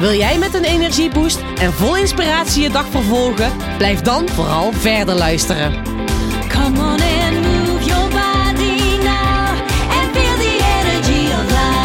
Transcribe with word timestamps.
Wil 0.00 0.12
jij 0.12 0.38
met 0.38 0.54
een 0.54 0.64
energieboost 0.64 1.40
en 1.58 1.72
vol 1.72 1.96
inspiratie 1.96 2.62
je 2.62 2.70
dag 2.70 2.86
vervolgen? 2.86 3.76
Blijf 3.76 4.00
dan 4.00 4.28
vooral 4.28 4.72
verder 4.72 5.14
luisteren. 5.14 5.84
Come 6.48 6.78
on 6.78 7.00
and 7.00 7.40
move 7.42 7.84
your 7.84 8.08
body 8.08 8.96
now 9.02 9.48
and 9.90 10.10
feel 10.12 10.36
the 10.36 10.58
energy 10.80 11.32
of 11.32 11.50
life. 11.50 11.78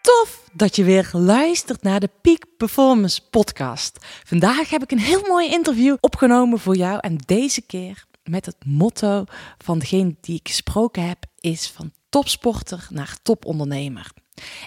Tof 0.00 0.48
dat 0.52 0.76
je 0.76 0.84
weer 0.84 1.10
luistert 1.12 1.82
naar 1.82 2.00
de 2.00 2.10
Peak 2.22 2.44
Performance 2.56 3.20
Podcast. 3.30 4.06
Vandaag 4.24 4.70
heb 4.70 4.82
ik 4.82 4.90
een 4.90 4.98
heel 4.98 5.22
mooi 5.28 5.50
interview 5.50 5.96
opgenomen 6.00 6.58
voor 6.58 6.76
jou. 6.76 6.98
En 7.00 7.18
deze 7.26 7.60
keer 7.60 8.04
met 8.24 8.46
het 8.46 8.64
motto 8.64 9.24
van 9.58 9.78
degene 9.78 10.14
die 10.20 10.38
ik 10.38 10.48
gesproken 10.48 11.08
heb: 11.08 11.18
is 11.40 11.70
van 11.70 11.92
topsporter 12.08 12.86
naar 12.90 13.16
topondernemer. 13.22 14.10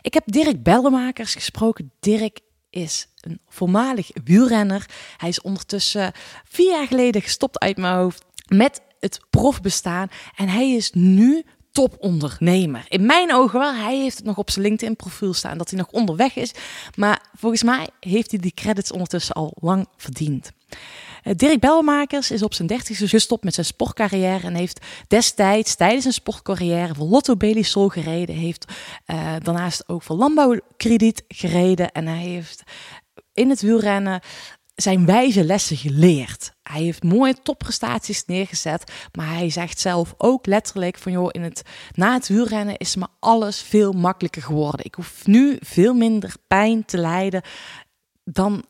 Ik 0.01 0.13
heb 0.13 0.23
Dirk 0.25 0.63
Bellemakers 0.63 1.33
gesproken. 1.33 1.91
Dirk 1.99 2.39
is 2.69 3.07
een 3.21 3.39
voormalig 3.47 4.09
wielrenner. 4.23 4.85
Hij 5.17 5.29
is 5.29 5.41
ondertussen 5.41 6.11
vier 6.43 6.71
jaar 6.71 6.87
geleden 6.87 7.21
gestopt 7.21 7.59
uit 7.59 7.77
mijn 7.77 7.95
hoofd 7.95 8.25
met 8.47 8.81
het 8.99 9.19
profbestaan. 9.29 10.07
En 10.35 10.49
hij 10.49 10.71
is 10.71 10.91
nu 10.91 11.43
topondernemer. 11.71 12.85
In 12.87 13.05
mijn 13.05 13.33
ogen 13.33 13.59
wel. 13.59 13.73
Hij 13.73 13.97
heeft 13.97 14.17
het 14.17 14.25
nog 14.25 14.37
op 14.37 14.49
zijn 14.49 14.65
LinkedIn 14.65 14.95
profiel 14.95 15.33
staan 15.33 15.57
dat 15.57 15.69
hij 15.69 15.79
nog 15.79 15.89
onderweg 15.91 16.35
is. 16.35 16.51
Maar 16.95 17.21
volgens 17.37 17.63
mij 17.63 17.87
heeft 17.99 18.31
hij 18.31 18.39
die 18.39 18.53
credits 18.53 18.91
ondertussen 18.91 19.35
al 19.35 19.53
lang 19.59 19.87
verdiend. 19.97 20.51
Eh, 21.23 21.33
Dirk 21.35 21.59
Belmakers 21.59 22.31
is 22.31 22.43
op 22.43 22.53
zijn 22.53 22.67
dertigste 22.67 23.07
gestopt 23.07 23.43
met 23.43 23.53
zijn 23.53 23.65
sportcarrière 23.65 24.47
en 24.47 24.55
heeft 24.55 24.85
destijds 25.07 25.75
tijdens 25.75 26.01
zijn 26.01 26.13
sportcarrière 26.13 26.95
voor 26.95 27.07
Lotto 27.07 27.35
Belisol 27.35 27.87
gereden. 27.87 28.35
Heeft 28.35 28.65
uh, 29.07 29.35
daarnaast 29.43 29.89
ook 29.89 30.03
voor 30.03 30.15
landbouwkrediet 30.15 31.23
gereden 31.27 31.91
en 31.91 32.07
hij 32.07 32.17
heeft 32.17 32.63
in 33.33 33.49
het 33.49 33.61
wielrennen 33.61 34.21
zijn 34.75 35.05
wijze 35.05 35.43
lessen 35.43 35.77
geleerd. 35.77 36.53
Hij 36.63 36.81
heeft 36.81 37.03
mooie 37.03 37.35
topprestaties 37.43 38.25
neergezet, 38.25 38.91
maar 39.11 39.33
hij 39.33 39.49
zegt 39.49 39.79
zelf 39.79 40.13
ook 40.17 40.45
letterlijk 40.45 40.97
van 40.97 41.11
joh, 41.11 41.29
in 41.31 41.43
het, 41.43 41.61
na 41.91 42.13
het 42.13 42.27
wielrennen 42.27 42.77
is 42.77 42.95
me 42.95 43.07
alles 43.19 43.61
veel 43.61 43.91
makkelijker 43.91 44.41
geworden. 44.41 44.85
Ik 44.85 44.95
hoef 44.95 45.27
nu 45.27 45.57
veel 45.59 45.93
minder 45.93 46.33
pijn 46.47 46.85
te 46.85 46.97
lijden 46.97 47.41
dan 48.31 48.63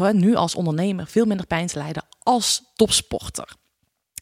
uh, 0.00 0.10
nu 0.10 0.34
als 0.34 0.54
ondernemer 0.54 1.06
veel 1.06 1.24
minder 1.24 1.46
pijn 1.46 1.66
te 1.66 1.78
lijden 1.78 2.04
als 2.22 2.62
topsporter. 2.74 3.54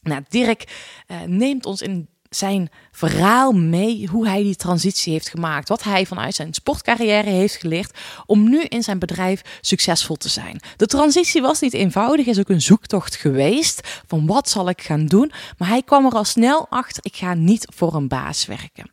Nou, 0.01 0.23
Dirk 0.29 0.73
uh, 1.07 1.21
neemt 1.21 1.65
ons 1.65 1.81
in 1.81 2.09
zijn 2.29 2.69
verhaal 2.91 3.51
mee 3.51 4.07
hoe 4.07 4.27
hij 4.27 4.43
die 4.43 4.55
transitie 4.55 5.13
heeft 5.13 5.29
gemaakt. 5.29 5.69
Wat 5.69 5.83
hij 5.83 6.05
vanuit 6.05 6.35
zijn 6.35 6.53
sportcarrière 6.53 7.29
heeft 7.29 7.55
geleerd 7.55 7.97
om 8.25 8.49
nu 8.49 8.61
in 8.63 8.83
zijn 8.83 8.99
bedrijf 8.99 9.41
succesvol 9.61 10.15
te 10.15 10.29
zijn. 10.29 10.59
De 10.75 10.85
transitie 10.85 11.41
was 11.41 11.59
niet 11.59 11.73
eenvoudig, 11.73 12.25
is 12.25 12.39
ook 12.39 12.49
een 12.49 12.61
zoektocht 12.61 13.15
geweest 13.15 14.01
van 14.07 14.25
wat 14.25 14.49
zal 14.49 14.69
ik 14.69 14.81
gaan 14.81 15.05
doen. 15.05 15.31
Maar 15.57 15.67
hij 15.67 15.83
kwam 15.83 16.05
er 16.05 16.11
al 16.11 16.23
snel 16.23 16.67
achter, 16.69 17.05
ik 17.05 17.15
ga 17.15 17.33
niet 17.33 17.67
voor 17.75 17.95
een 17.95 18.07
baas 18.07 18.45
werken. 18.45 18.91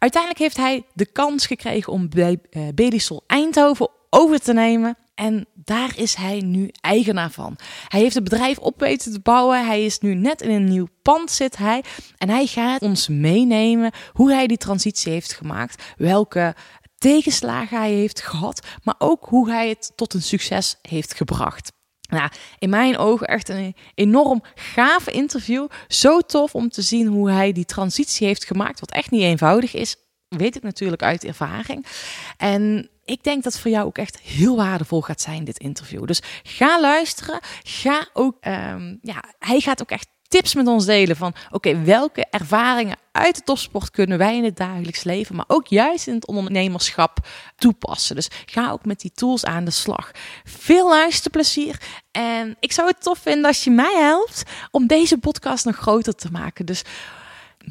Uiteindelijk 0.00 0.42
heeft 0.42 0.56
hij 0.56 0.84
de 0.92 1.06
kans 1.06 1.46
gekregen 1.46 1.92
om 1.92 2.08
bij 2.08 2.38
uh, 2.50 2.68
Belisol 2.74 3.24
Eindhoven 3.26 3.90
over 4.10 4.40
te 4.40 4.52
nemen. 4.52 4.96
En 5.14 5.46
daar 5.54 5.92
is 5.96 6.14
hij 6.14 6.40
nu 6.40 6.70
eigenaar 6.80 7.30
van. 7.30 7.58
Hij 7.88 8.00
heeft 8.00 8.14
het 8.14 8.24
bedrijf 8.24 8.58
op 8.58 8.80
weten 8.80 9.12
te 9.12 9.20
bouwen. 9.20 9.66
Hij 9.66 9.84
is 9.84 9.98
nu 9.98 10.14
net 10.14 10.42
in 10.42 10.50
een 10.50 10.64
nieuw 10.64 10.86
pand 11.02 11.30
zit 11.30 11.56
hij. 11.56 11.84
En 12.18 12.28
hij 12.28 12.46
gaat 12.46 12.82
ons 12.82 13.08
meenemen 13.08 13.92
hoe 14.12 14.32
hij 14.32 14.46
die 14.46 14.56
transitie 14.56 15.12
heeft 15.12 15.32
gemaakt. 15.32 15.82
Welke 15.96 16.54
tegenslagen 16.98 17.78
hij 17.78 17.92
heeft 17.92 18.20
gehad. 18.20 18.66
Maar 18.82 18.94
ook 18.98 19.24
hoe 19.24 19.50
hij 19.50 19.68
het 19.68 19.92
tot 19.96 20.14
een 20.14 20.22
succes 20.22 20.76
heeft 20.82 21.14
gebracht. 21.14 21.72
Nou, 22.10 22.30
in 22.58 22.70
mijn 22.70 22.96
ogen 22.98 23.26
echt 23.26 23.48
een 23.48 23.74
enorm 23.94 24.42
gaaf 24.54 25.08
interview. 25.08 25.66
Zo 25.88 26.20
tof 26.20 26.54
om 26.54 26.68
te 26.68 26.82
zien 26.82 27.06
hoe 27.06 27.30
hij 27.30 27.52
die 27.52 27.64
transitie 27.64 28.26
heeft 28.26 28.44
gemaakt. 28.44 28.80
Wat 28.80 28.90
echt 28.90 29.10
niet 29.10 29.22
eenvoudig 29.22 29.74
is. 29.74 29.96
Weet 30.28 30.56
ik 30.56 30.62
natuurlijk 30.62 31.02
uit 31.02 31.24
ervaring. 31.24 31.86
En 32.36 32.90
ik 33.04 33.22
denk 33.22 33.42
dat 33.42 33.52
het 33.52 33.62
voor 33.62 33.70
jou 33.70 33.86
ook 33.86 33.98
echt 33.98 34.20
heel 34.20 34.56
waardevol 34.56 35.00
gaat 35.00 35.20
zijn, 35.20 35.44
dit 35.44 35.58
interview. 35.58 36.06
Dus 36.06 36.22
ga 36.42 36.80
luisteren. 36.80 37.40
Ga 37.62 38.08
ook, 38.12 38.36
um, 38.40 38.98
ja, 39.02 39.24
hij 39.38 39.60
gaat 39.60 39.82
ook 39.82 39.90
echt 39.90 40.08
tips 40.30 40.54
met 40.54 40.66
ons 40.66 40.84
delen 40.84 41.16
van, 41.16 41.34
oké, 41.50 41.82
welke 41.82 42.26
ervaringen 42.30 42.96
uit 43.12 43.34
de 43.34 43.42
topsport 43.42 43.90
kunnen 43.90 44.18
wij 44.18 44.36
in 44.36 44.44
het 44.44 44.56
dagelijks 44.56 45.04
leven, 45.04 45.36
maar 45.36 45.44
ook 45.48 45.66
juist 45.66 46.06
in 46.06 46.14
het 46.14 46.26
ondernemerschap 46.26 47.18
toepassen. 47.56 48.14
Dus 48.14 48.28
ga 48.46 48.70
ook 48.70 48.84
met 48.84 49.00
die 49.00 49.12
tools 49.14 49.44
aan 49.44 49.64
de 49.64 49.70
slag. 49.70 50.10
Veel 50.44 50.88
luisterplezier. 50.88 51.80
En 52.10 52.56
ik 52.60 52.72
zou 52.72 52.88
het 52.88 53.02
tof 53.02 53.18
vinden 53.18 53.44
als 53.44 53.64
je 53.64 53.70
mij 53.70 53.96
helpt 53.98 54.42
om 54.70 54.86
deze 54.86 55.18
podcast 55.18 55.64
nog 55.64 55.76
groter 55.76 56.14
te 56.14 56.30
maken. 56.30 56.66
Dus 56.66 56.82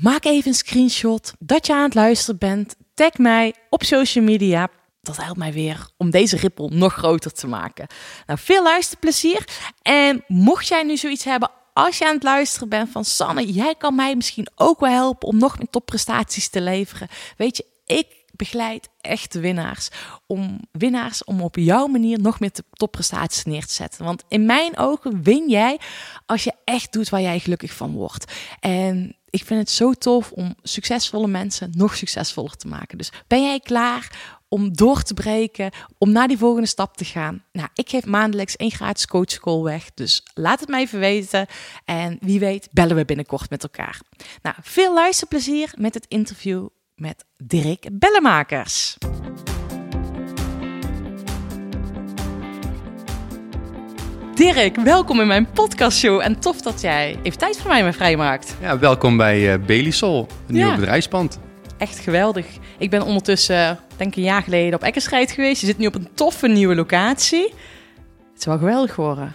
maak 0.02 0.26
even 0.26 0.48
een 0.48 0.58
screenshot 0.58 1.34
dat 1.40 1.68
je 1.68 1.74
aan 1.74 1.84
het 1.84 1.96
luisteren 1.96 2.40
bent. 2.40 2.76
Tag 2.94 3.18
mij 3.18 3.54
op 3.70 3.84
social 3.84 4.24
media 4.24 4.70
dat 5.02 5.18
helpt 5.18 5.38
mij 5.38 5.54
weer 5.54 5.90
om 5.98 6.10
deze 6.10 6.38
rippel 6.38 6.70
nog 6.74 6.94
groter 6.94 7.32
te 7.32 7.48
maken. 7.48 7.88
Nou, 8.26 8.40
veel 8.40 8.64
luisterplezier. 8.64 9.48
En 9.82 10.24
mocht 10.28 10.68
jij 10.68 10.84
nu 10.84 10.98
zoiets 10.98 11.24
hebben 11.24 11.52
als 11.86 11.98
je 11.98 12.08
aan 12.08 12.14
het 12.14 12.24
luisteren 12.24 12.70
bent 12.70 12.90
van 12.90 13.06
Sanne, 13.06 13.52
jij 13.52 13.76
kan 13.76 13.96
mij 13.96 14.16
misschien 14.16 14.48
ook 14.56 14.80
wel 14.80 14.90
helpen 14.90 15.28
om 15.28 15.38
nog 15.38 15.58
meer 15.58 15.70
topprestaties 15.70 16.50
te 16.50 16.62
leveren. 16.62 17.08
Weet 17.38 17.58
je, 17.58 17.66
ik 17.86 18.08
begeleid 18.36 18.90
echte 19.02 19.40
winnaars. 19.40 19.90
Om 20.28 20.60
winnaars 20.72 21.24
om 21.24 21.42
op 21.42 21.56
jouw 21.56 21.88
manier 21.88 22.20
nog 22.20 22.40
meer 22.40 22.52
topprestaties 22.72 23.44
neer 23.44 23.66
te 23.66 23.74
zetten. 23.74 24.06
Want 24.06 24.24
in 24.28 24.46
mijn 24.46 24.78
ogen 24.78 25.24
win 25.24 25.50
jij 25.50 25.80
als 26.26 26.44
je 26.44 26.54
echt 26.64 26.94
doet 26.94 27.10
waar 27.10 27.22
jij 27.22 27.40
gelukkig 27.40 27.74
van 27.74 27.92
wordt. 27.92 28.34
En 28.60 29.16
ik 29.30 29.46
vind 29.46 29.60
het 29.60 29.70
zo 29.70 29.94
tof 29.94 30.32
om 30.32 30.56
succesvolle 30.64 31.28
mensen 31.28 31.72
nog 31.76 31.96
succesvoller 31.96 32.56
te 32.56 32.68
maken. 32.68 32.98
Dus 32.98 33.12
ben 33.28 33.44
jij 33.44 33.60
klaar 33.60 34.38
om 34.50 34.76
door 34.76 35.02
te 35.02 35.14
breken, 35.14 35.72
om 35.98 36.12
naar 36.12 36.28
die 36.28 36.38
volgende 36.38 36.68
stap 36.68 36.98
te 36.98 37.06
gaan? 37.06 37.44
Nou, 37.52 37.70
ik 37.74 37.90
geef 37.90 38.06
maandelijks 38.06 38.56
één 38.56 38.72
gratis 38.72 39.08
coachschool 39.08 39.64
weg, 39.64 39.90
dus 39.94 40.24
laat 40.34 40.60
het 40.60 40.70
mij 40.70 40.82
even 40.82 41.00
weten. 41.00 41.48
En 41.86 42.18
wie 42.22 42.40
weet 42.40 42.68
bellen 42.72 42.96
we 42.96 43.06
binnenkort 43.06 43.50
met 43.50 43.64
elkaar. 43.64 44.00
Nou, 44.42 44.56
veel 44.62 44.94
luisterplezier 44.94 45.72
met 45.78 45.94
het 45.94 46.06
interview 46.08 46.68
met 46.96 47.26
Dirk 47.38 47.90
Bellemakers. 47.92 48.98
Dirk, 54.36 54.76
welkom 54.76 55.22
in 55.22 55.28
mijn 55.28 55.52
podcastshow 55.52 56.22
en 56.22 56.40
tof 56.40 56.62
dat 56.62 56.82
jij 56.82 57.20
even 57.24 57.40
tijd 57.40 57.58
voor 57.58 57.70
mij 57.70 57.84
me 57.84 57.94
vrijmaakt. 57.94 58.56
Ja, 58.62 58.80
welkom 58.80 59.18
bij 59.18 59.54
uh, 59.54 59.66
Belisol, 59.66 60.28
een 60.48 60.56
ja. 60.56 60.68
nieuw 60.68 60.76
bedrijfspand. 60.76 61.40
Echt 61.78 62.00
geweldig. 62.00 62.46
Ik 62.78 62.90
ben 62.90 63.02
ondertussen, 63.02 63.80
denk 64.00 64.16
een 64.16 64.24
jaar 64.24 64.44
geleden, 64.44 64.74
op 64.74 64.84
Eckerscheid 64.84 65.32
geweest. 65.32 65.62
Je 65.62 65.68
zit 65.68 65.78
nu 65.78 65.86
op 65.86 65.96
een 65.96 66.10
toffe 66.14 66.48
nieuwe 66.48 66.76
locatie. 66.76 67.54
Het 68.30 68.40
is 68.40 68.46
wel 68.46 68.58
geweldig 68.58 68.94
geworden. 68.94 69.34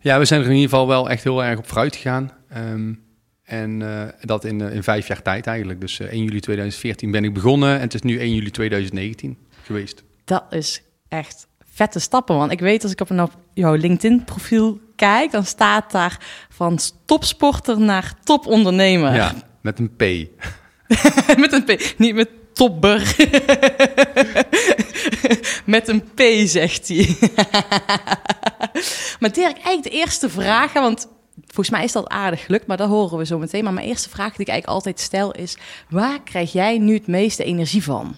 Ja, 0.00 0.18
we 0.18 0.24
zijn 0.24 0.40
er 0.40 0.46
in 0.46 0.54
ieder 0.54 0.68
geval 0.70 0.86
wel 0.86 1.10
echt 1.10 1.24
heel 1.24 1.44
erg 1.44 1.58
op 1.58 1.66
vooruit 1.66 1.96
gegaan. 1.96 2.32
Um, 2.56 3.02
en 3.50 3.80
uh, 3.80 4.02
dat 4.20 4.44
in, 4.44 4.60
uh, 4.60 4.74
in 4.74 4.82
vijf 4.82 5.08
jaar 5.08 5.22
tijd 5.22 5.46
eigenlijk. 5.46 5.80
Dus 5.80 5.98
uh, 5.98 6.06
1 6.06 6.24
juli 6.24 6.40
2014 6.40 7.10
ben 7.10 7.24
ik 7.24 7.34
begonnen 7.34 7.74
en 7.74 7.80
het 7.80 7.94
is 7.94 8.02
nu 8.02 8.18
1 8.18 8.34
juli 8.34 8.50
2019 8.50 9.38
geweest. 9.62 10.04
Dat 10.24 10.44
is 10.50 10.82
echt 11.08 11.46
vette 11.72 11.98
stappen. 11.98 12.36
Want 12.36 12.52
ik 12.52 12.60
weet 12.60 12.82
als 12.82 12.92
ik 12.92 13.00
op, 13.00 13.10
een, 13.10 13.22
op 13.22 13.36
jouw 13.54 13.74
LinkedIn-profiel 13.74 14.80
kijk, 14.96 15.30
dan 15.30 15.44
staat 15.44 15.90
daar 15.90 16.18
van 16.48 16.78
topsporter 17.04 17.80
naar 17.80 18.14
topondernemer. 18.24 19.14
Ja, 19.14 19.34
met 19.60 19.78
een 19.78 19.90
P. 19.96 20.00
met 21.44 21.52
een 21.52 21.64
P, 21.64 21.94
niet 21.98 22.14
met 22.14 22.28
topper. 22.52 23.16
met 25.64 25.88
een 25.88 26.02
P, 26.14 26.20
zegt 26.44 26.88
hij. 26.88 27.16
maar 29.20 29.32
Dirk, 29.32 29.54
eigenlijk 29.54 29.82
de 29.82 29.90
eerste 29.90 30.30
vraag, 30.30 30.72
want 30.72 31.08
volgens 31.46 31.70
mij 31.70 31.84
is 31.84 31.92
dat 31.92 32.08
aardig 32.08 32.44
gelukt, 32.44 32.66
maar 32.66 32.76
dat 32.76 32.88
horen 32.88 33.18
we 33.18 33.26
zo 33.26 33.38
meteen. 33.38 33.64
Maar 33.64 33.72
mijn 33.72 33.86
eerste 33.86 34.08
vraag 34.08 34.30
die 34.30 34.40
ik 34.40 34.48
eigenlijk 34.48 34.78
altijd 34.78 35.00
stel 35.00 35.32
is, 35.32 35.56
waar 35.88 36.22
krijg 36.22 36.52
jij 36.52 36.78
nu 36.78 36.94
het 36.94 37.06
meeste 37.06 37.44
energie 37.44 37.82
van? 37.82 38.16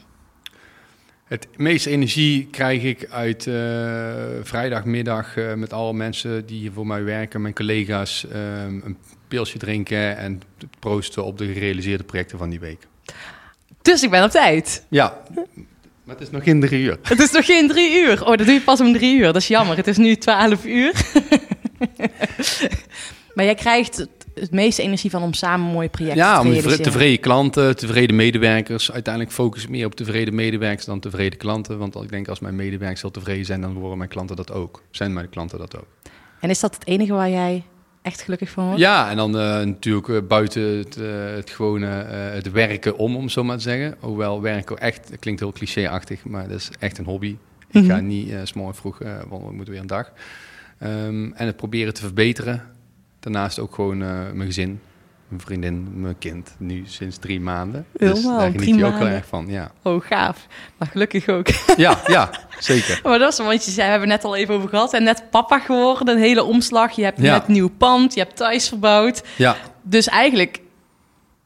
Het 1.24 1.48
meeste 1.56 1.90
energie 1.90 2.46
krijg 2.50 2.82
ik 2.82 3.08
uit 3.10 3.46
eh, 3.46 3.54
vrijdagmiddag 4.42 5.36
eh, 5.36 5.54
met 5.54 5.72
alle 5.72 5.92
mensen 5.92 6.46
die 6.46 6.58
hier 6.58 6.72
voor 6.72 6.86
mij 6.86 7.04
werken, 7.04 7.42
mijn 7.42 7.54
collega's, 7.54 8.26
ehm, 8.28 8.80
een 8.84 8.96
pilsje 9.28 9.58
drinken 9.58 10.16
en 10.16 10.40
proosten 10.78 11.24
op 11.24 11.38
de 11.38 11.52
gerealiseerde 11.52 12.04
projecten 12.04 12.38
van 12.38 12.50
die 12.50 12.60
week. 12.60 12.86
Dus 13.82 14.02
ik 14.02 14.10
ben 14.10 14.24
op 14.24 14.30
tijd. 14.30 14.86
Ja, 14.88 15.18
maar 16.04 16.14
het 16.14 16.20
is 16.20 16.30
nog 16.30 16.42
in 16.42 16.60
drie 16.60 16.82
uur. 16.82 16.98
Het 17.02 17.20
is 17.20 17.30
nog 17.30 17.44
geen 17.44 17.68
drie 17.68 18.00
uur. 18.02 18.20
Oh, 18.26 18.36
dat 18.36 18.46
doe 18.46 18.54
je 18.54 18.60
pas 18.60 18.80
om 18.80 18.92
drie 18.92 19.16
uur. 19.16 19.24
Dat 19.24 19.36
is 19.36 19.48
jammer. 19.48 19.76
Het 19.76 19.86
is 19.86 19.96
nu 19.96 20.16
twaalf 20.16 20.64
uur. 20.64 20.92
maar 23.34 23.44
jij 23.44 23.54
krijgt 23.54 23.96
het, 23.96 24.08
het 24.34 24.50
meeste 24.50 24.82
energie 24.82 25.10
van 25.10 25.22
om 25.22 25.32
samen 25.32 25.72
mooie 25.72 25.88
projecten 25.88 26.22
Ja, 26.24 26.40
te 26.40 26.48
realiseren. 26.48 26.82
tevreden 26.82 27.20
klanten, 27.20 27.76
tevreden 27.76 28.16
medewerkers. 28.16 28.92
Uiteindelijk 28.92 29.34
focus 29.34 29.62
ik 29.62 29.68
meer 29.68 29.86
op 29.86 29.94
tevreden 29.94 30.34
medewerkers 30.34 30.84
dan 30.86 31.00
tevreden 31.00 31.38
klanten. 31.38 31.78
Want 31.78 31.94
ik 31.96 32.10
denk 32.10 32.28
als 32.28 32.40
mijn 32.40 32.56
medewerkers 32.56 33.02
heel 33.02 33.10
tevreden 33.10 33.44
zijn, 33.44 33.60
dan 33.60 33.72
worden 33.74 33.98
mijn 33.98 34.10
klanten 34.10 34.36
dat 34.36 34.52
ook. 34.52 34.82
Zijn 34.90 35.12
mijn 35.12 35.28
klanten 35.28 35.58
dat 35.58 35.76
ook. 35.76 35.86
En 36.40 36.50
is 36.50 36.60
dat 36.60 36.74
het 36.74 36.86
enige 36.86 37.12
waar 37.12 37.30
jij 37.30 37.62
echt 38.02 38.22
gelukkig 38.22 38.50
van 38.50 38.64
wordt? 38.64 38.80
Ja, 38.80 39.10
en 39.10 39.16
dan 39.16 39.38
eh, 39.38 39.42
natuurlijk 39.64 40.08
eh, 40.08 40.18
buiten 40.28 40.62
het, 40.62 40.96
eh, 40.96 41.34
het 41.34 41.50
gewone 41.50 41.86
het 41.86 42.50
werken 42.50 42.96
om, 42.96 43.16
om 43.16 43.28
zo 43.28 43.44
maar 43.44 43.56
te 43.56 43.62
zeggen. 43.62 43.96
Hoewel 44.00 44.40
werken 44.42 44.78
echt, 44.78 45.10
klinkt 45.18 45.40
heel 45.40 45.52
clichéachtig, 45.52 46.24
maar 46.24 46.48
dat 46.48 46.58
is 46.58 46.70
echt 46.78 46.98
een 46.98 47.04
hobby. 47.04 47.36
Ik 47.70 47.84
ga 47.84 47.96
Mhm. 47.96 48.06
niet 48.06 48.30
eh, 48.30 48.38
's 48.44 48.52
morgen 48.52 48.74
vroeg, 48.74 48.98
want 49.28 49.44
we 49.46 49.52
moeten 49.52 49.72
weer 49.72 49.80
een 49.82 49.86
dag. 49.86 50.12
Ehm, 50.78 51.32
en 51.32 51.46
het 51.46 51.56
proberen 51.56 51.94
te 51.94 52.00
verbeteren. 52.00 52.62
Daarnaast 53.20 53.58
ook 53.58 53.74
gewoon 53.74 53.98
mijn 54.36 54.44
gezin, 54.44 54.80
mijn 55.32 55.44
vriendin, 55.46 56.00
mijn 56.00 56.18
kind. 56.18 56.54
Nu 56.58 56.82
sinds 56.86 57.16
drie 57.18 57.40
maanden. 57.40 57.86
dus 57.92 58.08
Helemaal, 58.18 58.38
daar 58.38 58.50
geniet 58.50 58.66
je 58.66 58.72
ook 58.74 58.78
heel 58.80 58.90
maanden. 58.90 59.12
erg 59.12 59.26
van, 59.26 59.46
ja. 59.48 59.70
Oh, 59.82 60.04
gaaf. 60.04 60.46
Maar 60.78 60.88
gelukkig 60.88 61.28
ook. 61.28 61.46
Ja, 61.76 61.98
ja, 62.06 62.30
zeker. 62.58 63.00
Maar 63.02 63.18
dat 63.18 63.32
is, 63.32 63.38
want 63.38 63.64
je 63.64 63.70
zei, 63.70 63.84
we 63.84 63.90
hebben 63.90 64.08
net 64.08 64.24
al 64.24 64.36
even 64.36 64.54
over 64.54 64.68
gehad. 64.68 64.92
En 64.94 65.02
net 65.02 65.24
papa 65.30 65.58
geworden, 65.58 66.14
een 66.16 66.22
hele 66.22 66.44
omslag. 66.44 66.90
Je 66.92 67.04
hebt 67.04 67.20
Ja. 67.20 67.32
net 67.32 67.48
nieuw 67.48 67.68
pand, 67.68 68.14
je 68.14 68.20
hebt 68.20 68.36
thuis 68.36 68.68
verbouwd. 68.68 69.22
Ja, 69.36 69.56
Dus 69.82 70.08
eigenlijk, 70.08 70.60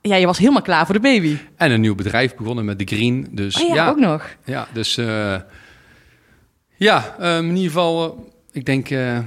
ja, 0.01 0.17
je 0.17 0.27
was 0.27 0.39
helemaal 0.39 0.63
klaar 0.63 0.85
voor 0.87 0.95
de 0.95 1.01
baby. 1.01 1.37
en 1.57 1.71
een 1.71 1.81
nieuw 1.81 1.95
bedrijf 1.95 2.35
begonnen 2.35 2.65
met 2.65 2.79
The 2.79 2.95
Green. 2.97 3.29
Dus 3.31 3.63
Oh 3.63 3.69
ja, 3.69 3.75
ja, 3.75 3.89
ook 3.89 3.99
nog. 3.99 4.29
Ja, 4.45 4.67
dus 4.73 4.97
eh, 4.97 5.35
ja, 6.77 7.17
ehm, 7.19 7.45
in 7.45 7.49
ieder 7.57 7.71
geval, 7.71 8.05
eh, 8.05 8.21
ik 8.53 8.65
denk, 8.65 8.91
eh, 8.91 9.19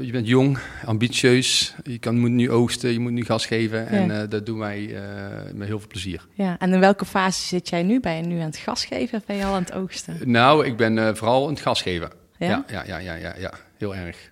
je 0.00 0.08
bent 0.12 0.26
jong, 0.28 0.58
ambitieus, 0.84 1.74
je 1.82 1.98
kan, 1.98 2.18
moet 2.18 2.30
nu 2.30 2.50
oogsten, 2.50 2.92
je 2.92 2.98
moet 2.98 3.12
nu 3.12 3.24
gas 3.24 3.46
geven 3.46 3.88
en 3.88 4.06
Ja. 4.06 4.22
eh, 4.22 4.28
dat 4.28 4.46
doen 4.46 4.58
wij 4.58 4.94
eh, 4.96 5.52
met 5.54 5.68
heel 5.68 5.78
veel 5.78 5.88
plezier. 5.88 6.26
Ja, 6.34 6.58
en 6.58 6.72
in 6.72 6.80
welke 6.80 7.04
fase 7.04 7.42
zit 7.46 7.68
jij 7.68 7.82
nu? 7.82 8.00
Ben 8.00 8.16
je 8.16 8.22
nu 8.22 8.38
aan 8.38 8.46
het 8.46 8.56
gas 8.56 8.84
geven 8.84 9.18
of 9.18 9.24
ben 9.26 9.36
je 9.36 9.44
al 9.44 9.54
aan 9.54 9.62
het 9.62 9.72
oogsten? 9.72 10.16
Nou, 10.24 10.66
ik 10.66 10.76
ben 10.76 10.98
eh, 10.98 11.14
vooral 11.14 11.44
aan 11.44 11.52
het 11.52 11.60
gas 11.62 11.82
geven. 11.82 12.10
Ja? 12.38 12.64
Ja, 12.68 12.84
ja, 12.86 12.98
ja, 12.98 13.14
ja, 13.14 13.34
ja, 13.38 13.52
heel 13.78 13.94
erg. 13.94 14.30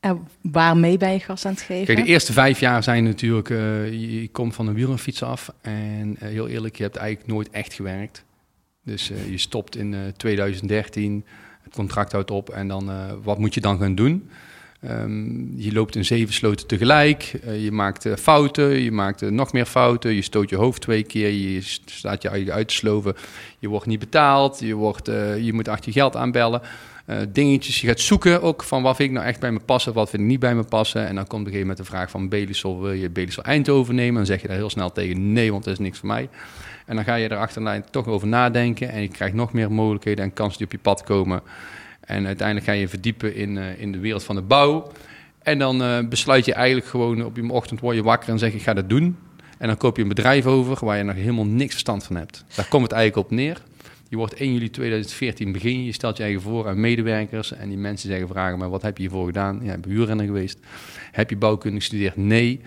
En 0.00 0.26
waarmee 0.42 0.96
ben 0.96 1.12
je 1.12 1.20
gas 1.20 1.46
aan 1.46 1.52
het 1.52 1.62
geven? 1.62 1.94
Kijk, 1.94 2.06
de 2.06 2.12
eerste 2.12 2.32
vijf 2.32 2.60
jaar 2.60 2.82
zijn 2.82 3.04
natuurlijk, 3.04 3.50
eh, 3.50 3.90
je, 3.90 4.20
je 4.20 4.28
komt 4.28 4.54
van 4.54 4.66
een 4.66 4.74
wielrenfiets 4.74 5.22
af 5.22 5.52
en 5.60 6.16
eh, 6.20 6.28
heel 6.28 6.48
eerlijk, 6.48 6.76
je 6.76 6.82
hebt 6.82 6.96
eigenlijk 6.96 7.28
nooit 7.28 7.50
echt 7.50 7.72
gewerkt. 7.74 8.24
Dus 8.84 9.10
eh, 9.10 9.30
je 9.30 9.38
stopt 9.38 9.76
in 9.76 9.94
eh, 9.94 10.00
2013, 10.16 11.14
het 11.14 11.24
contract 11.74 12.12
houdt 12.12 12.30
op 12.30 12.50
en 12.50 12.68
dan, 12.68 12.90
eh, 12.90 12.96
wat 13.22 13.38
moet 13.38 13.54
je 13.54 13.60
dan 13.60 13.78
gaan 13.78 13.94
doen? 13.94 14.28
Ehm, 14.80 15.56
je 15.56 15.72
loopt 15.72 15.96
in 15.96 16.04
zeven 16.04 16.34
sloten 16.34 16.66
tegelijk, 16.66 17.40
eh, 17.44 17.64
je 17.64 17.72
maakt 17.72 18.06
eh, 18.06 18.16
fouten, 18.16 18.82
je 18.82 18.92
maakt 18.92 19.30
nog 19.30 19.52
meer 19.52 19.66
fouten, 19.66 20.14
je 20.14 20.22
stoot 20.22 20.50
je 20.50 20.56
hoofd 20.56 20.80
twee 20.80 21.02
keer, 21.02 21.30
je 21.30 21.60
st- 21.60 21.90
staat 21.90 22.22
je 22.22 22.52
uit 22.52 22.68
te 22.68 22.74
sloven, 22.74 23.14
je 23.58 23.68
wordt 23.68 23.86
niet 23.86 23.98
betaald, 23.98 24.60
je, 24.60 24.74
wordt, 24.74 25.06
je 25.40 25.50
moet 25.52 25.68
achter 25.68 25.86
je 25.86 25.92
geld 25.92 26.16
aanbellen. 26.16 26.60
Dingetjes, 27.28 27.80
je 27.80 27.86
gaat 27.86 28.00
zoeken 28.00 28.42
ook 28.42 28.62
van 28.62 28.82
wat 28.82 28.96
vind 28.96 29.08
ik 29.08 29.14
nou 29.14 29.26
echt 29.26 29.40
bij 29.40 29.52
me 29.52 29.60
passen, 29.64 29.92
wat 29.92 30.10
vind 30.10 30.22
ik 30.22 30.28
niet 30.28 30.38
bij 30.38 30.54
me 30.54 30.62
passen. 30.64 31.06
En 31.06 31.14
dan 31.14 31.26
komt 31.26 31.46
gegeven 31.46 31.66
moment 31.66 31.78
de 31.78 31.92
vraag 31.92 32.10
van 32.10 32.28
Belisol, 32.28 32.80
wil 32.80 32.92
je 32.92 33.10
Belisol 33.10 33.42
Eindhoven 33.42 33.94
nemen? 33.94 34.14
Dan 34.14 34.26
zeg 34.26 34.42
je 34.42 34.48
daar 34.48 34.56
heel 34.56 34.70
snel 34.70 34.92
tegen 34.92 35.32
nee, 35.32 35.52
want 35.52 35.64
dat 35.64 35.72
is 35.72 35.78
niks 35.78 35.98
voor 35.98 36.08
mij. 36.08 36.28
En 36.84 36.96
dan 36.96 37.04
ga 37.04 37.14
je 37.14 37.28
er 37.28 37.36
achterlijn 37.36 37.84
toch 37.90 38.06
over 38.06 38.28
nadenken 38.28 38.88
en 38.88 39.00
je 39.00 39.08
krijgt 39.08 39.34
nog 39.34 39.52
meer 39.52 39.72
mogelijkheden 39.72 40.24
en 40.24 40.32
kansen 40.32 40.58
die 40.58 40.66
op 40.66 40.72
je 40.72 40.78
pad 40.78 41.02
komen. 41.02 41.42
En 42.00 42.26
uiteindelijk 42.26 42.66
ga 42.66 42.72
je 42.72 42.88
verdiepen 42.88 43.34
in, 43.34 43.58
eh, 43.58 43.80
in 43.80 43.92
de 43.92 43.98
wereld 43.98 44.24
van 44.24 44.34
de 44.34 44.42
bouw. 44.42 44.92
En 45.42 45.58
dan 45.58 45.82
eh, 45.82 45.98
besluit 46.08 46.44
je 46.44 46.54
eigenlijk 46.54 46.86
gewoon 46.86 47.24
op 47.24 47.36
je 47.36 47.50
ochtend 47.50 47.80
word 47.80 47.96
je 47.96 48.02
wakker 48.02 48.28
en 48.28 48.38
zeg 48.38 48.52
ik 48.52 48.62
ga 48.62 48.74
dat 48.74 48.88
doen. 48.88 49.16
En 49.58 49.66
dan 49.66 49.76
koop 49.76 49.96
je 49.96 50.02
een 50.02 50.08
bedrijf 50.08 50.46
over 50.46 50.84
waar 50.84 50.96
je 50.96 51.02
nog 51.02 51.14
helemaal 51.14 51.46
niks 51.46 51.70
verstand 51.70 52.04
van 52.04 52.16
hebt. 52.16 52.44
Daar 52.54 52.68
komt 52.68 52.82
het 52.82 52.92
eigenlijk 52.92 53.26
op 53.26 53.36
neer. 53.36 53.62
Je 54.08 54.16
wordt 54.16 54.34
1 54.34 54.52
juli 54.52 54.70
2014 54.70 55.52
begin 55.52 55.84
je, 55.84 55.92
stelt 55.92 56.16
je 56.16 56.22
eigen 56.22 56.40
voor 56.40 56.68
aan 56.68 56.80
medewerkers 56.80 57.52
en 57.52 57.68
die 57.68 57.78
mensen 57.78 58.08
zeggen 58.08 58.28
vragen 58.28 58.58
maar 58.58 58.70
wat 58.70 58.82
heb 58.82 58.96
je 58.96 59.02
hiervoor 59.02 59.26
gedaan? 59.26 59.60
Ja, 59.62 59.72
ik 59.72 59.80
ben 59.80 60.20
geweest. 60.20 60.58
Heb 61.12 61.30
je 61.30 61.36
bouwkunde 61.36 61.76
gestudeerd? 61.76 62.16
Nee. 62.16 62.60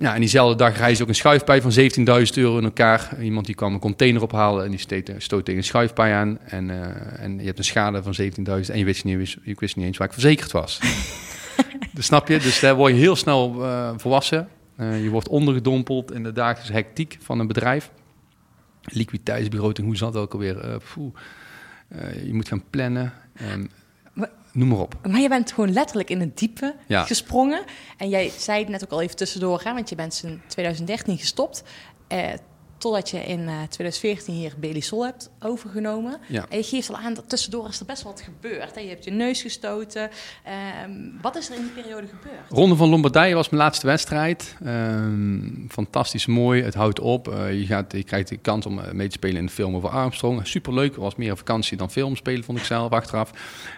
Ja, 0.00 0.14
en 0.14 0.20
diezelfde 0.20 0.56
dag 0.56 0.76
reis 0.76 1.02
ook 1.02 1.08
een 1.08 1.14
schuifpij 1.14 1.62
van 1.62 1.72
17.000 1.72 2.34
euro 2.34 2.58
in 2.58 2.64
elkaar. 2.64 3.22
Iemand 3.22 3.46
die 3.46 3.54
kwam 3.54 3.74
een 3.74 3.80
container 3.80 4.22
ophalen 4.22 4.64
en 4.64 4.70
die 4.70 4.80
steed, 4.80 5.12
stoot 5.18 5.44
tegen 5.44 5.60
een 5.60 5.66
schuifpij 5.66 6.14
aan. 6.14 6.38
En, 6.38 6.70
eh, 6.70 7.22
en 7.24 7.38
je 7.38 7.44
hebt 7.44 7.58
een 7.58 7.64
schade 7.64 8.02
van 8.02 8.14
17.000 8.14 8.72
en 8.72 8.78
je 8.78 8.84
wist, 8.84 9.04
niet, 9.04 9.36
ik 9.42 9.60
wist 9.60 9.76
niet 9.76 9.86
eens 9.86 9.96
waar 9.96 10.06
ik 10.06 10.12
verzekerd 10.12 10.52
was. 10.52 10.80
dus 11.94 12.06
snap 12.06 12.28
je? 12.28 12.38
Dus 12.38 12.60
daar 12.60 12.74
word 12.74 12.92
je 12.92 12.98
heel 12.98 13.16
snel 13.16 13.64
eh, 13.64 13.90
volwassen. 13.96 14.48
Eh, 14.80 15.02
je 15.02 15.10
wordt 15.10 15.28
ondergedompeld 15.28 16.12
in 16.12 16.22
de 16.22 16.32
dagelijkse 16.32 16.72
hectiek 16.72 17.18
van 17.20 17.38
een 17.38 17.46
bedrijf. 17.46 17.90
Liquiditeitsbegroting, 18.82 19.86
hoe 19.86 19.96
zat 19.96 20.12
dat 20.12 20.22
ook 20.22 20.32
alweer? 20.32 20.60
Eh. 20.60 20.74
Eh, 21.88 22.26
je 22.26 22.34
moet 22.34 22.48
gaan 22.48 22.62
plannen. 22.70 23.12
Noem 24.52 24.68
maar 24.68 24.78
op. 24.78 24.94
Maar 25.10 25.20
je 25.20 25.28
bent 25.28 25.52
gewoon 25.52 25.72
letterlijk 25.72 26.10
in 26.10 26.20
het 26.20 26.38
diepe 26.38 26.74
Ja. 26.86 27.04
gesprongen. 27.04 27.62
En 27.96 28.08
jij 28.08 28.30
zei 28.38 28.58
het 28.60 28.68
net 28.68 28.84
ook 28.84 28.90
al 28.90 29.00
even 29.02 29.16
tussendoor, 29.16 29.60
hè, 29.64 29.72
want 29.74 29.88
je 29.88 29.94
bent 29.94 30.20
in 30.24 30.42
2013 30.46 31.18
gestopt. 31.18 31.62
Eh, 32.08 32.28
totdat 32.80 33.10
je 33.10 33.24
in 33.24 33.48
eh, 33.48 33.54
2014 33.68 34.34
hier 34.34 34.52
Belisol 34.58 35.04
hebt 35.04 35.30
overgenomen. 35.40 36.18
Ja. 36.26 36.46
En 36.48 36.56
je 36.56 36.64
geeft 36.64 36.88
al 36.88 36.96
aan 36.96 37.14
dat 37.14 37.28
tussendoor 37.28 37.68
is 37.68 37.80
er 37.80 37.86
best 37.86 38.02
wel 38.02 38.12
wat 38.12 38.20
gebeurd. 38.20 38.74
Hè? 38.74 38.80
Je 38.80 38.88
hebt 38.88 39.04
je 39.04 39.10
neus 39.10 39.42
gestoten. 39.42 40.10
Ehm, 40.44 40.90
wat 41.22 41.36
is 41.36 41.48
er 41.48 41.56
in 41.56 41.62
die 41.62 41.82
periode 41.82 42.06
gebeurd? 42.06 42.40
Ronde 42.48 42.76
van 42.76 42.88
Lombardije 42.88 43.34
was 43.34 43.48
mijn 43.48 43.62
laatste 43.62 43.86
wedstrijd. 43.86 44.56
Ehm, 44.64 45.68
fantastisch 45.68 46.26
mooi. 46.26 46.62
Het 46.62 46.74
houdt 46.74 47.00
op. 47.00 47.28
Eh, 47.28 47.58
je, 47.60 47.66
gaat, 47.66 47.92
je 47.92 48.04
krijgt 48.04 48.28
de 48.28 48.36
kans 48.36 48.66
om 48.66 48.78
eh, 48.78 48.92
mee 48.92 49.06
te 49.06 49.12
spelen 49.12 49.36
in 49.36 49.42
een 49.42 49.50
film 49.50 49.76
over 49.76 49.88
Armstrong. 49.88 50.46
Superleuk. 50.46 50.90
Het 50.90 51.00
was 51.00 51.16
meer 51.16 51.30
een 51.30 51.36
vakantie 51.36 51.76
dan 51.76 51.90
film 51.90 52.16
spelen, 52.16 52.44
vond 52.44 52.58
ik 52.58 52.64
zelf 52.64 52.92
achteraf. 52.92 53.30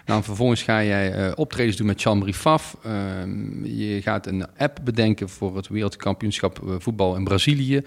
Dan 0.05 0.23
vervolgens 0.23 0.61
ga 0.61 0.83
jij 0.83 1.13
eh, 1.13 1.31
optredens 1.35 1.77
doen 1.77 1.87
met 1.87 2.01
Jean-Marie 2.01 2.33
Faf. 2.33 2.77
Ehm, 2.83 3.65
je 3.65 4.01
gaat 4.01 4.27
een 4.27 4.45
app 4.57 4.79
bedenken 4.83 5.29
voor 5.29 5.55
het 5.55 5.67
wereldkampioenschap 5.67 6.59
eh, 6.59 6.75
voetbal 6.77 7.15
in 7.15 7.23
Brazilië. 7.23 7.81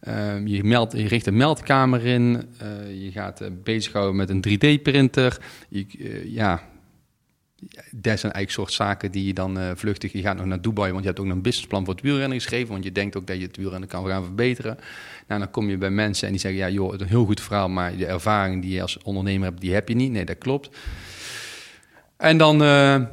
Ehm, 0.00 0.46
je, 0.46 0.86
je 0.90 1.08
richt 1.08 1.26
een 1.26 1.36
meldkamer 1.36 2.04
in. 2.04 2.44
Eh, 2.58 3.04
je 3.04 3.10
gaat 3.10 3.40
eh, 3.40 3.48
bezighouden 3.62 4.16
met 4.16 4.30
een 4.30 4.44
3D-printer. 4.48 5.38
Je, 5.68 5.86
eh, 5.98 6.32
ja, 6.32 6.62
dat 7.90 8.18
zijn 8.18 8.32
eigenlijk 8.32 8.50
soort 8.50 8.72
zaken 8.72 9.12
die 9.12 9.26
je 9.26 9.32
dan 9.34 9.58
vluchtig... 9.76 10.12
Je 10.12 10.20
gaat 10.20 10.36
nog 10.36 10.46
naar 10.46 10.60
Dubai, 10.60 10.90
want 10.90 11.02
je 11.02 11.08
hebt 11.08 11.20
ook 11.20 11.26
een 11.26 11.42
businessplan 11.42 11.84
voor 11.84 11.94
het 11.94 12.02
wielrennen 12.02 12.40
geschreven. 12.40 12.72
Want 12.72 12.84
je 12.84 12.92
denkt 12.92 13.16
ook 13.16 13.26
dat 13.26 13.36
je 13.36 13.46
het 13.46 13.56
wielrennen 13.56 13.88
kan 13.88 14.06
gaan 14.06 14.24
verbeteren. 14.24 14.78
Nou, 15.28 15.40
dan 15.40 15.50
kom 15.50 15.68
je 15.68 15.78
bij 15.78 15.90
mensen 15.90 16.26
en 16.26 16.32
die 16.32 16.40
zeggen... 16.40 16.60
Ja, 16.60 16.70
joh, 16.70 16.90
het 16.90 17.00
is 17.00 17.06
een 17.06 17.12
heel 17.12 17.24
goed 17.24 17.40
verhaal, 17.40 17.68
maar 17.68 17.96
de 17.96 18.06
ervaring 18.06 18.62
die 18.62 18.72
je 18.72 18.82
als 18.82 18.98
ondernemer 19.02 19.48
hebt, 19.48 19.60
die 19.60 19.72
heb 19.72 19.88
je 19.88 19.94
niet. 19.94 20.10
Nee, 20.10 20.24
dat 20.24 20.38
klopt. 20.38 20.76
En 22.16 22.38
dan 22.38 22.58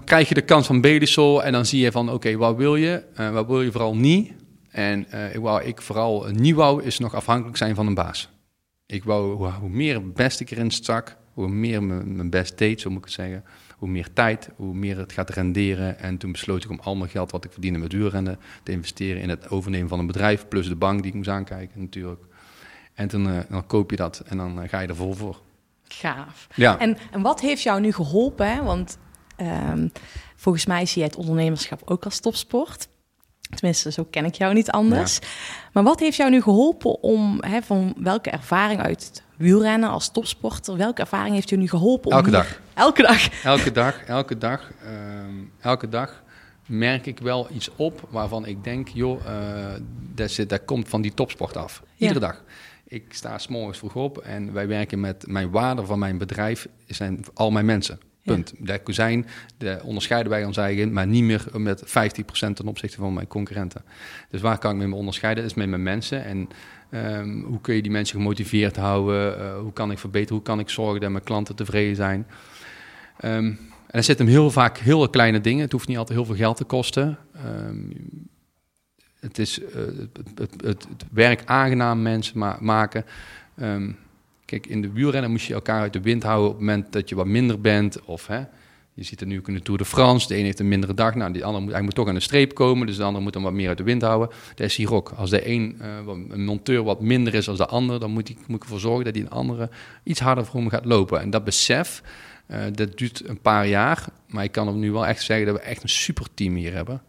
krijg 0.05 0.29
je 0.29 0.33
de 0.33 0.41
kans 0.41 0.67
van 0.67 0.81
Belisol 0.81 1.43
en 1.43 1.51
dan 1.51 1.65
zie 1.65 1.81
je 1.81 1.91
van... 1.91 2.11
Oké, 2.11 2.37
wat 2.37 2.55
wil 2.55 2.75
je? 2.75 3.03
Wat 3.31 3.47
wil 3.47 3.61
je 3.61 3.71
vooral 3.71 3.95
niet? 3.95 4.31
En 4.73 5.11
eh, 5.11 5.39
waar 5.39 5.63
ik 5.63 5.81
vooral 5.81 6.25
niet 6.31 6.55
wou, 6.55 6.83
is 6.83 6.99
nog 6.99 7.15
afhankelijk 7.15 7.57
zijn 7.57 7.75
van 7.75 7.87
een 7.87 7.93
baas. 7.93 8.29
Ik 8.85 9.03
wou, 9.03 9.35
hoe, 9.35 9.49
hoe 9.49 9.69
meer 9.69 10.11
best 10.11 10.39
ik 10.39 10.51
erin 10.51 10.71
stak, 10.71 11.17
hoe 11.33 11.47
meer 11.47 11.83
mijn, 11.83 12.15
mijn 12.15 12.29
best 12.29 12.57
deed, 12.57 12.81
zo 12.81 12.89
moet 12.89 12.97
ik 12.97 13.05
het 13.05 13.13
zeggen. 13.13 13.43
Hoe 13.77 13.89
meer 13.89 14.13
tijd, 14.13 14.49
hoe 14.55 14.73
meer 14.73 14.97
het 14.97 15.11
gaat 15.11 15.29
renderen. 15.29 15.99
En 15.99 16.17
toen 16.17 16.31
besloot 16.31 16.63
ik 16.63 16.69
om 16.69 16.79
al 16.79 16.95
mijn 16.95 17.09
geld 17.09 17.31
wat 17.31 17.45
ik 17.45 17.51
verdiende 17.51 17.79
met 17.79 17.89
duurrennen 17.89 18.39
te 18.63 18.71
investeren 18.71 19.21
in 19.21 19.29
het 19.29 19.49
overnemen 19.49 19.89
van 19.89 19.99
een 19.99 20.07
bedrijf. 20.07 20.47
Plus 20.47 20.67
de 20.67 20.75
bank 20.75 20.99
die 20.99 21.11
ik 21.11 21.17
moest 21.17 21.29
aankijken 21.29 21.81
natuurlijk. 21.81 22.23
En 22.93 23.07
toen, 23.07 23.29
eh, 23.29 23.39
dan 23.49 23.65
koop 23.65 23.89
je 23.89 23.95
dat 23.95 24.19
en 24.25 24.37
dan 24.37 24.61
eh, 24.61 24.69
ga 24.69 24.79
je 24.79 24.87
er 24.87 24.95
vol 24.95 25.13
voor. 25.13 25.41
Gaaf. 25.87 26.47
Ja, 26.55 26.79
En, 26.79 26.97
en 27.11 27.21
wat 27.21 27.41
heeft 27.41 27.61
jou 27.61 27.81
nu 27.81 27.91
geholpen? 27.91 28.53
Hè? 28.53 28.63
Want 28.63 28.97
ehm, 29.35 29.87
volgens 30.35 30.65
mij 30.65 30.85
zie 30.85 30.97
jij 30.97 31.07
het 31.07 31.15
ondernemerschap 31.15 31.81
ook 31.85 32.03
als 32.03 32.19
topsport. 32.19 32.87
Tenminste, 33.55 33.91
zo 33.91 34.03
ken 34.09 34.25
ik 34.25 34.35
jou 34.35 34.53
niet 34.53 34.71
anders. 34.71 35.19
Maar 35.73 35.83
wat 35.83 35.99
heeft 35.99 36.17
jou 36.17 36.29
nu 36.29 36.41
geholpen 36.41 37.01
om, 37.03 37.37
hè, 37.43 37.61
van 37.61 37.93
welke 37.97 38.29
ervaring 38.29 38.81
uit 38.81 39.03
het 39.05 39.23
wielrennen 39.37 39.89
als 39.89 40.11
topsporter, 40.11 40.77
welke 40.77 41.01
ervaring 41.01 41.35
heeft 41.35 41.49
je 41.49 41.57
nu 41.57 41.67
geholpen? 41.69 42.11
Om 42.11 42.17
Elke 42.17 42.29
hier- 42.29 42.37
dag. 42.37 42.59
Elke 42.73 43.01
dag. 43.01 43.43
elke 43.43 43.71
dag, 43.71 44.03
elke 44.03 44.37
dag, 44.37 44.71
ehm, 44.83 45.33
elke 45.59 45.89
dag 45.89 46.23
merk 46.67 47.05
ik 47.05 47.19
wel 47.19 47.47
iets 47.51 47.69
op 47.75 48.07
waarvan 48.09 48.45
ik 48.45 48.63
denk, 48.63 48.87
joh, 48.87 49.25
eh, 49.25 49.73
dat, 50.13 50.31
zit, 50.31 50.49
dat 50.49 50.65
komt 50.65 50.89
van 50.89 51.01
die 51.01 51.13
topsport 51.13 51.57
af. 51.57 51.81
Ja. 51.83 52.07
Iedere 52.07 52.19
dag. 52.25 52.43
ik 52.87 53.13
sta 53.13 53.37
s'morgens 53.37 53.77
vroeg 53.77 53.95
op 53.95 54.17
en 54.17 54.53
wij 54.53 54.67
werken 54.67 54.99
met 54.99 55.27
mijn 55.27 55.51
waarde 55.51 55.85
van 55.85 55.99
mijn 55.99 56.17
bedrijf 56.17 56.67
zijn 56.87 57.25
al 57.33 57.51
mijn 57.51 57.65
mensen. 57.65 57.99
Punt. 58.23 58.53
De 58.59 58.79
kozijn 58.79 59.25
de 59.57 59.79
onderscheiden 59.83 60.31
wij 60.31 60.45
ons 60.45 60.57
eigen, 60.57 60.93
maar 60.93 61.07
niet 61.07 61.23
meer 61.23 61.45
met 61.53 61.83
50% 61.85 61.89
ten 62.31 62.67
opzichte 62.67 62.97
van 62.97 63.13
mijn 63.13 63.27
concurrenten. 63.27 63.81
Dus 64.29 64.41
waar 64.41 64.57
kan 64.57 64.81
ik 64.81 64.87
me 64.87 64.95
onderscheiden? 64.95 65.43
Dat 65.43 65.51
is 65.51 65.57
met 65.57 65.69
mijn 65.69 65.83
mensen. 65.83 66.23
En 66.23 66.47
ehm, 66.89 67.41
hoe 67.41 67.61
kun 67.61 67.75
je 67.75 67.81
die 67.81 67.91
mensen 67.91 68.17
gemotiveerd 68.17 68.75
houden? 68.75 69.39
Eh, 69.39 69.59
hoe 69.59 69.73
kan 69.73 69.91
ik 69.91 69.97
verbeteren? 69.97 70.35
Hoe 70.35 70.45
kan 70.45 70.59
ik 70.59 70.69
zorgen 70.69 71.01
dat 71.01 71.11
mijn 71.11 71.23
klanten 71.23 71.55
tevreden 71.55 71.95
zijn? 71.95 72.27
Ehm, 73.19 73.45
en 73.45 73.99
er 73.99 74.03
zitten 74.03 74.27
heel 74.27 74.51
vaak 74.51 74.77
heel 74.77 75.09
kleine 75.09 75.41
dingen. 75.41 75.61
Het 75.61 75.71
hoeft 75.71 75.87
niet 75.87 75.97
altijd 75.97 76.17
heel 76.17 76.27
veel 76.27 76.35
geld 76.35 76.57
te 76.57 76.63
kosten. 76.63 77.17
Ehm, 77.33 77.75
het 79.19 79.37
is 79.37 79.61
eh, 79.63 79.81
het, 80.63 80.87
werk 81.11 81.41
aangenaam 81.45 82.01
mensen 82.01 82.39
ma- 82.39 82.57
maken. 82.59 83.05
In 84.61 84.81
de 84.81 84.91
wielrennen 84.91 85.31
moest 85.31 85.45
je 85.45 85.53
elkaar 85.53 85.81
uit 85.81 85.93
de 85.93 86.01
wind 86.01 86.23
houden 86.23 86.47
op 86.47 86.53
het 86.53 86.65
moment 86.65 86.93
dat 86.93 87.09
je 87.09 87.15
wat 87.15 87.25
minder 87.25 87.61
bent. 87.61 88.05
Of 88.05 88.27
hè, 88.27 88.43
je 88.93 89.03
ziet 89.03 89.19
het 89.19 89.29
nu 89.29 89.37
ook 89.37 89.47
in 89.47 89.53
de 89.53 89.61
Tour 89.61 89.79
de 89.79 89.85
France. 89.85 90.27
De 90.27 90.37
een 90.37 90.43
heeft 90.43 90.59
een 90.59 90.67
mindere 90.67 90.93
dag. 90.93 91.15
Nou, 91.15 91.33
die 91.33 91.45
andere 91.45 91.63
moet, 91.63 91.73
hij 91.73 91.81
moet 91.81 91.95
toch 91.95 92.07
aan 92.07 92.13
de 92.13 92.19
streep 92.19 92.53
komen. 92.53 92.87
Dus 92.87 92.97
de 92.97 93.03
andere 93.03 93.23
moet 93.23 93.33
hem 93.33 93.43
wat 93.43 93.53
meer 93.53 93.67
uit 93.67 93.77
de 93.77 93.83
wind 93.83 94.01
houden. 94.01 94.29
Dat 94.55 94.65
is 94.65 94.75
hier 94.75 94.93
ook. 94.93 95.09
Als 95.15 95.29
de 95.29 95.47
een, 95.49 95.75
eh, 95.79 95.97
een 96.29 96.45
monteur 96.45 96.83
wat 96.83 97.01
minder 97.01 97.33
is 97.33 97.45
dan 97.45 97.55
de 97.55 97.65
ander, 97.65 97.99
dan 97.99 98.11
moet, 98.11 98.27
hij, 98.27 98.37
moet 98.47 98.55
ik 98.55 98.63
ervoor 98.63 98.79
zorgen 98.79 99.03
dat 99.03 99.13
die 99.13 99.23
een 99.23 99.29
andere 99.29 99.69
iets 100.03 100.19
harder 100.19 100.45
voor 100.45 100.59
hem 100.59 100.69
gaat 100.69 100.85
lopen. 100.85 101.19
En 101.19 101.29
dat 101.29 101.43
besef, 101.43 102.03
eh, 102.45 102.59
dat 102.71 102.97
duurt 102.97 103.27
een 103.27 103.41
paar 103.41 103.67
jaar. 103.67 104.05
Maar 104.27 104.43
ik 104.43 104.51
kan 104.51 104.67
hem 104.67 104.79
nu 104.79 104.91
wel 104.91 105.05
echt 105.05 105.23
zeggen 105.23 105.45
dat 105.45 105.55
we 105.55 105.61
echt 105.61 105.83
een 105.83 105.89
superteam 105.89 106.55
hier 106.55 106.73
hebben. 106.73 107.01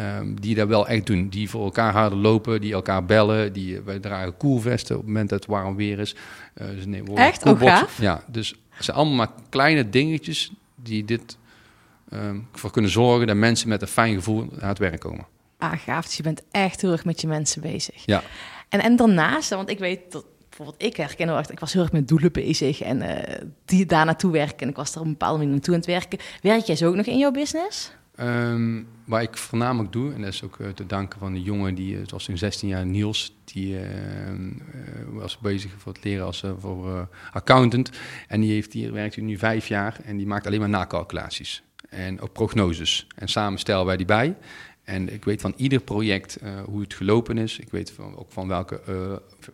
Ehm, 0.00 0.34
die 0.34 0.54
dat 0.54 0.68
wel 0.68 0.88
echt 0.88 1.06
doen. 1.06 1.28
Die 1.28 1.50
voor 1.50 1.64
elkaar 1.64 1.92
harder 1.92 2.18
lopen, 2.18 2.60
die 2.60 2.72
elkaar 2.72 3.04
bellen. 3.04 3.52
Die, 3.52 3.76
eh, 3.76 3.82
wij 3.84 3.98
dragen 3.98 4.36
koelvesten 4.36 4.94
op 4.96 5.00
het 5.00 5.10
moment 5.10 5.28
dat 5.28 5.38
het 5.38 5.48
warm 5.48 5.76
weer 5.76 5.98
is. 5.98 6.14
Eh, 6.54 6.66
dus 6.66 6.86
nee, 6.86 7.04
we 7.04 7.14
Echt? 7.14 7.38
Oh, 7.38 7.42
koelboxen. 7.42 7.78
gaaf. 7.78 8.00
Ja, 8.00 8.24
dus 8.26 8.54
het 8.68 8.84
zijn 8.84 8.96
allemaal 8.96 9.16
maar 9.16 9.30
kleine 9.48 9.90
dingetjes 9.90 10.52
die 10.74 11.04
dit 11.04 11.38
ehm, 12.10 12.38
voor 12.52 12.70
kunnen 12.70 12.90
zorgen 12.90 13.26
dat 13.26 13.36
mensen 13.36 13.68
met 13.68 13.82
een 13.82 13.88
fijn 13.88 14.14
gevoel 14.14 14.48
aan 14.60 14.68
het 14.68 14.78
werk 14.78 15.00
komen. 15.00 15.26
Ah, 15.58 15.72
gaaf. 15.78 16.04
Dus 16.04 16.16
je 16.16 16.22
bent 16.22 16.42
echt 16.50 16.80
heel 16.80 16.92
erg 16.92 17.04
met 17.04 17.20
je 17.20 17.26
mensen 17.26 17.62
bezig. 17.62 18.02
Ja. 18.06 18.22
En, 18.68 18.80
en 18.80 18.96
daarnaast, 18.96 19.50
want 19.50 19.70
ik 19.70 19.78
weet 19.78 20.12
dat 20.12 20.24
bijvoorbeeld 20.48 20.82
ik 20.82 20.96
herken 20.96 21.28
heel 21.28 21.36
erg, 21.36 21.50
ik 21.50 21.60
was 21.60 21.72
heel 21.72 21.82
erg 21.82 21.92
met 21.92 22.08
doelen 22.08 22.32
bezig 22.32 22.80
en 22.82 23.02
eh, 23.02 23.46
die 23.64 23.86
daar 23.86 24.04
naartoe 24.04 24.32
werken. 24.32 24.58
En 24.58 24.68
ik 24.68 24.76
was 24.76 24.94
er 24.94 25.00
op 25.00 25.04
een 25.04 25.10
bepaalde 25.10 25.38
manier 25.38 25.52
naartoe 25.52 25.74
aan 25.74 25.80
het 25.80 25.88
werken. 25.88 26.18
Werk 26.42 26.64
jij 26.64 26.76
zo 26.76 26.88
ook 26.88 26.94
nog 26.94 27.06
in 27.06 27.18
jouw 27.18 27.30
business? 27.30 27.92
Ehm, 28.20 28.82
waar 29.04 29.22
ik 29.22 29.36
voornamelijk 29.36 29.92
doe, 29.92 30.12
en 30.12 30.20
dat 30.20 30.32
is 30.32 30.42
ook 30.42 30.58
eh, 30.58 30.68
te 30.68 30.86
danken 30.86 31.18
van 31.18 31.32
de 31.32 31.42
jongen 31.42 31.74
die, 31.74 31.96
het 31.96 32.10
was 32.10 32.28
in 32.28 32.38
16 32.38 32.68
jaar 32.68 32.86
Niels, 32.86 33.34
die 33.44 33.78
ehm, 33.78 34.48
eh, 34.48 35.02
was 35.06 35.38
bezig 35.38 35.70
voor 35.76 35.92
het 35.92 36.04
leren 36.04 36.24
als 36.24 36.42
eh, 36.42 36.50
voor 36.58 37.08
accountant. 37.32 37.90
En 38.28 38.40
die 38.40 38.52
heeft 38.52 38.72
hier, 38.72 38.92
werkt 38.92 39.14
hier 39.14 39.24
nu 39.24 39.38
vijf 39.38 39.68
jaar 39.68 40.00
en 40.04 40.16
die 40.16 40.26
maakt 40.26 40.46
alleen 40.46 40.60
maar 40.60 40.68
nakalculaties. 40.68 41.62
En 41.88 42.20
ook 42.20 42.32
prognoses. 42.32 43.06
En 43.14 43.28
samen 43.28 43.58
stellen 43.58 43.86
wij 43.86 43.96
die 43.96 44.06
bij. 44.06 44.36
En 44.84 45.12
ik 45.12 45.24
weet 45.24 45.40
van 45.40 45.54
ieder 45.56 45.80
project 45.80 46.36
eh, 46.36 46.60
hoe 46.64 46.80
het 46.80 46.94
gelopen 46.94 47.38
is. 47.38 47.58
Ik 47.58 47.70
weet 47.70 47.90
van, 47.90 48.16
ook 48.16 48.32
van 48.32 48.48
welke 48.48 48.80
eh, 48.80 48.94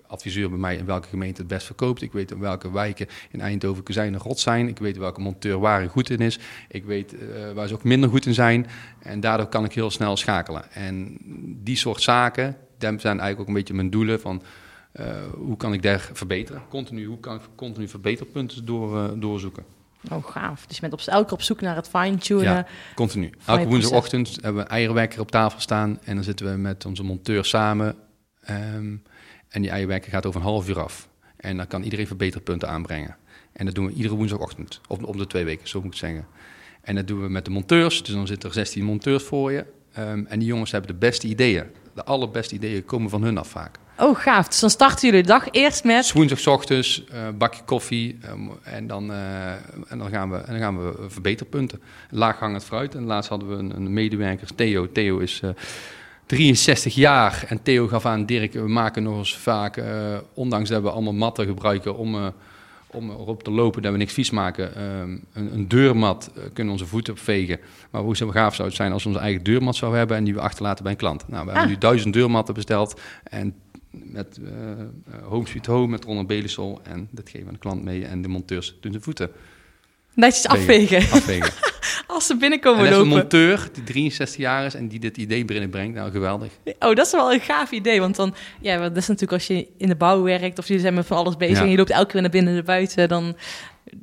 adviseur 0.06 0.48
bij 0.48 0.58
mij 0.58 0.76
in 0.76 0.86
welke 0.86 1.08
gemeente 1.08 1.40
het 1.40 1.50
best 1.50 1.66
verkoopt. 1.66 2.02
Ik 2.02 2.12
weet 2.12 2.38
welke 2.38 2.72
wijken 2.72 3.06
in 3.30 3.40
Eindhoven 3.40 3.82
kozijnen 3.82 4.20
rot 4.20 4.38
zijn. 4.38 4.68
Ik 4.68 4.78
weet 4.78 4.96
welke 4.96 5.20
monteur 5.20 5.58
waar 5.58 5.78
hij 5.78 5.88
goed 5.88 6.10
in 6.10 6.18
is. 6.18 6.38
Ik 6.68 6.84
weet 6.84 7.14
eh, 7.18 7.52
waar 7.52 7.68
ze 7.68 7.74
ook 7.74 7.84
minder 7.84 8.10
goed 8.10 8.26
in 8.26 8.34
zijn. 8.34 8.66
En 8.98 9.20
daardoor 9.20 9.46
kan 9.46 9.64
ik 9.64 9.72
heel 9.72 9.90
snel 9.90 10.16
schakelen. 10.16 10.72
En 10.72 11.18
die 11.62 11.76
soort 11.76 12.02
zaken, 12.02 12.56
dat 12.78 13.00
zijn 13.00 13.20
eigenlijk 13.20 13.40
ook 13.40 13.46
een 13.46 13.54
beetje 13.54 13.74
mijn 13.74 13.90
doelen 13.90 14.20
van... 14.20 14.42
hoe 15.34 15.56
kan 15.56 15.72
ik 15.72 15.82
daar 15.82 16.10
verbeteren? 16.12 16.62
Continu, 16.68 17.04
hoe 17.04 17.20
kan 17.20 17.34
ik 17.34 17.42
continu 17.54 17.88
verbeterpunten 17.88 18.64
door, 18.64 19.20
doorzoeken? 19.20 19.64
Oh, 20.12 20.26
gaaf. 20.26 20.66
Dus 20.66 20.74
je 20.74 20.80
bent 20.80 20.92
op, 20.92 21.00
elke 21.00 21.24
keer 21.24 21.32
op 21.32 21.42
zoek 21.42 21.60
naar 21.60 21.76
het 21.76 21.88
fine-tunen. 21.88 22.44
Ja, 22.44 22.66
continu. 22.94 23.30
Elke 23.46 23.66
woensdagochtend 23.66 24.34
hebben 24.34 24.54
we 24.54 24.60
een 24.60 24.76
eierwekker 24.76 25.20
op 25.20 25.30
tafel 25.30 25.60
staan. 25.60 25.98
En 26.04 26.14
dan 26.14 26.24
zitten 26.24 26.46
we 26.46 26.56
met 26.56 26.86
onze 26.86 27.02
monteur 27.02 27.44
samen. 27.44 27.96
Ehm, 28.40 28.96
en 29.48 29.62
die 29.62 29.70
eierwekker 29.70 30.10
gaat 30.10 30.26
over 30.26 30.40
een 30.40 30.46
half 30.46 30.68
uur 30.68 30.80
af. 30.80 31.08
En 31.36 31.56
dan 31.56 31.66
kan 31.66 31.82
iedereen 31.82 32.06
verbeterpunten 32.06 32.68
aanbrengen. 32.68 33.16
En 33.52 33.66
dat 33.66 33.74
doen 33.74 33.86
we 33.86 33.92
iedere 33.92 34.14
woensdagochtend. 34.14 34.80
Of 34.88 34.98
om 34.98 35.16
de 35.16 35.26
twee 35.26 35.44
weken, 35.44 35.68
zo 35.68 35.80
moet 35.80 35.92
ik 35.92 35.98
zeggen. 35.98 36.26
En 36.80 36.94
dat 36.94 37.06
doen 37.06 37.20
we 37.20 37.28
met 37.28 37.44
de 37.44 37.50
monteurs. 37.50 38.02
Dus 38.02 38.14
dan 38.14 38.26
zitten 38.26 38.48
er 38.48 38.54
16 38.54 38.84
monteurs 38.84 39.22
voor 39.22 39.52
je. 39.52 39.64
Ehm, 39.92 40.24
en 40.26 40.38
die 40.38 40.48
jongens 40.48 40.70
hebben 40.70 40.90
de 40.90 40.96
beste 40.98 41.26
ideeën. 41.26 41.64
De 41.94 42.04
allerbeste 42.04 42.54
ideeën 42.54 42.84
komen 42.84 43.10
van 43.10 43.22
hun 43.22 43.38
af 43.38 43.48
vaak. 43.48 43.78
Oh, 43.98 44.18
gaaf. 44.18 44.48
Dus 44.48 44.60
dan 44.60 44.70
starten 44.70 45.06
jullie 45.08 45.22
de 45.22 45.28
dag 45.28 45.50
eerst 45.50 45.84
met... 45.84 45.96
Dus 45.96 46.12
woensdagochtends, 46.12 47.04
eh 47.12 47.18
bakje 47.38 47.62
koffie. 47.64 48.18
ehm, 48.22 48.40
en, 48.62 48.86
dan, 48.86 49.12
eh, 49.12 49.50
en, 49.88 49.98
dan 49.98 50.10
gaan 50.10 50.30
we, 50.30 50.36
en 50.36 50.52
dan 50.52 50.60
gaan 50.60 50.78
we 50.78 51.04
verbeterpunten. 51.08 51.80
Laaghangend 52.10 52.64
fruit. 52.64 52.94
En 52.94 53.04
laatst 53.04 53.30
hadden 53.30 53.48
we 53.48 53.54
een, 53.54 53.76
een 53.76 53.92
medewerker, 53.92 54.54
Theo. 54.54 54.92
Theo 54.92 55.18
is 55.18 55.40
eh, 55.42 55.50
63 56.26 56.94
jaar. 56.94 57.44
En 57.48 57.62
Theo 57.62 57.86
gaf 57.88 58.06
aan, 58.06 58.26
Dirk, 58.26 58.52
we 58.52 58.68
maken 58.68 59.02
nog 59.02 59.16
eens 59.18 59.36
vaak... 59.36 59.76
eh, 59.76 60.16
ondanks 60.34 60.68
dat 60.68 60.82
we 60.82 60.90
allemaal 60.90 61.12
matten 61.12 61.46
gebruiken 61.46 61.96
om, 61.96 62.14
eh, 62.14 62.26
om 62.86 63.10
erop 63.10 63.42
te 63.42 63.50
lopen... 63.50 63.82
dat 63.82 63.92
we 63.92 63.98
niks 63.98 64.12
vies 64.12 64.30
maken. 64.30 64.74
ehm, 64.74 65.10
een, 65.32 65.52
een 65.52 65.68
deurmat 65.68 66.30
eh, 66.36 66.42
kunnen 66.52 66.72
onze 66.72 66.86
voeten 66.86 67.12
op 67.12 67.18
vegen. 67.18 67.58
Maar 67.90 68.02
hoe 68.02 68.16
zo 68.16 68.28
gaaf 68.30 68.54
zou 68.54 68.68
het 68.68 68.76
zijn 68.76 68.92
als 68.92 69.02
we 69.02 69.08
onze 69.08 69.20
eigen 69.20 69.42
deurmat 69.42 69.76
zouden 69.76 69.98
hebben... 69.98 70.16
en 70.16 70.24
die 70.24 70.34
we 70.34 70.40
achterlaten 70.40 70.82
bij 70.82 70.92
een 70.92 70.98
klant. 70.98 71.28
Nou, 71.28 71.44
we 71.44 71.50
hebben 71.50 71.62
Ah. 71.62 71.74
nu 71.74 71.78
duizend 71.78 72.14
deurmatten 72.14 72.54
besteld... 72.54 73.00
En 73.24 73.54
met 74.04 74.38
eh 74.44 74.70
eh, 74.70 75.22
Home 75.22 75.46
Sweet 75.46 75.66
Home, 75.66 75.86
met 75.86 76.04
Ron 76.04 76.18
en 76.18 76.26
Belisol. 76.26 76.80
En 76.82 77.08
dat 77.10 77.28
geven 77.28 77.46
we 77.46 77.52
de 77.52 77.58
klant 77.58 77.82
mee. 77.84 78.04
En 78.04 78.22
de 78.22 78.28
monteurs 78.28 78.76
doen 78.80 78.92
de 78.92 79.00
voeten 79.00 79.30
Netjes 80.14 80.46
afvegen. 80.46 80.98
afvegen. 80.98 81.52
Als 82.06 82.26
ze 82.26 82.32
en 82.32 82.38
binnenkomen 82.38 82.78
dat 82.78 82.92
is 82.92 82.98
een 82.98 83.02
lopen. 83.04 83.18
monteur 83.18 83.68
die 83.72 83.84
63 83.84 84.36
jaar 84.36 84.64
is 84.66 84.74
en 84.74 84.88
die 84.88 84.98
dit 85.00 85.16
idee 85.16 85.44
binnenbrengt. 85.44 85.94
Nou, 85.94 86.10
geweldig. 86.10 86.52
Oh, 86.64 86.94
dat 86.94 87.06
is 87.06 87.12
wel 87.12 87.32
een 87.32 87.40
gaaf 87.40 87.70
idee. 87.70 88.00
Want 88.00 88.16
dan, 88.16 88.34
ja, 88.60 88.78
dat 88.78 88.96
is 88.96 89.06
natuurlijk 89.06 89.32
als 89.32 89.46
je 89.46 89.66
in 89.76 89.88
de 89.88 89.96
bouw 89.96 90.22
werkt 90.22 90.58
of 90.58 90.68
je 90.68 90.78
zijn 90.78 90.94
met 90.94 91.06
van 91.06 91.16
alles 91.16 91.36
bezig 91.36 91.56
Ja. 91.56 91.62
en 91.64 91.70
je 91.70 91.76
loopt 91.76 91.90
elke 91.90 92.12
keer 92.12 92.20
naar 92.20 92.30
binnen 92.30 92.48
en 92.50 92.56
naar 92.56 92.66
buiten, 92.66 93.08
dan 93.08 93.36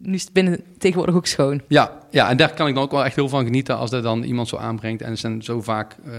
nu 0.02 0.14
is 0.14 0.24
het 0.24 0.34
binnen 0.34 0.64
tegenwoordig 0.78 1.16
ook 1.16 1.26
schoon. 1.28 1.62
Ja, 1.68 2.00
ja, 2.12 2.30
en 2.30 2.38
daar 2.38 2.54
kan 2.54 2.68
ik 2.68 2.74
dan 2.74 2.84
ook 2.84 2.92
wel 2.92 3.06
echt 3.06 3.16
heel 3.16 3.30
van 3.30 3.44
genieten 3.44 3.78
als 3.78 3.90
dat 3.90 4.04
dan 4.04 4.24
iemand 4.24 4.48
zo 4.48 4.58
aanbrengt. 4.58 5.02
En 5.02 5.12
er 5.12 5.18
zijn 5.18 5.42
zo 5.42 5.62
vaak, 5.62 5.96
eh, 6.06 6.12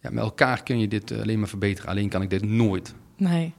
ja, 0.00 0.10
met 0.10 0.24
elkaar 0.24 0.62
kun 0.62 0.78
je 0.78 0.88
dit 0.88 1.12
alleen 1.20 1.38
maar 1.38 1.48
verbeteren. 1.48 1.90
Alleen 1.90 2.08
kan 2.08 2.22
ik 2.22 2.30
dit 2.30 2.44
nooit. 2.44 2.94
Nee. 3.30 3.52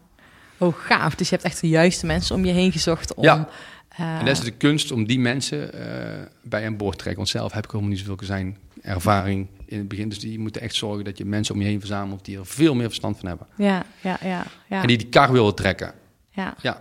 Oh, 0.58 0.76
gaaf. 0.78 1.16
Dus 1.16 1.30
je 1.30 1.36
hebt 1.36 1.48
echt 1.48 1.62
de 1.62 1.68
juiste 1.70 2.06
mensen 2.06 2.36
om 2.36 2.46
je 2.46 2.52
heen 2.52 2.72
gezocht 2.72 3.14
om... 3.14 3.24
Ja. 3.24 3.50
eh, 3.90 4.20
En 4.20 4.26
dat 4.26 4.38
is 4.38 4.44
de 4.44 4.52
kunst 4.52 4.92
om 4.92 5.06
die 5.06 5.20
mensen 5.20 5.74
eh, 5.74 6.26
bij 6.44 6.66
aan 6.66 6.78
boord 6.78 6.92
te 6.92 6.98
trekken. 7.04 7.16
Want 7.24 7.30
zelf 7.36 7.52
heb 7.52 7.64
ik 7.66 7.72
helemaal 7.72 7.92
niet 7.94 8.00
zoveel 8.06 8.18
zijn 8.26 8.58
ervaring 8.82 9.48
in 9.66 9.78
het 9.78 9.88
begin. 9.88 10.10
Dus 10.10 10.20
die 10.20 10.40
moeten 10.40 10.62
echt 10.62 10.76
zorgen 10.76 11.04
dat 11.04 11.18
je 11.18 11.26
mensen 11.26 11.56
om 11.56 11.62
je 11.62 11.68
heen 11.68 11.80
verzamelt 11.80 12.26
die 12.26 12.38
er 12.38 12.46
veel 12.46 12.76
meer 12.76 12.86
verstand 12.88 13.18
van 13.20 13.28
hebben. 13.28 13.48
ja, 13.58 13.86
ja, 14.02 14.18
ja, 14.22 14.46
ja. 14.68 14.82
En 14.82 14.88
die 14.88 14.98
die 14.98 15.10
kar 15.10 15.32
willen 15.32 15.56
trekken. 15.56 15.94
ja. 16.30 16.56
Ja. 16.62 16.80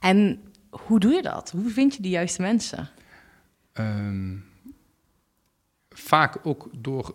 En 0.00 0.40
hoe 0.70 1.00
doe 1.00 1.12
je 1.12 1.22
dat? 1.22 1.50
Hoe 1.50 1.70
vind 1.70 1.94
je 1.94 2.02
die 2.02 2.10
juiste 2.10 2.42
mensen? 2.42 2.88
Ehm, 3.72 4.34
vaak 5.90 6.36
ook 6.42 6.68
door 6.76 7.14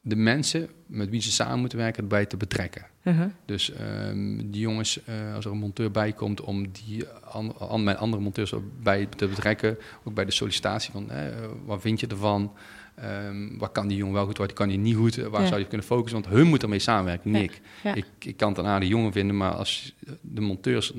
de 0.00 0.16
mensen 0.16 0.68
met 0.86 1.08
wie 1.10 1.22
ze 1.22 1.30
samen 1.32 1.58
moeten 1.60 1.78
werken 1.78 2.02
erbij 2.02 2.26
te 2.26 2.36
betrekken. 2.36 2.86
Uh-huh. 3.02 3.26
Dus 3.44 3.72
ehm, 3.72 4.36
die 4.36 4.60
jongens, 4.60 5.04
eh, 5.04 5.34
als 5.34 5.44
er 5.44 5.50
een 5.50 5.58
monteur 5.58 5.90
bij 5.90 6.12
komt, 6.12 6.40
om 6.40 6.66
die 6.84 7.04
an, 7.30 7.58
an- 7.58 7.84
mijn 7.84 7.96
andere 7.96 8.22
monteurs 8.22 8.52
bij 8.82 9.06
te 9.16 9.26
betrekken. 9.28 9.78
Ook 10.04 10.14
bij 10.14 10.24
de 10.24 10.30
sollicitatie 10.30 10.92
van, 10.92 11.10
eh, 11.10 11.22
wat 11.64 11.80
vind 11.80 12.00
je 12.00 12.06
ervan? 12.06 12.52
Ehm, 12.94 13.58
wat 13.58 13.72
kan 13.72 13.88
die 13.88 13.96
jongen 13.96 14.14
wel 14.14 14.26
goed, 14.26 14.38
wat 14.38 14.52
kan 14.52 14.68
hij 14.68 14.76
niet 14.76 14.96
goed? 14.96 15.16
Waar 15.16 15.40
Ja. 15.42 15.46
zou 15.46 15.60
je 15.60 15.66
kunnen 15.66 15.86
focussen? 15.86 16.20
Want 16.22 16.34
hun 16.34 16.46
moet 16.46 16.62
ermee 16.62 16.78
samenwerken, 16.78 17.30
niet 17.30 17.40
Ja, 17.42 17.48
ik. 17.50 17.60
ja. 17.82 17.94
ik. 17.94 18.06
Ik 18.28 18.36
kan 18.36 18.48
het 18.48 18.58
een 18.58 18.66
aardige 18.66 18.90
jongen 18.92 19.12
vinden, 19.12 19.36
maar 19.36 19.52
als 19.52 19.94
de 20.20 20.40
monteurs 20.40 20.92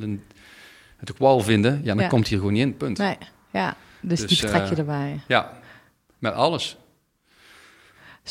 het 0.97 1.13
kwal 1.13 1.39
vinden, 1.39 1.81
ja, 1.83 1.95
dan 1.95 2.07
komt 2.07 2.23
hij 2.23 2.31
er 2.31 2.37
gewoon 2.37 2.53
niet 2.53 2.63
in, 2.65 2.77
punt. 2.77 2.97
Nee, 2.97 3.17
ja. 3.51 3.75
Dus, 4.01 4.19
Dus, 4.19 4.29
die 4.29 4.41
betrek 4.41 4.65
je 4.65 4.71
eh, 4.73 4.77
erbij. 4.79 5.19
Ja, 5.27 5.59
met 6.19 6.33
alles. 6.33 6.77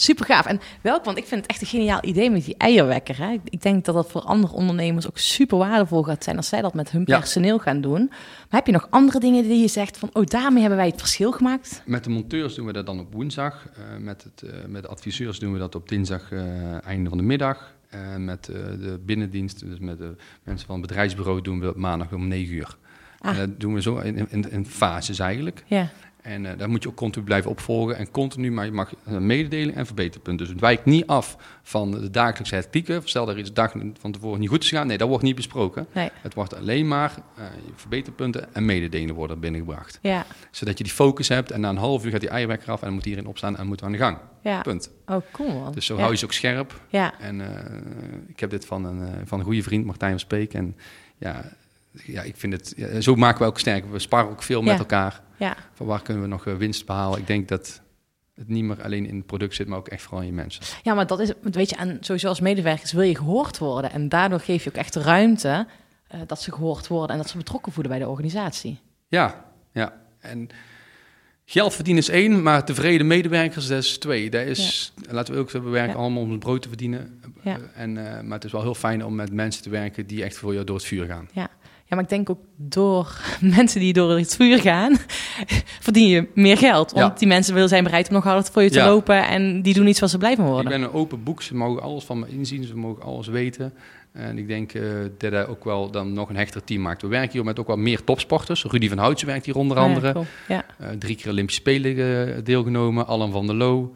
Super 0.00 0.25
gaaf. 0.25 0.47
En 0.47 0.61
welk, 0.80 1.04
want 1.04 1.19
ik 1.19 1.26
vind 1.26 1.40
het 1.42 1.50
echt 1.50 1.61
een 1.61 1.66
geniaal 1.66 1.99
idee 2.04 2.30
met 2.30 2.45
die 2.45 2.54
eierwekker. 2.57 3.19
Hè? 3.19 3.37
Ik- 3.45 3.62
denk 3.62 3.85
dat 3.85 3.95
dat 3.95 4.11
voor 4.11 4.21
andere 4.21 4.52
ondernemers 4.54 5.07
ook 5.09 5.19
super 5.19 5.59
waardevol 5.59 6.02
gaat 6.02 6.25
zijn 6.25 6.37
als 6.37 6.49
zij 6.49 6.61
dat 6.61 6.75
met 6.75 6.90
hun 6.90 7.02
Ja. 7.07 7.19
personeel 7.19 7.59
gaan 7.59 7.80
doen. 7.80 8.07
Maar 8.09 8.47
heb 8.61 8.66
je 8.66 8.73
nog 8.73 8.87
andere 8.90 9.21
dingen 9.21 9.42
die 9.42 9.61
je 9.61 9.69
zegt 9.69 9.99
van, 9.99 10.11
oh, 10.12 10.25
daarmee 10.25 10.61
hebben 10.61 10.78
wij 10.78 10.87
het 10.88 10.99
verschil 10.99 11.33
gemaakt? 11.33 11.83
Met 11.87 12.04
de 12.04 12.11
monteurs 12.11 12.54
doen 12.54 12.66
we 12.66 12.73
dat 12.73 12.87
dan 12.87 13.00
op 13.00 13.12
woensdag. 13.12 13.66
Eh, 13.75 13.83
met, 13.99 14.23
het, 14.23 14.42
eh, 14.50 14.64
met 14.66 14.83
de 14.83 14.88
adviseurs 14.88 15.38
doen 15.38 15.52
we 15.52 15.59
dat 15.59 15.75
op 15.75 15.88
dinsdag, 15.88 16.33
eh, 16.33 16.87
einde 16.87 17.09
van 17.09 17.19
de 17.19 17.25
middag. 17.25 17.75
En 17.88 18.25
met 18.25 18.45
de 18.45 19.00
binnendienst, 19.04 19.61
dus 19.61 19.78
met 19.78 19.99
de 19.99 20.16
mensen 20.42 20.66
van 20.66 20.78
het 20.78 20.87
bedrijfsbureau, 20.87 21.40
doen 21.40 21.59
we 21.59 21.64
dat 21.64 21.76
maandag 21.76 22.12
om 22.12 22.28
9 22.28 22.54
uur. 22.54 22.76
Ah. 23.19 23.30
En 23.30 23.37
dat 23.37 23.61
doen 23.61 23.75
we 23.75 23.83
zo 23.83 23.97
in, 23.97 24.30
in, 24.30 24.50
in 24.50 24.66
fases 24.66 25.19
eigenlijk. 25.19 25.64
Ja, 25.66 25.88
En 26.23 26.47
eh, 26.47 26.59
daar 26.59 26.69
moet 26.71 26.83
je 26.83 26.89
ook 26.89 26.95
continu 26.95 27.25
blijven 27.25 27.50
opvolgen 27.50 27.97
en 27.97 28.11
continu, 28.11 28.53
maar 28.53 28.65
je 28.65 28.73
mag 28.73 28.93
uh, 29.09 29.19
mededeling 29.19 29.77
en 29.77 29.87
verbeterpunten. 29.87 30.45
Dus 30.45 30.49
het 30.55 30.61
wijkt 30.61 30.85
niet 30.85 31.07
af 31.07 31.37
van 31.62 31.91
de 31.91 32.11
dagelijkse 32.11 32.55
het 32.55 32.71
pieken. 32.71 33.03
Stel 33.05 33.29
er 33.29 33.39
iets 33.39 33.53
dag 33.53 33.73
van 34.00 34.12
tevoren 34.12 34.41
niet 34.41 34.49
goed 34.49 34.62
is 34.62 34.69
gegaan, 34.69 34.87
nee, 34.87 34.99
dat 34.99 35.09
wordt 35.09 35.25
niet 35.25 35.35
besproken. 35.37 35.87
Nee. 35.93 36.11
Het 36.15 36.35
wordt 36.35 36.55
alleen 36.55 36.89
maar 36.89 37.15
eh, 37.37 37.45
verbeterpunten 37.75 38.55
en 38.55 38.65
mededelingen 38.65 39.15
worden 39.15 39.41
binnengebracht. 39.41 39.99
Ja, 40.03 40.27
Zodat 40.50 40.79
je 40.79 40.85
die 40.85 40.93
focus 40.93 41.29
hebt 41.29 41.50
en 41.50 41.61
na 41.61 41.69
een 41.69 41.77
half 41.77 42.05
uur 42.05 42.11
gaat 42.11 42.21
die 42.21 42.29
eierwekker 42.29 42.71
af 42.71 42.81
en 42.81 42.87
dan 42.87 42.95
moet 42.95 43.05
iedereen 43.07 43.29
opstaan 43.29 43.57
en 43.57 43.67
moeten 43.67 43.87
we 43.87 43.93
aan 43.93 43.99
de 43.99 44.05
gang. 44.05 44.19
ja. 44.43 44.61
Punt. 44.62 44.91
Oh, 45.07 45.17
cool 45.33 45.53
man. 45.61 45.73
Dus 45.73 45.87
zo 45.87 45.95
ja. 45.95 46.00
hou 46.00 46.12
je 46.12 46.19
ze 46.19 46.25
ook 46.25 46.33
scherp. 46.33 46.81
Ja, 46.89 47.21
En 47.21 47.41
eh, 47.41 47.79
ik 48.29 48.41
heb 48.41 48.50
dit 48.50 48.67
van 48.67 48.85
een, 48.85 49.03
eh, 49.03 49.12
van 49.25 49.39
een 49.39 49.45
goede 49.45 49.62
vriend, 49.62 49.85
Martijn 49.85 50.11
van 50.11 50.21
Speek. 50.21 50.55
En 50.55 50.77
ja, 51.19 51.45
ja 51.92 52.23
ik 52.23 52.37
vind 52.37 52.52
het, 52.52 52.73
ja, 52.76 53.00
zo 53.00 53.14
maken 53.14 53.40
we 53.40 53.47
ook 53.47 53.59
sterk. 53.59 53.90
We 53.90 53.99
sparren 53.99 54.30
ook 54.30 54.42
veel 54.42 54.62
met 54.62 54.78
elkaar. 54.78 55.20
ja. 55.37 55.56
Van 55.75 55.87
waar 55.87 56.02
kunnen 56.02 56.23
we 56.23 56.28
nog 56.28 56.47
eh, 56.47 56.54
winst 56.54 56.87
behalen? 56.87 57.18
Ik 57.18 57.26
denk 57.26 57.49
dat 57.49 57.80
het 58.35 58.49
niet 58.49 58.64
meer 58.64 58.82
alleen 58.82 59.06
in 59.06 59.16
het 59.16 59.26
product 59.26 59.54
zit, 59.54 59.66
maar 59.68 59.78
ook 59.78 59.88
echt 59.88 60.02
vooral 60.02 60.20
in 60.20 60.26
je 60.26 60.32
mensen. 60.32 60.62
Ja, 60.82 60.94
maar 60.94 61.06
dat 61.06 61.20
is, 61.20 61.32
weet 61.42 61.70
je, 61.70 61.76
en 61.76 61.97
sowieso 62.00 62.28
als 62.28 62.40
medewerkers 62.40 62.92
wil 62.92 63.02
je 63.02 63.16
gehoord 63.16 63.59
worden. 63.59 63.90
En 63.92 64.09
daardoor 64.09 64.40
geef 64.40 64.64
je 64.64 64.70
ook 64.70 64.76
echt 64.76 64.92
de 64.92 65.02
ruimte 65.02 65.66
eh, 66.09 66.20
dat 66.26 66.42
ze 66.42 66.52
gehoord 66.52 66.87
worden 66.88 67.11
en 67.16 67.23
dat 67.23 67.30
ze 67.30 67.37
betrokken 67.37 67.73
voelen 67.73 67.92
bij 67.92 68.00
de 68.00 68.09
organisatie. 68.09 68.78
Ja, 69.09 69.44
ja. 69.73 69.92
En 70.18 70.49
geld 71.44 71.75
verdienen 71.75 72.02
is 72.02 72.09
één, 72.09 72.42
maar 72.42 72.64
tevreden 72.64 73.06
medewerkers, 73.06 73.66
dat 73.66 73.78
is 73.82 73.99
twee. 73.99 74.30
Dat 74.30 74.47
is, 74.47 74.92
laten 75.09 75.35
we 75.35 75.40
ook 75.40 75.50
we 75.50 75.61
werken 75.61 75.94
Ja. 75.97 76.00
allemaal 76.00 76.23
om 76.23 76.30
het 76.30 76.38
brood 76.40 76.62
te 76.62 76.68
verdienen. 76.68 77.20
Ja. 77.42 77.59
En, 77.75 77.97
eh, 78.16 78.23
maar 78.23 78.35
het 78.35 78.44
is 78.44 78.52
wel 78.52 78.62
heel 78.62 78.75
fijn 78.75 79.04
om 79.04 79.14
met 79.14 79.32
mensen 79.32 79.62
te 79.62 79.70
werken 79.70 80.06
die 80.06 80.25
echt 80.25 80.37
voor 80.37 80.52
jou 80.52 80.64
door 80.64 80.76
het 80.76 80.85
vuur 80.85 81.06
gaan. 81.06 81.28
Ja. 81.32 81.49
Ja, 81.90 81.97
maar 81.97 82.04
ik 82.04 82.09
denk 82.09 82.30
ook 82.30 82.40
door 82.56 83.20
mensen 83.56 83.80
die 83.80 83.92
door 83.92 84.18
het 84.18 84.37
vuur 84.37 84.61
gaan, 84.61 84.97
verdien 85.87 86.09
je 86.09 86.28
meer 86.35 86.56
geld. 86.59 86.92
Want 86.92 87.12
Ja. 87.12 87.18
die 87.18 87.28
mensen 87.28 87.54
willen 87.54 87.68
zijn 87.68 87.85
bereid 87.85 88.09
om 88.09 88.14
nog 88.14 88.25
harder 88.25 88.52
voor 88.52 88.62
je 88.62 88.70
te 88.70 88.78
Ja. 88.78 88.87
lopen 88.87 89.26
en 89.28 89.62
die 89.62 89.75
doen 89.75 89.87
iets 89.87 90.00
waar 90.00 90.09
ze 90.09 90.18
blij 90.18 90.35
van 90.37 90.44
Ik 90.44 90.50
worden. 90.50 90.70
ben 90.70 90.82
een 90.82 90.92
open 90.92 91.23
boek, 91.23 91.42
ze 91.42 91.54
mogen 91.54 91.82
alles 91.82 92.04
van 92.04 92.18
me 92.18 92.26
inzien, 92.28 92.64
ze 92.64 92.76
mogen 92.76 93.02
alles 93.02 93.26
weten. 93.26 93.73
En 94.12 94.38
ik 94.38 94.49
denk 94.49 94.73
eh, 94.73 94.82
dat 95.18 95.32
dat 95.32 95.47
ook 95.47 95.64
wel 95.64 95.90
dan 95.90 96.12
nog 96.12 96.28
een 96.28 96.37
hechter 96.37 96.64
team 96.64 96.82
maakt. 96.82 97.02
We 97.02 97.09
werken 97.09 97.32
hier 97.32 97.44
met 97.44 97.59
ook 97.59 97.66
wel 97.66 97.76
meer 97.76 98.04
topsporters. 98.04 98.64
Rudy 98.64 98.88
van 98.88 98.99
Houtsen 98.99 99.26
werkt 99.28 99.44
hier 99.44 99.56
onder 99.56 99.76
Ja, 99.76 99.82
andere. 99.82 100.12
cool. 100.12 100.26
Ja, 100.49 100.64
Eh, 100.78 100.88
drie 100.99 101.16
keer 101.16 101.30
Olympische 101.30 101.61
Spelen 101.61 101.97
eh, 102.37 102.44
deelgenomen. 102.44 103.06
Allen 103.06 103.32
van 103.32 103.47
der 103.47 103.54
Loo. 103.56 103.92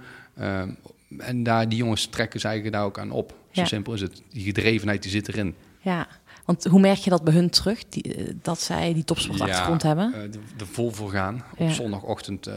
En 1.18 1.42
daar, 1.42 1.68
die 1.68 1.78
jongens 1.78 2.06
trekken 2.06 2.40
ze 2.40 2.46
eigenlijk 2.46 2.76
daar 2.76 2.86
ook 2.86 2.98
aan 2.98 3.10
op. 3.10 3.30
Zo 3.50 3.60
Ja. 3.60 3.66
simpel 3.66 3.92
is 3.92 4.00
het. 4.00 4.22
Die 4.30 4.44
gedrevenheid 4.44 5.02
die 5.02 5.10
zit 5.10 5.28
erin. 5.28 5.54
ja. 5.80 6.06
Want 6.44 6.64
hoe 6.64 6.80
merk 6.80 6.98
je 6.98 7.10
dat 7.10 7.24
bij 7.24 7.34
hun 7.34 7.50
terug, 7.50 7.84
die, 7.88 8.14
eh, 8.14 8.34
dat 8.42 8.60
zij 8.60 8.94
die 8.94 9.04
topsportachtergrond 9.04 9.82
Ja, 9.82 9.88
hebben? 9.88 10.12
eh, 10.14 10.30
de, 10.32 10.38
de 10.56 10.66
vol 10.66 10.90
voor 10.90 11.10
gaan. 11.10 11.44
Op 11.52 11.58
Ja. 11.58 11.70
zondagochtend 11.72 12.46
eh, 12.46 12.54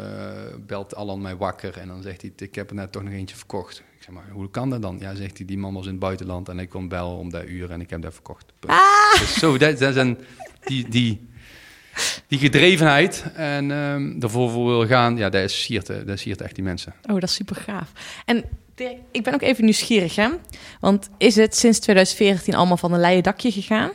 belt 0.67 0.95
Alan 0.95 1.21
mij 1.21 1.35
wakker 1.35 1.77
en 1.77 1.87
dan 1.87 2.01
zegt 2.01 2.21
hij, 2.21 2.31
ik 2.37 2.55
heb 2.55 2.69
er 2.69 2.75
net 2.75 2.91
toch 2.91 3.03
nog 3.03 3.13
eentje 3.13 3.35
verkocht. 3.35 3.77
Ik 3.97 4.03
zeg 4.03 4.13
maar, 4.13 4.29
hoe 4.31 4.49
kan 4.49 4.69
dat 4.69 4.81
dan? 4.81 4.97
Ja, 4.99 5.15
zegt 5.15 5.37
hij, 5.37 5.45
die 5.47 5.57
man 5.57 5.73
was 5.73 5.85
in 5.85 5.91
het 5.91 5.99
buitenland 5.99 6.49
en 6.49 6.59
ik 6.59 6.69
kon 6.69 6.87
bellen 6.87 7.17
om 7.17 7.29
dat 7.29 7.45
uur 7.45 7.71
en 7.71 7.81
ik 7.81 7.89
heb 7.89 8.01
dat 8.01 8.13
verkocht. 8.13 8.45
Ah! 8.65 8.79
Dus 9.19 9.33
zo, 9.39 9.57
dat, 9.57 9.79
dat 9.79 9.93
zijn 9.93 10.17
die, 10.65 10.89
die, 10.89 11.27
die 12.27 12.39
gedrevenheid 12.39 13.25
en 13.35 13.71
ehm 13.71 14.21
ervoor 14.21 14.49
voor 14.51 14.65
wil 14.67 14.87
gaan, 14.87 15.17
ja, 15.17 15.29
dat 15.29 15.43
is 15.43 15.63
siert, 15.63 16.07
dat 16.07 16.19
siert 16.19 16.41
echt 16.41 16.55
die 16.55 16.63
mensen. 16.63 16.93
Oh, 17.03 17.13
dat 17.13 17.23
is 17.23 17.33
super 17.35 17.55
gaaf. 17.55 17.91
En 18.25 18.43
Ik 19.11 19.23
ben 19.23 19.33
ook 19.33 19.41
even 19.41 19.63
nieuwsgierig, 19.63 20.15
hè? 20.15 20.29
Want 20.79 21.09
is 21.17 21.35
het 21.35 21.55
sinds 21.55 21.79
2014 21.79 22.55
allemaal 22.55 22.77
van 22.77 22.93
een 22.93 22.99
leien 22.99 23.23
dakje 23.23 23.51
gegaan? 23.51 23.91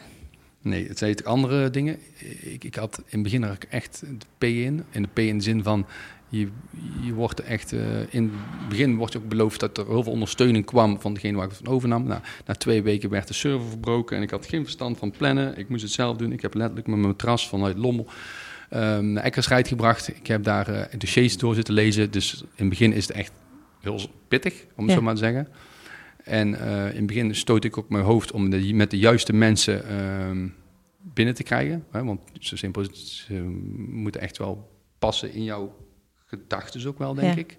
Nee, 0.61 0.89
het 0.89 0.99
zijn 0.99 1.25
andere 1.25 1.71
dingen. 1.71 1.99
Ik, 2.41 2.65
ik 2.65 2.75
had 2.75 2.99
in 2.99 3.05
het 3.11 3.23
begin 3.23 3.43
er 3.43 3.59
echt 3.69 4.01
de 4.01 4.27
P 4.39 4.45
in. 4.45 4.85
En 4.91 5.03
de 5.03 5.09
P 5.13 5.19
in 5.19 5.37
de 5.39 5.45
zin 5.45 5.63
van, 5.63 5.87
je, 6.29 6.49
je 7.01 7.13
wordt 7.13 7.41
echt... 7.41 7.73
eh, 7.73 7.81
in 8.11 8.23
het 8.59 8.69
begin 8.69 8.97
wordt 8.97 9.13
je 9.13 9.19
ook 9.19 9.29
beloofd 9.29 9.61
dat 9.61 9.79
er 9.79 9.87
heel 9.87 10.03
veel 10.03 10.13
ondersteuning 10.13 10.65
kwam 10.65 11.01
van 11.01 11.15
degene 11.15 11.37
waar 11.37 11.45
ik 11.45 11.51
het 11.51 11.61
van 11.65 11.75
overnam. 11.75 12.05
Nou, 12.05 12.21
na 12.47 12.55
twee 12.55 12.83
weken 12.83 13.11
werd 13.11 13.29
de 13.29 13.35
server 13.35 13.69
verbroken 13.69 14.17
en 14.17 14.23
ik 14.23 14.31
had 14.31 14.47
geen 14.47 14.63
verstand 14.63 14.99
van 14.99 15.11
plannen. 15.11 15.59
Ik 15.59 15.69
moest 15.69 15.83
het 15.83 15.93
zelf 15.93 16.17
doen. 16.17 16.33
Ik 16.33 16.43
heb 16.43 16.55
letterlijk 16.55 16.87
met 16.87 16.97
mijn 16.97 17.09
matras 17.09 17.49
vanuit 17.49 17.77
Lommel 17.77 18.07
ehm 18.69 19.13
naar 19.13 19.23
Eckersrijd 19.23 19.69
gebracht. 19.69 20.09
Ik 20.09 20.27
heb 20.27 20.45
daar 20.45 20.69
eh 20.69 20.99
dossiers 20.99 21.37
door 21.37 21.55
zitten 21.55 21.75
lezen. 21.75 22.11
Dus 22.11 22.41
in 22.41 22.49
het 22.55 22.69
begin 22.69 22.93
is 22.93 23.07
het 23.07 23.17
echt 23.17 23.33
heel 23.83 24.01
pittig, 24.29 24.53
om 24.77 24.83
het 24.85 24.89
Ja. 24.93 24.95
zo 24.99 25.03
maar 25.03 25.15
te 25.15 25.21
zeggen. 25.21 25.49
En 26.25 26.55
eh, 26.61 26.89
in 26.91 26.97
het 26.97 27.07
begin 27.07 27.35
stoot 27.35 27.65
ik 27.65 27.79
ook 27.79 27.89
mijn 27.89 28.05
hoofd 28.05 28.33
om 28.33 28.51
de, 28.51 28.75
met 28.75 28.91
de 28.91 28.99
juiste 28.99 29.33
mensen 29.33 29.89
ehm, 29.89 30.49
binnen 31.01 31.35
te 31.35 31.43
krijgen. 31.43 31.85
Hè? 31.91 32.05
Want 32.05 32.21
zo 32.41 32.57
simpel 32.57 32.83
is 32.83 32.87
het, 32.89 32.97
ze 32.99 33.35
moeten 33.89 34.21
echt 34.21 34.39
wel 34.39 34.71
passen 34.99 35.33
in 35.33 35.45
jouw 35.45 35.77
gedachten 36.27 36.89
ook 36.89 36.99
wel, 36.99 37.15
denk 37.15 37.35
Ja. 37.35 37.41
ik. 37.41 37.59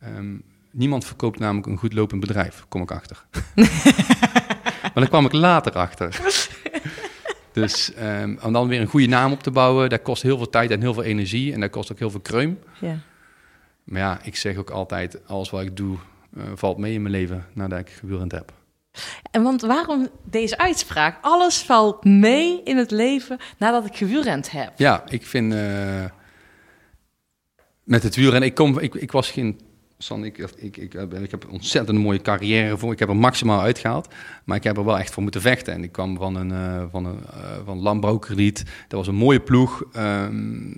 Ehm, 0.00 0.36
niemand 0.72 1.04
verkoopt 1.04 1.38
namelijk 1.38 1.66
een 1.66 1.78
goed 1.78 1.92
lopend 1.92 2.20
bedrijf, 2.20 2.64
kom 2.68 2.82
ik 2.82 2.90
achter. 2.90 3.24
maar 4.82 4.92
daar 4.94 5.08
kwam 5.08 5.24
ik 5.24 5.32
later 5.32 5.72
achter. 5.72 6.20
Dus 7.52 7.92
ehm, 7.94 8.36
om 8.42 8.52
dan 8.52 8.68
weer 8.68 8.80
een 8.80 8.86
goede 8.86 9.06
naam 9.06 9.32
op 9.32 9.42
te 9.42 9.50
bouwen, 9.50 9.88
dat 9.88 10.02
kost 10.02 10.22
heel 10.22 10.36
veel 10.36 10.50
tijd 10.50 10.70
en 10.70 10.80
heel 10.80 10.94
veel 10.94 11.02
energie. 11.02 11.52
En 11.52 11.60
dat 11.60 11.70
kost 11.70 11.92
ook 11.92 11.98
heel 11.98 12.10
veel 12.10 12.20
kreum. 12.20 12.58
Ja. 12.80 12.98
Maar 13.86 14.00
ja, 14.00 14.18
ik 14.22 14.36
zeg 14.36 14.56
ook 14.56 14.70
altijd, 14.70 15.26
alles 15.26 15.50
wat 15.50 15.62
ik 15.62 15.76
doe, 15.76 15.96
eh, 16.36 16.42
valt 16.54 16.78
mee 16.78 16.92
in 16.92 17.02
mijn 17.02 17.14
leven 17.14 17.44
nadat 17.52 17.78
ik 17.78 17.88
gewielrend 17.90 18.32
heb. 18.32 18.52
En 19.30 19.42
want 19.42 19.60
waarom 19.62 20.08
deze 20.24 20.58
uitspraak? 20.58 21.18
Alles 21.20 21.62
valt 21.62 22.04
mee 22.04 22.60
in 22.64 22.76
het 22.76 22.90
leven 22.90 23.38
nadat 23.58 23.86
ik 23.86 23.96
gewielrend 23.96 24.50
heb. 24.50 24.72
Ja, 24.76 25.04
ik 25.08 25.26
vind 25.26 25.52
eh, 25.52 26.04
met 27.82 28.02
het 28.02 28.16
wielrennen, 28.16 28.48
ik, 28.48 28.54
kom, 28.54 28.78
ik, 28.78 28.94
ik 28.94 29.12
was 29.12 29.30
geen. 29.30 29.60
San, 29.98 30.24
ik, 30.24 30.38
ik, 30.56 30.76
ik, 30.76 30.92
heb- 30.92 31.14
ik 31.14 31.30
heb 31.30 31.44
een 31.44 31.50
ontzettend 31.50 31.98
mooie 31.98 32.20
carrière 32.22 32.78
voor. 32.78 32.92
Ik 32.92 32.98
heb 32.98 33.08
er 33.08 33.16
maximaal 33.16 33.60
uitgehaald. 33.60 34.08
Maar 34.44 34.56
ik 34.56 34.64
heb 34.64 34.76
er 34.76 34.84
wel 34.84 34.98
echt 34.98 35.12
voor 35.12 35.22
moeten 35.22 35.40
vechten. 35.40 35.72
En 35.74 35.82
ik 35.82 35.92
kwam 35.92 36.16
van 36.16 36.34
een, 36.36 36.52
eh, 36.52 36.84
van 36.90 37.04
een 37.04 37.20
eh, 37.26 37.56
van 37.64 37.78
landbouwkrediet. 37.78 38.58
Dat 38.88 38.98
was 38.98 39.06
een 39.08 39.14
mooie 39.14 39.40
ploeg. 39.40 39.82
Ehm, 39.92 40.72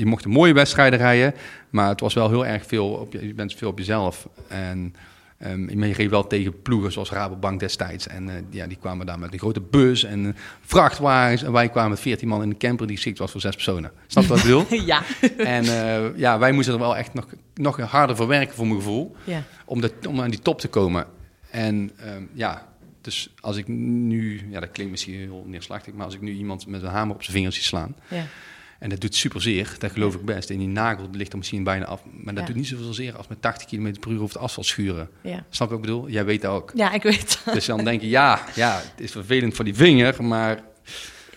je 0.00 0.06
mocht 0.06 0.24
een 0.24 0.30
mooie 0.30 0.52
wedstrijden 0.52 0.98
rijden. 0.98 1.34
Maar 1.70 1.88
het 1.88 2.00
was 2.00 2.14
wel 2.14 2.28
heel 2.28 2.46
erg 2.46 2.66
veel 2.66 2.86
op 2.86 3.12
je, 3.12 3.26
je 3.26 3.34
bent 3.34 3.54
veel 3.54 3.68
op 3.68 3.78
jezelf. 3.78 4.28
En 4.48 4.94
ehm, 5.38 5.84
je 5.84 5.92
reed 5.92 6.10
wel 6.10 6.26
tegen 6.26 6.62
ploegen 6.62 6.92
zoals 6.92 7.10
Rabobank 7.10 7.60
destijds. 7.60 8.06
En 8.06 8.28
eh, 8.28 8.34
ja, 8.50 8.66
die 8.66 8.76
kwamen 8.76 9.06
daar 9.06 9.18
met 9.18 9.32
een 9.32 9.38
grote 9.38 9.60
bus 9.60 10.04
en 10.04 10.26
eh, 10.26 10.32
vrachtwagens. 10.60 11.42
En 11.42 11.52
wij 11.52 11.68
kwamen 11.68 11.90
met 11.90 12.00
14 12.00 12.28
man 12.28 12.42
in 12.42 12.50
een 12.50 12.58
camper 12.58 12.86
die 12.86 12.96
geschikt 12.96 13.18
was 13.18 13.30
voor 13.30 13.40
zes 13.40 13.54
personen. 13.54 13.92
Snap 14.06 14.22
je 14.22 14.28
wat 14.28 14.38
ik 14.38 14.44
bedoel? 14.44 14.66
Ja. 14.86 15.02
En 15.36 15.64
eh, 15.64 16.18
ja, 16.18 16.38
wij 16.38 16.52
moesten 16.52 16.74
er 16.74 16.80
wel 16.80 16.96
echt 16.96 17.14
nog, 17.14 17.26
nog 17.54 17.80
harder 17.80 18.16
voor 18.16 18.26
werken, 18.26 18.54
voor 18.54 18.66
mijn 18.66 18.78
gevoel, 18.78 19.16
ja. 19.24 19.42
om, 19.64 19.80
de, 19.80 19.92
om 20.08 20.20
aan 20.20 20.30
die 20.30 20.40
top 20.40 20.60
te 20.60 20.68
komen. 20.68 21.06
En 21.50 21.90
ehm, 21.96 22.22
ja, 22.32 22.68
dus 23.00 23.34
als 23.40 23.56
ik 23.56 23.68
nu, 23.68 24.48
ja, 24.50 24.60
dat 24.60 24.70
klinkt 24.70 24.90
misschien 24.90 25.14
heel 25.14 25.44
neerslachtig, 25.46 25.94
maar 25.94 26.04
als 26.04 26.14
ik 26.14 26.20
nu 26.20 26.32
iemand 26.32 26.66
met 26.66 26.82
een 26.82 26.88
hamer 26.88 27.14
op 27.14 27.22
zijn 27.22 27.36
vingers 27.36 27.54
zie 27.54 27.64
slaan, 27.64 27.96
Ja. 28.08 28.24
En 28.80 28.88
dat 28.88 29.00
doet 29.00 29.14
super 29.14 29.42
zeer, 29.42 29.74
dat 29.78 29.90
geloof 29.92 30.14
ik 30.14 30.24
best. 30.24 30.50
En 30.50 30.58
die 30.58 30.68
nagel 30.68 31.08
ligt 31.12 31.32
er 31.32 31.38
misschien 31.38 31.64
bijna 31.64 31.84
af, 31.84 32.02
maar 32.12 32.34
dat 32.34 32.42
Ja. 32.42 32.46
doet 32.48 32.56
niet 32.56 32.66
zoveel 32.66 32.92
zeer 32.92 33.16
als 33.16 33.28
met 33.28 33.42
80 33.42 33.66
km 33.68 33.92
per 34.00 34.10
uur 34.10 34.20
over 34.22 34.34
het 34.34 34.44
asfalt 34.44 34.66
schuren. 34.66 35.10
Ja. 35.22 35.44
Snap 35.50 35.68
je 35.68 35.74
wat 35.74 35.84
ik 35.84 35.90
bedoel? 35.90 36.08
Jij 36.08 36.24
weet 36.24 36.42
dat 36.42 36.52
ook. 36.52 36.70
ja, 36.74 36.92
ik 36.92 37.02
weet 37.02 37.40
dat. 37.44 37.54
Dus 37.54 37.66
dan 37.66 37.84
denk 37.84 38.00
je, 38.00 38.08
ja, 38.08 38.40
ja, 38.54 38.76
het 38.76 39.00
is 39.00 39.10
vervelend 39.10 39.54
voor 39.54 39.64
die 39.64 39.74
vinger, 39.74 40.24
maar 40.24 40.60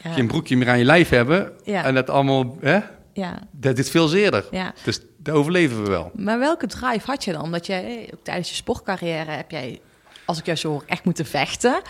Ja. 0.04 0.12
geen 0.14 0.28
broekje 0.28 0.58
meer 0.58 0.70
aan 0.70 0.78
je 0.78 0.86
lijf 0.86 1.10
hebben 1.10 1.66
en 1.66 1.94
dat 1.94 2.10
allemaal, 2.10 2.58
hè, 2.62 2.80
Ja. 3.14 3.40
dat 3.52 3.78
is 3.78 3.90
veel 3.90 4.08
zeerder. 4.08 4.46
ja. 4.52 4.74
Dus 4.84 5.00
daar 5.18 5.36
overleven 5.36 5.84
we 5.84 5.90
wel. 5.90 6.12
Maar 6.16 6.40
welke 6.40 6.68
drive 6.68 7.06
had 7.12 7.24
je 7.24 7.32
dan? 7.32 7.42
Omdat 7.42 7.66
jij, 7.66 8.10
ook 8.14 8.24
tijdens 8.24 8.50
je 8.50 8.56
sportcarrière 8.56 9.32
heb 9.32 9.52
jij, 9.52 9.80
als 10.26 10.40
ik 10.40 10.46
jou 10.46 10.58
zo 10.58 10.70
hoor, 10.70 10.84
echt 10.88 11.06
moeten 11.06 11.26
vechten. 11.26 11.82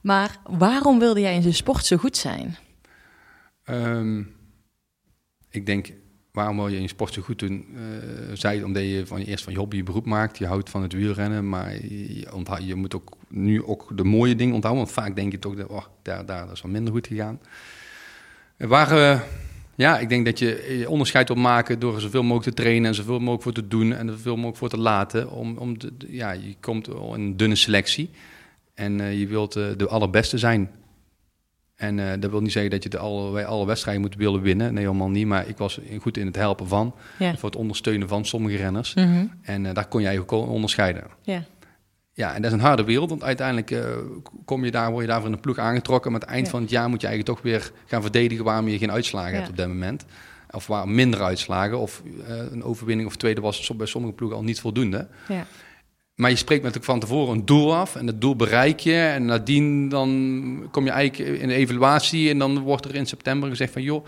Maar 0.00 0.36
waarom 0.46 0.98
wilde 0.98 1.20
jij 1.20 1.34
in 1.34 1.40
de 1.40 1.52
sport 1.52 1.86
zo 1.86 1.96
goed 1.96 2.16
zijn? 2.16 2.56
Ehm, 3.64 4.22
ik 5.52 5.66
denk, 5.66 5.92
waarom 6.32 6.56
wil 6.56 6.68
je 6.68 6.78
in 6.78 6.88
sport 6.88 7.12
zo 7.12 7.22
goed 7.22 7.38
doen? 7.38 7.66
Eh 7.74 8.36
zij 8.36 8.62
omdat 8.62 8.82
je 8.82 9.06
van, 9.06 9.18
eerst 9.18 9.44
van 9.44 9.52
je 9.52 9.58
hobby 9.58 9.76
je 9.76 9.82
beroep 9.82 10.06
maakt. 10.06 10.38
Je 10.38 10.46
houdt 10.46 10.70
van 10.70 10.82
het 10.82 10.92
wielrennen, 10.92 11.48
maar 11.48 11.72
je, 11.72 12.26
je 12.66 12.74
moet 12.74 12.94
ook 12.94 13.16
nu 13.28 13.64
ook 13.64 13.96
de 13.96 14.04
mooie 14.04 14.36
dingen 14.36 14.54
onthouden. 14.54 14.84
Want 14.84 14.96
vaak 14.96 15.16
denk 15.16 15.32
je 15.32 15.38
toch, 15.38 15.54
dat, 15.54 15.66
oh, 15.66 15.84
daar, 16.02 16.26
daar 16.26 16.52
is 16.52 16.60
wat 16.60 16.70
minder 16.70 16.92
goed 16.92 17.06
gegaan. 17.06 17.40
Er 18.56 18.68
waren, 18.68 19.22
ja, 19.74 19.98
ik 19.98 20.08
denk 20.08 20.24
dat 20.24 20.38
je 20.38 20.76
je 20.78 20.88
onderscheid 20.88 21.28
wil 21.28 21.36
maken 21.36 21.78
door 21.78 22.00
zoveel 22.00 22.22
mogelijk 22.22 22.56
te 22.56 22.62
trainen 22.62 22.88
en 22.88 22.94
zoveel 22.94 23.18
mogelijk 23.18 23.42
voor 23.42 23.52
te 23.52 23.68
doen 23.68 23.92
en 23.92 24.08
er 24.08 24.14
zoveel 24.14 24.34
mogelijk 24.34 24.58
voor 24.58 24.68
te 24.68 24.78
laten. 24.78 25.30
Om, 25.30 25.56
om 25.56 25.76
ja, 26.08 26.30
je 26.30 26.54
komt 26.60 26.88
in 26.88 26.94
een 27.12 27.36
dunne 27.36 27.54
selectie 27.54 28.10
en 28.74 29.00
eh, 29.00 29.18
je 29.18 29.26
wilt 29.26 29.56
eh, 29.56 29.64
de 29.76 29.88
allerbeste 29.88 30.38
zijn. 30.38 30.70
En 31.82 31.98
eh, 31.98 32.20
dat 32.20 32.30
wil 32.30 32.40
niet 32.40 32.52
zeggen 32.52 32.70
dat 32.70 32.82
je 32.82 32.88
de 32.88 32.98
alle, 32.98 33.44
alle 33.44 33.66
wedstrijden 33.66 34.02
moet 34.02 34.14
willen 34.16 34.40
winnen. 34.40 34.74
Nee, 34.74 34.84
helemaal 34.84 35.10
niet. 35.10 35.26
Maar 35.26 35.48
ik 35.48 35.56
was 35.58 35.80
goed 36.00 36.16
in 36.16 36.26
het 36.26 36.36
helpen 36.36 36.68
van. 36.68 36.94
Ja. 37.18 37.36
Voor 37.36 37.48
het 37.50 37.58
ondersteunen 37.58 38.08
van 38.08 38.24
sommige 38.24 38.56
renners. 38.56 38.94
Mhm. 38.94 39.24
En 39.42 39.66
eh, 39.66 39.74
daar 39.74 39.86
kon 39.88 40.00
jij 40.02 40.18
ook 40.18 40.30
onderscheiden. 40.32 41.04
Ja. 41.22 41.42
Ja, 42.12 42.34
en 42.34 42.42
dat 42.42 42.50
is 42.50 42.56
een 42.58 42.64
harde 42.64 42.84
wereld. 42.84 43.08
Want 43.10 43.22
uiteindelijk 43.24 43.70
eh, 43.70 43.84
kom 44.44 44.64
je 44.64 44.70
daar, 44.70 44.90
word 44.90 45.02
je 45.02 45.08
daarvoor 45.10 45.28
in 45.28 45.34
de 45.34 45.40
ploeg 45.40 45.58
aangetrokken. 45.58 46.12
Maar 46.12 46.20
het 46.20 46.28
eind 46.30 46.44
Ja. 46.44 46.50
van 46.52 46.60
het 46.60 46.70
jaar 46.70 46.88
moet 46.88 47.00
je 47.00 47.06
eigenlijk 47.06 47.38
toch 47.38 47.50
weer 47.50 47.70
gaan 47.86 48.02
verdedigen 48.02 48.44
waarom 48.44 48.68
je 48.68 48.78
geen 48.78 48.92
uitslagen 48.92 49.30
Ja. 49.30 49.36
hebt 49.36 49.48
op 49.50 49.56
dat 49.56 49.68
moment. 49.68 50.04
Of 50.50 50.66
waren 50.66 50.94
minder 50.94 51.22
uitslagen. 51.22 51.78
Of 51.78 52.02
een 52.50 52.64
overwinning 52.64 53.08
of 53.08 53.16
tweede 53.16 53.40
was 53.40 53.70
bij 53.76 53.86
sommige 53.86 54.14
ploegen 54.14 54.38
al 54.38 54.44
niet 54.44 54.60
voldoende. 54.60 55.08
Ja. 55.28 55.46
Maar 56.14 56.30
je 56.30 56.36
spreekt 56.36 56.62
met 56.62 56.78
van 56.80 57.00
tevoren 57.00 57.34
een 57.34 57.44
doel 57.44 57.74
af. 57.74 57.96
En 57.96 58.06
dat 58.06 58.20
doel 58.20 58.36
bereik 58.36 58.80
je. 58.80 58.94
En 58.96 59.24
nadien 59.24 59.88
dan 59.88 60.68
kom 60.70 60.84
je 60.84 60.90
eigenlijk 60.90 61.40
in 61.40 61.48
de 61.48 61.54
evaluatie. 61.54 62.30
En 62.30 62.38
dan 62.38 62.58
wordt 62.58 62.84
er 62.84 62.94
in 62.94 63.06
september 63.06 63.48
gezegd 63.48 63.72
van... 63.72 63.82
joh, 63.82 64.06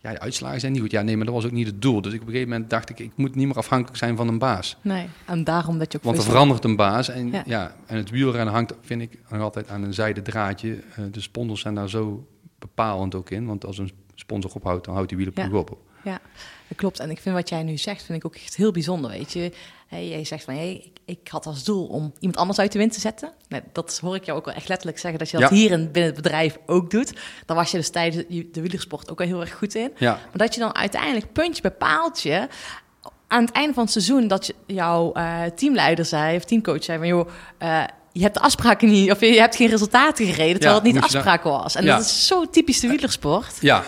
ja, 0.00 0.12
de 0.12 0.20
uitslagen 0.20 0.60
zijn 0.60 0.72
niet 0.72 0.80
goed. 0.80 0.90
Ja, 0.90 1.02
nee, 1.02 1.16
maar 1.16 1.24
dat 1.26 1.34
was 1.34 1.44
ook 1.44 1.50
niet 1.50 1.66
het 1.66 1.82
doel. 1.82 2.00
Dus 2.00 2.12
ik, 2.12 2.20
op 2.20 2.26
een 2.26 2.32
gegeven 2.32 2.52
moment 2.52 2.70
dacht 2.70 2.90
ik... 2.90 2.98
ik 2.98 3.12
moet 3.14 3.34
niet 3.34 3.46
meer 3.46 3.56
afhankelijk 3.56 3.96
zijn 3.96 4.16
van 4.16 4.28
een 4.28 4.38
baas. 4.38 4.76
Nee, 4.80 5.06
en 5.26 5.44
daarom 5.44 5.78
dat 5.78 5.92
je 5.92 5.98
ook 5.98 6.04
Want 6.04 6.16
er 6.16 6.22
verandert 6.22 6.64
een 6.64 6.76
baas. 6.76 7.08
En, 7.08 7.30
Ja. 7.30 7.42
ja. 7.46 7.76
en 7.86 7.96
het 7.96 8.10
wielrennen 8.10 8.54
hangt, 8.54 8.74
vind 8.80 9.02
ik, 9.02 9.18
nog 9.30 9.40
altijd 9.40 9.68
aan 9.68 9.82
een 9.82 9.94
zijde 9.94 10.22
draadje. 10.22 10.78
Eh, 10.96 11.04
de 11.10 11.20
sponsors 11.20 11.60
zijn 11.60 11.74
daar 11.74 11.88
zo 11.88 12.26
bepalend 12.58 13.14
ook 13.14 13.30
in. 13.30 13.46
Want 13.46 13.64
als 13.64 13.78
een 13.78 13.90
sponsor 14.14 14.50
ophoudt, 14.54 14.84
dan 14.84 14.94
houdt 14.94 15.08
die 15.08 15.18
wielerploeg 15.18 15.52
Ja. 15.52 15.58
op. 15.58 15.78
Ja, 16.04 16.20
dat 16.68 16.78
klopt. 16.78 16.98
En 17.00 17.10
ik 17.10 17.18
vind 17.20 17.34
wat 17.34 17.48
jij 17.48 17.62
nu 17.62 17.76
zegt, 17.76 18.02
vind 18.02 18.18
ik 18.18 18.26
ook 18.26 18.34
echt 18.36 18.56
heel 18.56 18.70
bijzonder, 18.72 19.10
weet 19.10 19.32
je. 19.32 19.52
Hey, 19.88 20.08
jij 20.08 20.24
zegt 20.24 20.44
van, 20.44 20.54
hey, 20.54 20.72
ik, 20.84 20.98
ik 21.22 21.28
had 21.28 21.46
als 21.46 21.64
doel 21.64 21.86
om 21.86 22.12
iemand 22.18 22.38
anders 22.38 22.58
uit 22.58 22.72
de 22.72 22.78
wind 22.78 22.92
te 22.92 23.00
zetten. 23.00 23.32
Nee, 23.48 23.60
dat 23.72 23.98
hoor 24.02 24.14
ik 24.14 24.24
jou 24.24 24.38
ook 24.38 24.44
wel 24.44 24.54
echt 24.54 24.68
letterlijk 24.68 24.98
zeggen, 24.98 25.18
dat 25.18 25.30
je 25.30 25.38
dat 25.38 25.50
Ja. 25.50 25.56
hier 25.56 25.70
in, 25.70 25.90
binnen 25.92 26.12
het 26.12 26.22
bedrijf 26.22 26.58
ook 26.66 26.90
doet. 26.90 27.12
Daar 27.46 27.56
was 27.56 27.70
je 27.70 27.76
dus 27.76 27.90
tijdens 27.90 28.24
de 28.52 28.60
wielersport 28.60 29.10
ook 29.10 29.18
wel 29.18 29.26
heel 29.26 29.40
erg 29.40 29.54
goed 29.54 29.74
in. 29.74 29.92
Ja, 29.96 30.12
Maar 30.12 30.28
dat 30.32 30.54
je 30.54 30.60
dan 30.60 30.74
uiteindelijk 30.74 31.32
puntje 31.32 31.62
bij 31.62 31.70
paaltje 31.70 32.48
aan 33.26 33.44
het 33.44 33.52
einde 33.54 33.74
van 33.74 33.82
het 33.82 33.92
seizoen 33.92 34.28
dat 34.28 34.46
je, 34.46 34.54
jouw 34.66 35.12
eh, 35.12 35.42
teamleider 35.54 36.04
zei 36.04 36.36
of 36.36 36.44
teamcoach 36.44 36.84
zei 36.84 36.98
van 36.98 37.06
joh, 37.06 37.28
eh, 37.58 37.82
je 38.12 38.22
hebt 38.22 38.34
de 38.34 38.40
afspraken 38.40 38.88
niet 38.88 39.10
of 39.10 39.20
je, 39.20 39.26
hebt 39.40 39.56
geen 39.56 39.68
resultaten 39.68 40.26
gereden 40.26 40.54
terwijl 40.60 40.74
het 40.74 40.84
niet 40.84 40.94
de 40.94 41.00
dan- 41.00 41.08
afspraken 41.08 41.50
was. 41.50 41.74
En 41.74 41.84
Ja. 41.84 41.96
dat 41.96 42.04
is 42.04 42.26
zo 42.26 42.50
typisch 42.50 42.80
de 42.80 42.88
wielersport. 42.88 43.56
ja. 43.60 43.84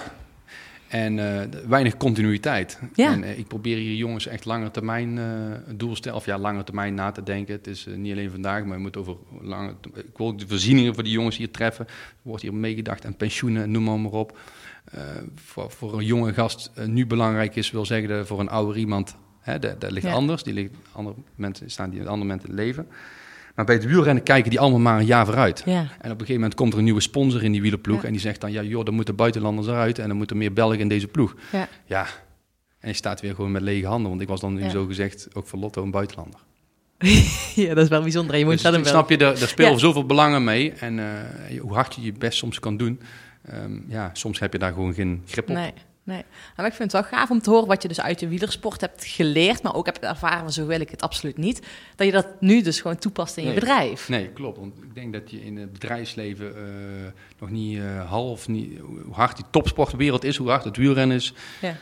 En 0.91 1.19
eh, 1.19 1.61
weinig 1.69 1.97
continuïteit. 1.97 2.79
Ja. 2.95 3.13
En 3.13 3.25
eh, 3.25 3.39
ik 3.39 3.47
probeer 3.47 3.77
hier 3.77 3.95
jongens 3.95 4.27
echt 4.27 4.45
langer 4.45 4.71
termijn 4.71 5.19
doelstellen, 5.77 6.19
of 6.19 6.27
ja, 6.27 6.39
langer 6.39 6.65
termijn 6.65 6.95
na 6.95 7.11
te 7.11 7.23
denken. 7.23 7.55
Het 7.55 7.67
is 7.67 7.87
eh, 7.87 7.95
niet 7.95 8.13
alleen 8.13 8.31
vandaag, 8.31 8.65
maar 8.65 8.77
je 8.77 8.83
moet 8.83 8.97
over 8.97 9.17
lange... 9.41 9.75
Ik 9.95 10.17
wil 10.17 10.27
ook 10.27 10.39
de 10.39 10.49
voorzieningen 10.49 10.95
voor 10.95 11.03
die 11.03 11.13
jongens 11.13 11.37
hier 11.37 11.51
treffen. 11.51 11.87
Er 11.87 11.93
wordt 12.23 12.43
hier 12.43 12.55
meegedacht 12.55 13.07
aan 13.07 13.17
pensioenen, 13.17 13.71
noem 13.71 13.85
maar, 13.85 14.01
maar 14.01 14.13
op. 14.13 14.39
Voor, 15.35 15.71
voor 15.71 15.99
een 15.99 16.05
jonge 16.05 16.33
gast 16.33 16.71
nu 16.87 17.07
belangrijk 17.07 17.57
is, 17.57 17.71
wil 17.71 17.87
zeggen 17.87 18.09
dat 18.09 18.27
voor 18.27 18.41
een 18.41 18.49
ouder 18.49 18.77
iemand, 18.77 19.17
hè, 19.41 19.59
dat, 19.59 19.81
dat 19.81 19.91
ligt 19.91 20.07
Ja. 20.07 20.13
anders. 20.13 20.43
Die 20.43 20.55
ligt, 20.55 20.75
andere 20.93 21.17
mensen 21.35 21.71
staan 21.71 21.91
die 21.91 22.01
op 22.01 22.07
andere 22.07 22.33
in 22.33 22.39
het 22.39 22.49
leven. 22.49 22.87
Maar 23.61 23.69
bij 23.69 23.79
het 23.79 23.85
wielrennen 23.95 24.23
kijken 24.25 24.51
die 24.51 24.61
allemaal 24.61 24.79
maar 24.81 24.99
een 24.99 25.07
jaar 25.07 25.27
vooruit. 25.27 25.63
Ja, 25.65 25.79
En 25.81 25.87
op 25.87 26.03
een 26.03 26.11
gegeven 26.11 26.35
moment 26.35 26.55
komt 26.55 26.73
er 26.73 26.79
een 26.79 26.85
nieuwe 26.85 27.01
sponsor 27.01 27.43
in 27.43 27.53
die 27.53 27.61
wielerploeg. 27.61 28.01
Ja. 28.01 28.07
En 28.07 28.13
die 28.13 28.21
zegt 28.21 28.41
dan, 28.41 28.53
ja 28.53 28.63
joh, 28.63 28.85
dan 28.85 28.95
moeten 28.95 29.17
buitenlanders 29.17 29.67
eruit. 29.69 29.99
En 29.99 30.09
dan 30.09 30.17
moeten 30.17 30.37
meer 30.37 30.53
Belgen 30.53 30.79
in 30.79 30.89
deze 30.89 31.07
ploeg. 31.07 31.35
ja. 31.53 31.69
Ja, 31.85 32.07
en 32.79 32.89
je 32.89 32.95
staat 32.95 33.21
weer 33.21 33.35
gewoon 33.35 33.51
met 33.51 33.63
lege 33.63 33.87
handen. 33.87 34.09
Want 34.11 34.23
ik 34.23 34.29
was 34.29 34.41
dan 34.41 34.55
nu 34.55 34.69
zo 34.71 34.87
gezegd 34.87 35.29
ook 35.33 35.47
voor 35.47 35.59
Lotto 35.59 35.83
een 35.83 35.91
buitenlander. 35.91 36.41
ja, 37.55 37.75
dat 37.75 37.85
is 37.85 37.89
wel 37.89 38.03
bijzonder. 38.03 38.37
Je 38.37 38.45
moet 38.45 38.63
Dus 38.63 38.71
wel. 38.71 38.85
snap 38.85 39.11
je, 39.11 39.17
daar, 39.19 39.39
daar 39.39 39.49
spelen 39.49 39.79
zoveel 39.79 40.07
belangen 40.07 40.45
mee. 40.45 40.73
En 40.73 40.99
eh, 40.99 41.61
hoe 41.61 41.75
hard 41.75 41.95
je 41.95 42.03
je 42.03 42.13
best 42.13 42.39
soms 42.39 42.59
kan 42.61 42.77
doen. 42.77 43.01
ehm, 43.47 43.73
ja, 43.89 44.11
soms 44.13 44.39
heb 44.39 44.53
je 44.53 44.59
daar 44.59 44.73
gewoon 44.73 44.95
geen 44.95 45.23
grip 45.27 45.49
op. 45.49 45.55
Nee, 45.55 45.73
nee. 46.11 46.25
Maar 46.57 46.67
ik 46.67 46.73
vind 46.73 46.93
het 46.93 47.03
wel 47.03 47.11
gaaf 47.19 47.31
om 47.31 47.41
te 47.43 47.51
horen 47.51 47.67
wat 47.69 47.83
je 47.83 47.89
dus 47.89 48.01
uit 48.01 48.19
de 48.19 48.29
wielersport 48.29 48.81
hebt 48.81 49.05
geleerd, 49.05 49.63
maar 49.63 49.75
ook 49.75 49.87
hebt 49.87 49.99
ervaren, 49.99 50.39
van 50.39 50.53
zo 50.53 50.67
wil 50.67 50.81
ik 50.81 50.91
het 50.91 51.03
absoluut 51.03 51.37
niet. 51.37 51.67
Dat 51.97 52.07
je 52.07 52.13
dat 52.13 52.27
nu 52.41 52.63
dus 52.63 52.81
gewoon 52.81 52.99
toepast 52.99 53.37
in 53.37 53.47
je 53.47 53.55
bedrijf. 53.55 54.09
Nee, 54.09 54.29
klopt. 54.29 54.59
Want 54.59 54.83
ik 54.83 54.95
denk 54.95 55.13
dat 55.13 55.31
je 55.31 55.45
in 55.45 55.57
het 55.57 55.73
bedrijfsleven 55.73 56.57
eh, 56.57 56.63
nog 57.39 57.51
niet 57.51 57.79
eh, 57.79 58.09
half, 58.09 58.49
niet, 58.49 58.79
hoe 58.79 58.99
hard 59.13 59.37
die 59.37 59.45
topsportwereld 59.51 60.25
is, 60.25 60.37
hoe 60.37 60.49
hard 60.49 60.65
het 60.65 60.77
wielrennen 60.77 61.17
is. 61.17 61.33
Ja. 61.61 61.77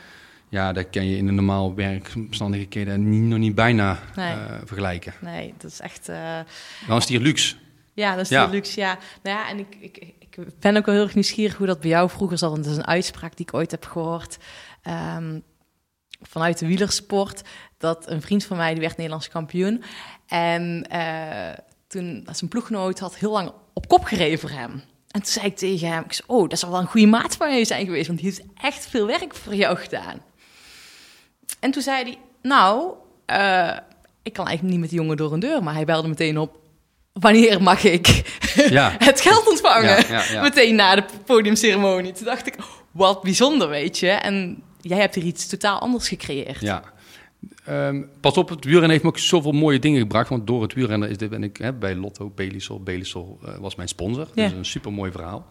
Ja, 0.49 0.73
dat 0.73 0.89
kan 0.89 1.05
je 1.09 1.17
in 1.17 1.27
een 1.27 1.35
normaal 1.35 1.75
werkomstandigheden 1.75 3.09
niet, 3.09 3.21
nog 3.23 3.39
niet 3.39 3.55
bijna 3.55 3.99
Nee. 4.15 4.31
eh, 4.33 4.55
vergelijken. 4.65 5.13
Nee, 5.21 5.53
dat 5.57 5.71
is 5.71 5.79
echt. 5.79 6.05
Dan 6.87 6.97
is 6.97 7.03
het 7.03 7.07
hier 7.07 7.19
luxe. 7.19 7.55
Ja, 7.93 8.11
dat 8.15 8.23
is 8.23 8.29
Ja. 8.29 8.45
luxe. 8.45 8.79
Ja, 8.79 8.97
nou 9.23 9.37
ja, 9.37 9.49
en 9.49 9.59
ik, 9.59 9.77
ik, 9.79 10.13
ik 10.37 10.59
ben 10.59 10.77
ook 10.77 10.85
wel 10.85 10.95
heel 10.95 11.03
erg 11.03 11.13
nieuwsgierig 11.13 11.57
hoe 11.57 11.67
dat 11.67 11.79
bij 11.79 11.89
jou 11.89 12.09
vroeger 12.09 12.37
zat. 12.37 12.51
Want 12.51 12.63
dat 12.63 12.71
is 12.71 12.77
een 12.77 12.87
uitspraak 12.87 13.37
die 13.37 13.45
ik 13.45 13.53
ooit 13.53 13.71
heb 13.71 13.85
gehoord 13.85 14.37
ehm, 14.81 15.39
vanuit 16.21 16.59
de 16.59 16.67
wielersport. 16.67 17.41
Dat 17.77 18.09
een 18.09 18.21
vriend 18.21 18.45
van 18.45 18.57
mij, 18.57 18.71
die 18.71 18.81
werd 18.81 18.97
Nederlands 18.97 19.27
kampioen. 19.27 19.83
En 20.27 20.85
eh, 20.89 21.57
toen, 21.87 22.27
zijn 22.31 22.49
ploeggenoot 22.49 22.99
had 22.99 23.15
heel 23.15 23.31
lang 23.31 23.51
op 23.73 23.87
kop 23.87 24.03
gereden 24.03 24.39
voor 24.39 24.49
hem. 24.49 24.71
En 25.11 25.21
toen 25.21 25.31
zei 25.31 25.45
ik 25.45 25.57
tegen 25.57 25.87
hem, 25.87 26.03
ik 26.03 26.21
oh, 26.25 26.49
dat 26.49 26.59
zou 26.59 26.71
wel 26.71 26.81
een 26.81 26.87
goede 26.87 27.07
maat 27.07 27.35
van 27.35 27.57
je 27.57 27.65
zijn 27.65 27.85
geweest. 27.85 28.07
Want 28.07 28.19
die 28.19 28.29
heeft 28.29 28.43
echt 28.61 28.87
veel 28.87 29.05
werk 29.05 29.35
voor 29.35 29.55
jou 29.55 29.77
gedaan. 29.77 30.21
En 31.59 31.71
toen 31.71 31.81
zei 31.81 32.03
hij, 32.03 32.17
nou, 32.41 32.93
eh, 33.25 33.77
ik 34.23 34.33
kan 34.33 34.47
eigenlijk 34.47 34.75
niet 34.75 34.79
met 34.79 34.89
die 34.89 34.99
jongen 34.99 35.17
door 35.17 35.33
een 35.33 35.39
deur. 35.39 35.63
Maar 35.63 35.73
hij 35.73 35.85
belde 35.85 36.07
meteen 36.07 36.37
op, 36.37 36.58
wanneer 37.19 37.61
mag 37.61 37.83
ik 37.83 38.23
Ja. 38.69 38.95
het 38.99 39.21
geld 39.21 39.47
ontvangen? 39.49 39.89
Ja, 39.89 40.05
ja, 40.09 40.23
ja. 40.31 40.41
Meteen 40.41 40.75
na 40.75 40.95
de 40.95 41.03
podiumceremonie. 41.25 42.11
Toen 42.11 42.25
dacht 42.25 42.47
ik, 42.47 42.55
wat 42.91 43.21
bijzonder, 43.21 43.69
weet 43.69 43.99
je. 43.99 44.09
En 44.09 44.63
jij 44.81 44.97
hebt 44.97 45.15
hier 45.15 45.23
iets 45.23 45.47
totaal 45.47 45.79
anders 45.79 46.07
gecreëerd. 46.07 46.61
Ja. 46.61 46.83
Ehm, 47.65 48.01
pas 48.21 48.37
op, 48.37 48.49
het 48.49 48.63
wielrennen 48.63 48.91
heeft 48.91 49.03
me 49.03 49.09
ook 49.09 49.17
zoveel 49.19 49.51
mooie 49.51 49.79
dingen 49.79 49.99
gebracht. 49.99 50.29
Want 50.29 50.47
door 50.47 50.61
het 50.61 50.73
wielrennen 50.73 51.09
is 51.09 51.17
dit, 51.17 51.29
ben 51.29 51.43
ik 51.43 51.57
hè, 51.57 51.73
bij 51.73 51.95
Lotto, 51.95 52.31
Belisol. 52.35 52.79
Belisol 52.83 53.39
eh, 53.45 53.57
was 53.57 53.75
mijn 53.75 53.87
sponsor. 53.87 54.27
Ja. 54.33 54.43
Dus 54.43 54.57
een 54.57 54.65
super 54.65 54.93
mooi 54.93 55.11
verhaal. 55.11 55.47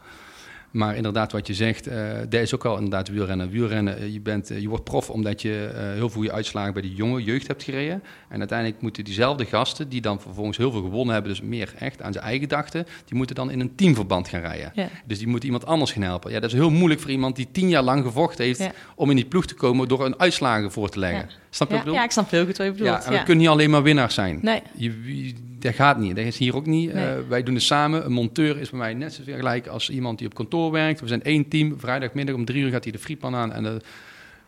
Maar 0.71 0.97
inderdaad, 0.97 1.33
wat 1.33 1.47
je 1.47 1.55
zegt, 1.55 1.85
dat 2.29 2.41
is 2.41 2.55
ook 2.55 2.65
al 2.65 2.75
inderdaad 2.75 3.09
wielrennen. 3.09 3.51
Wielrennen, 3.51 3.99
eh, 3.99 4.13
je, 4.13 4.21
bent, 4.21 4.51
eh, 4.51 4.61
je 4.61 4.69
wordt 4.69 4.85
prof 4.85 5.11
omdat 5.11 5.43
je 5.43 5.71
heel 5.75 5.97
veel 5.99 6.09
goede 6.09 6.33
uitslagen 6.33 6.73
bij 6.73 6.83
de 6.83 6.95
jonge 6.95 7.23
jeugd 7.23 7.47
hebt 7.47 7.63
gereden. 7.63 8.03
En 8.29 8.39
uiteindelijk 8.39 8.81
moeten 8.83 9.05
diezelfde 9.05 9.45
gasten, 9.45 9.89
die 9.89 10.01
dan 10.01 10.21
vervolgens 10.21 10.57
heel 10.57 10.71
veel 10.71 10.83
gewonnen 10.83 11.15
hebben, 11.15 11.33
dus 11.33 11.41
meer 11.43 11.75
echt 11.79 12.03
aan 12.03 12.13
zijn 12.13 12.25
eigen 12.25 12.49
dachten, 12.49 12.87
die 13.05 13.17
moeten 13.17 13.37
dan 13.37 13.51
in 13.51 13.61
een 13.61 13.75
teamverband 13.75 14.29
gaan 14.29 14.41
rijden. 14.41 14.73
Ja. 14.75 14.89
Dus 15.07 15.19
die 15.19 15.27
moet 15.27 15.45
iemand 15.45 15.67
anders 15.67 15.93
gaan 15.93 16.03
helpen. 16.03 16.31
Ja, 16.33 16.41
dat 16.41 16.51
is 16.53 16.57
heel 16.57 16.71
moeilijk 16.71 17.01
voor 17.01 17.11
iemand 17.11 17.37
die 17.37 17.49
tien 17.53 17.69
jaar 17.69 17.83
lang 17.83 18.05
gevochten 18.05 18.45
heeft 18.45 18.59
Ja. 18.59 18.73
om 18.95 19.11
in 19.11 19.17
die 19.17 19.27
ploeg 19.27 19.47
te 19.47 19.55
komen 19.55 19.89
door 19.89 20.05
een 20.05 20.19
uitslagen 20.19 20.73
voor 20.73 20.89
te 20.89 20.99
leggen. 20.99 21.27
Ja. 21.29 21.35
Snap 21.51 21.69
je 21.69 21.75
wat 21.75 21.83
ik 21.83 21.85
bedoel? 21.85 21.95
ja, 21.95 22.05
ik 22.05 22.11
snap 22.11 22.31
heel 22.31 22.45
goed 22.47 22.57
wat 22.57 22.67
je 22.67 22.73
bedoelt. 22.73 23.05
Ja, 23.05 23.11
we 23.11 23.17
kunnen 23.19 23.37
niet 23.37 23.49
alleen 23.49 23.71
maar 23.71 23.83
winnaars 23.83 24.15
zijn. 24.15 24.39
Nee. 24.43 24.63
Je, 24.77 25.25
je- 25.25 25.35
dat 25.59 25.75
gaat 25.75 25.99
niet. 25.99 26.17
Dat 26.17 26.25
is 26.25 26.39
hier 26.39 26.57
ook 26.57 26.67
niet. 26.67 26.93
Nee. 26.93 27.07
Eh, 27.07 27.19
wij 27.29 27.43
doen 27.43 27.55
het 27.55 27.63
samen. 27.63 28.05
Een 28.05 28.13
monteur 28.13 28.59
is 28.61 28.71
bij 28.71 28.79
mij 28.79 28.95
net 28.95 29.13
zoveel 29.13 29.37
gelijk 29.37 29.67
als 29.67 29.91
iemand 29.91 30.19
die 30.19 30.27
op 30.27 30.35
kantoor 30.35 30.71
werkt. 30.71 31.01
We 31.01 31.07
zijn 31.07 31.23
één 31.23 31.49
team. 31.49 31.75
Vrijdagmiddag 31.81 32.35
om 32.35 32.45
drie 32.45 32.63
uur 32.63 32.71
gaat 32.71 32.83
hij 32.83 32.93
de 32.93 32.99
frietpan 32.99 33.35
aan. 33.35 33.53
En 33.53 33.67
eh, 33.67 33.73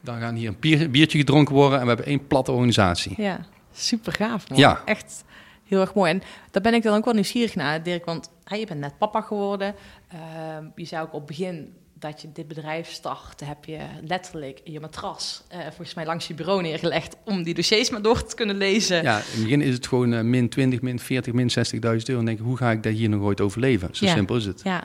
dan 0.01 0.21
gaan 0.21 0.35
hier 0.35 0.49
een 0.49 0.57
bier- 0.61 0.91
biertje 0.91 1.19
gedronken 1.19 1.55
worden. 1.55 1.77
En 1.79 1.83
we 1.83 1.89
hebben 1.89 2.07
één 2.07 2.27
platte 2.27 2.53
organisatie. 2.53 3.15
Ja, 3.17 3.47
super 3.73 4.13
gaaf, 4.13 4.49
man. 4.49 4.59
Ja. 4.59 4.83
Echt 4.85 5.25
heel 5.67 5.81
erg 5.81 5.95
mooi. 5.95 6.11
En 6.11 6.23
daar 6.51 6.63
ben 6.63 6.75
ik 6.75 6.83
dan 6.83 6.97
ook 6.97 7.05
wel 7.05 7.15
nieuwsgierig 7.15 7.55
naar, 7.55 7.83
Dirk. 7.83 8.05
Want 8.05 8.31
hè, 8.45 8.57
je 8.57 8.67
bent 8.67 8.81
net 8.81 8.99
papa 8.99 9.21
geworden. 9.21 9.75
Ehm, 10.09 10.65
je 10.75 10.85
zei 10.85 11.03
ook 11.03 11.13
op 11.13 11.19
het 11.19 11.27
begin 11.27 11.73
dat 12.01 12.23
je 12.23 12.29
dit 12.33 12.49
bedrijf 12.49 12.91
startte, 12.91 13.45
heb 13.45 13.65
je 13.65 13.79
letterlijk 14.07 14.61
je 14.65 14.81
matras 14.81 15.43
eh, 15.49 15.59
volgens 15.61 15.95
mij 15.95 16.05
langs 16.07 16.27
je 16.29 16.35
bureau 16.35 16.63
neergelegd 16.63 17.17
om 17.25 17.43
die 17.43 17.55
dossiers 17.55 17.91
maar 17.91 18.03
door 18.03 18.25
te 18.27 18.35
kunnen 18.35 18.57
lezen. 18.57 19.03
Ja, 19.03 19.17
in 19.17 19.23
het 19.33 19.43
begin 19.43 19.61
is 19.61 19.75
het 19.75 19.87
gewoon 19.87 20.13
eh, 20.13 20.21
min 20.23 20.49
20, 20.49 20.81
min 20.81 20.99
40, 20.99 21.33
min 21.33 21.49
60.000 21.51 21.55
euro. 21.81 21.97
En 21.97 22.15
dan 22.15 22.25
denk 22.25 22.39
ik, 22.39 22.45
hoe 22.45 22.57
ga 22.57 22.71
ik 22.71 22.83
dat 22.83 22.93
hier 22.93 23.09
nog 23.09 23.23
ooit 23.23 23.41
overleven? 23.41 23.89
Zo 23.93 24.05
Ja. 24.07 24.13
simpel 24.15 24.37
is 24.37 24.45
het. 24.47 24.61
Ja, 24.65 24.85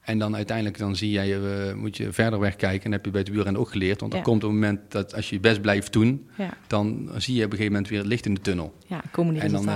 En 0.00 0.18
dan 0.18 0.36
uiteindelijk 0.36 0.78
dan 0.78 0.96
zie 0.96 1.10
jij, 1.10 1.34
eh, 1.42 1.74
moet 1.74 1.96
je 1.96 2.12
verder 2.12 2.38
wegkijken. 2.40 2.84
En 2.84 2.92
heb 2.92 3.04
je 3.04 3.10
bij 3.10 3.20
het 3.20 3.30
wielrennen 3.30 3.60
ook 3.60 3.70
geleerd. 3.70 4.00
Want 4.00 4.12
Ja. 4.12 4.18
er 4.18 4.24
komt 4.24 4.42
een 4.42 4.48
moment 4.48 4.80
dat 4.88 5.14
als 5.14 5.28
je 5.28 5.34
je 5.34 5.40
best 5.40 5.60
blijft 5.60 5.92
doen... 5.92 6.28
ja, 6.36 6.50
dan 6.66 7.10
zie 7.16 7.34
je 7.34 7.44
op 7.44 7.50
een 7.50 7.56
gegeven 7.56 7.72
moment 7.72 7.88
weer 7.90 7.98
het 7.98 8.08
licht 8.08 8.26
in 8.26 8.34
de 8.34 8.40
tunnel. 8.40 8.74
ja, 8.86 9.02
komen 9.10 9.34
die 9.34 9.42
En 9.42 9.52
dan 9.52 9.68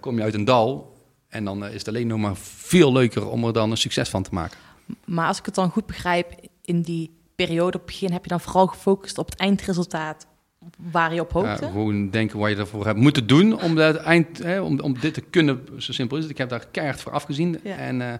kom 0.00 0.16
je 0.16 0.22
uit 0.22 0.34
een 0.34 0.44
dal. 0.44 0.98
En 1.28 1.44
dan 1.44 1.66
is 1.66 1.72
het 1.72 1.88
alleen 1.88 2.06
nog 2.06 2.18
maar 2.18 2.36
veel 2.36 2.92
leuker 2.92 3.28
om 3.28 3.44
er 3.44 3.52
dan 3.52 3.70
een 3.70 3.76
succes 3.76 4.08
van 4.08 4.22
te 4.22 4.30
maken. 4.32 4.58
Maar 5.04 5.26
als 5.26 5.38
ik 5.38 5.44
het 5.46 5.54
dan 5.54 5.70
goed 5.70 5.86
begrijp, 5.86 6.32
in 6.64 6.82
die 6.82 7.10
periode 7.34 7.76
op 7.78 7.82
het 7.86 7.86
begin 7.86 8.12
heb 8.12 8.22
je 8.22 8.28
dan 8.30 8.40
vooral 8.40 8.66
gefocust 8.66 9.18
op 9.18 9.30
het 9.30 9.38
eindresultaat 9.38 10.26
waar 10.92 11.14
je 11.14 11.20
op 11.20 11.30
Ja, 11.32 11.38
hoopte. 11.40 11.64
gewoon 11.64 12.10
denken 12.10 12.38
wat 12.38 12.50
je 12.50 12.56
ervoor 12.56 12.86
hebt 12.86 12.98
moeten 12.98 13.26
doen 13.26 13.60
om, 13.62 13.74
dat 13.74 13.96
eind, 13.96 14.38
hè, 14.38 14.60
om, 14.60 14.80
om 14.80 14.98
dit 14.98 15.14
te 15.14 15.20
kunnen. 15.20 15.66
Zo 15.78 15.92
simpel 15.92 16.16
is 16.16 16.22
het. 16.22 16.32
Ik 16.32 16.38
heb 16.38 16.48
daar 16.48 16.66
keihard 16.70 17.00
voor 17.00 17.12
afgezien. 17.12 17.60
Ja. 17.62 17.76
En, 17.76 18.00
eh, 18.02 18.12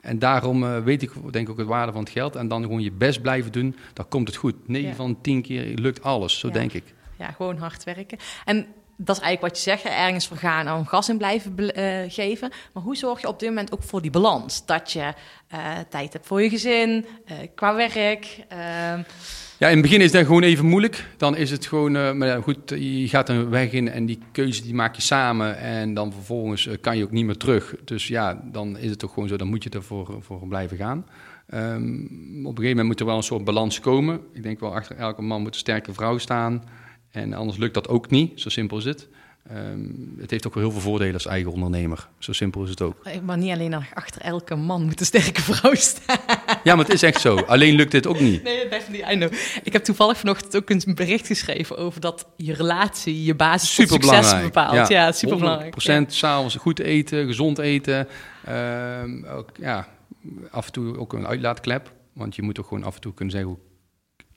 en 0.00 0.18
daarom 0.18 0.64
eh, 0.64 0.82
weet 0.82 1.02
ik 1.02 1.12
denk 1.30 1.46
ik 1.46 1.50
ook 1.50 1.58
het 1.58 1.66
waarde 1.66 1.92
van 1.92 2.00
het 2.00 2.10
geld. 2.10 2.36
En 2.36 2.48
dan 2.48 2.62
gewoon 2.62 2.80
je 2.80 2.92
best 2.92 3.22
blijven 3.22 3.52
doen. 3.52 3.76
Dan 3.92 4.08
komt 4.08 4.28
het 4.28 4.36
goed. 4.36 4.68
9 4.68 4.88
Ja. 4.88 4.94
van 4.94 5.20
10 5.20 5.42
keer 5.42 5.74
lukt 5.74 6.02
alles. 6.02 6.38
Zo 6.38 6.46
Ja. 6.46 6.52
denk 6.52 6.72
ik. 6.72 6.94
Ja, 7.16 7.30
gewoon 7.30 7.56
hard 7.56 7.84
werken. 7.84 8.18
En 8.44 8.66
dat 9.00 9.16
is 9.16 9.22
eigenlijk 9.22 9.54
wat 9.54 9.64
je 9.64 9.70
zegt, 9.70 9.84
ergens 9.84 10.26
voor 10.26 10.36
gaan 10.36 10.66
en 10.66 10.86
gas 10.86 11.08
in 11.08 11.18
blijven 11.18 11.74
eh, 11.74 11.84
geven. 12.08 12.50
Maar 12.72 12.82
hoe 12.82 12.96
zorg 12.96 13.20
je 13.20 13.28
op 13.28 13.40
dit 13.40 13.48
moment 13.48 13.72
ook 13.72 13.82
voor 13.82 14.02
die 14.02 14.10
balans? 14.10 14.66
Dat 14.66 14.92
je 14.92 15.12
eh, 15.48 15.60
tijd 15.88 16.12
hebt 16.12 16.26
voor 16.26 16.42
je 16.42 16.48
gezin, 16.48 17.06
eh, 17.24 17.36
qua 17.54 17.74
werk. 17.74 18.44
ehm, 18.48 19.02
Ja, 19.58 19.68
in 19.68 19.72
het 19.72 19.82
begin 19.82 20.00
is 20.00 20.12
dat 20.12 20.26
gewoon 20.26 20.42
even 20.42 20.66
moeilijk. 20.66 21.04
Dan 21.16 21.36
is 21.36 21.50
het 21.50 21.66
gewoon, 21.66 22.18
maar 22.18 22.42
goed, 22.42 22.58
je 22.66 23.08
gaat 23.08 23.28
een 23.28 23.50
weg 23.50 23.72
in 23.72 23.90
en 23.90 24.06
die 24.06 24.18
keuze 24.32 24.62
die 24.62 24.74
maak 24.74 24.94
je 24.94 25.02
samen. 25.02 25.58
En 25.58 25.94
dan 25.94 26.12
vervolgens 26.12 26.68
kan 26.80 26.96
je 26.96 27.04
ook 27.04 27.10
niet 27.10 27.24
meer 27.24 27.36
terug. 27.36 27.74
Dus 27.84 28.08
ja, 28.08 28.42
dan 28.44 28.78
is 28.78 28.90
het 28.90 28.98
toch 28.98 29.12
gewoon 29.12 29.28
zo, 29.28 29.36
dan 29.36 29.48
moet 29.48 29.62
je 29.62 29.70
ervoor 29.70 30.16
voor 30.20 30.48
blijven 30.48 30.76
gaan. 30.76 31.06
Ehm, 31.48 31.82
op 32.46 32.58
een 32.58 32.62
gegeven 32.62 32.68
moment 32.68 32.86
moet 32.86 33.00
er 33.00 33.06
wel 33.06 33.16
een 33.16 33.22
soort 33.22 33.44
balans 33.44 33.80
komen. 33.80 34.20
Ik 34.32 34.42
denk 34.42 34.60
wel, 34.60 34.74
achter 34.74 34.96
elke 34.96 35.22
man 35.22 35.42
moet 35.42 35.54
een 35.54 35.60
sterke 35.60 35.92
vrouw 35.92 36.18
staan. 36.18 36.62
En 37.18 37.32
anders 37.32 37.58
lukt 37.58 37.74
dat 37.74 37.88
ook 37.88 38.10
niet, 38.10 38.40
zo 38.40 38.48
simpel 38.48 38.78
is 38.78 38.84
het. 38.84 39.08
Ehm, 39.48 39.80
het 40.18 40.30
heeft 40.30 40.46
ook 40.46 40.54
wel 40.54 40.62
heel 40.62 40.72
veel 40.72 40.80
voordelen 40.80 41.14
als 41.14 41.26
eigen 41.26 41.52
ondernemer. 41.52 42.08
Zo 42.18 42.32
simpel 42.32 42.62
is 42.62 42.70
het 42.70 42.82
ook. 42.82 42.96
Maar 43.22 43.38
niet 43.38 43.52
alleen 43.52 43.74
achter 43.94 44.22
elke 44.22 44.54
man 44.54 44.84
moet 44.84 45.00
een 45.00 45.06
sterke 45.06 45.42
vrouw 45.42 45.74
staan. 45.74 46.16
Ja, 46.64 46.74
maar 46.74 46.84
het 46.84 46.94
is 46.94 47.02
echt 47.02 47.20
zo. 47.20 47.36
Alleen 47.36 47.74
lukt 47.74 47.90
dit 47.90 48.06
ook 48.06 48.20
niet. 48.20 48.42
Nee, 48.42 48.68
definitely. 48.68 49.12
I 49.12 49.16
know. 49.16 49.32
Ik 49.62 49.72
heb 49.72 49.84
toevallig 49.84 50.18
vanochtend 50.18 50.56
ook 50.56 50.70
een 50.70 50.94
bericht 50.94 51.26
geschreven 51.26 51.76
over 51.76 52.00
dat 52.00 52.26
je 52.36 52.54
relatie 52.54 53.24
je 53.24 53.34
basis 53.34 53.74
voor 53.74 53.86
succes 53.86 54.40
bepaalt. 54.40 54.88
Ja, 54.88 55.12
superbelangrijk. 55.12 55.74
100% 56.06 56.12
s'avonds 56.12 56.56
goed 56.56 56.78
eten, 56.78 57.26
gezond 57.26 57.58
eten. 57.58 58.08
Ehm, 58.44 59.24
ook, 59.24 59.50
ja, 59.60 59.88
af 60.50 60.66
en 60.66 60.72
toe 60.72 60.98
ook 60.98 61.12
een 61.12 61.26
uitlaatklep. 61.26 61.92
Want 62.12 62.36
je 62.36 62.42
moet 62.42 62.54
toch 62.54 62.68
gewoon 62.68 62.84
af 62.84 62.94
en 62.94 63.00
toe 63.00 63.14
kunnen 63.14 63.34
zeggen 63.34 63.50
hoe 63.50 63.67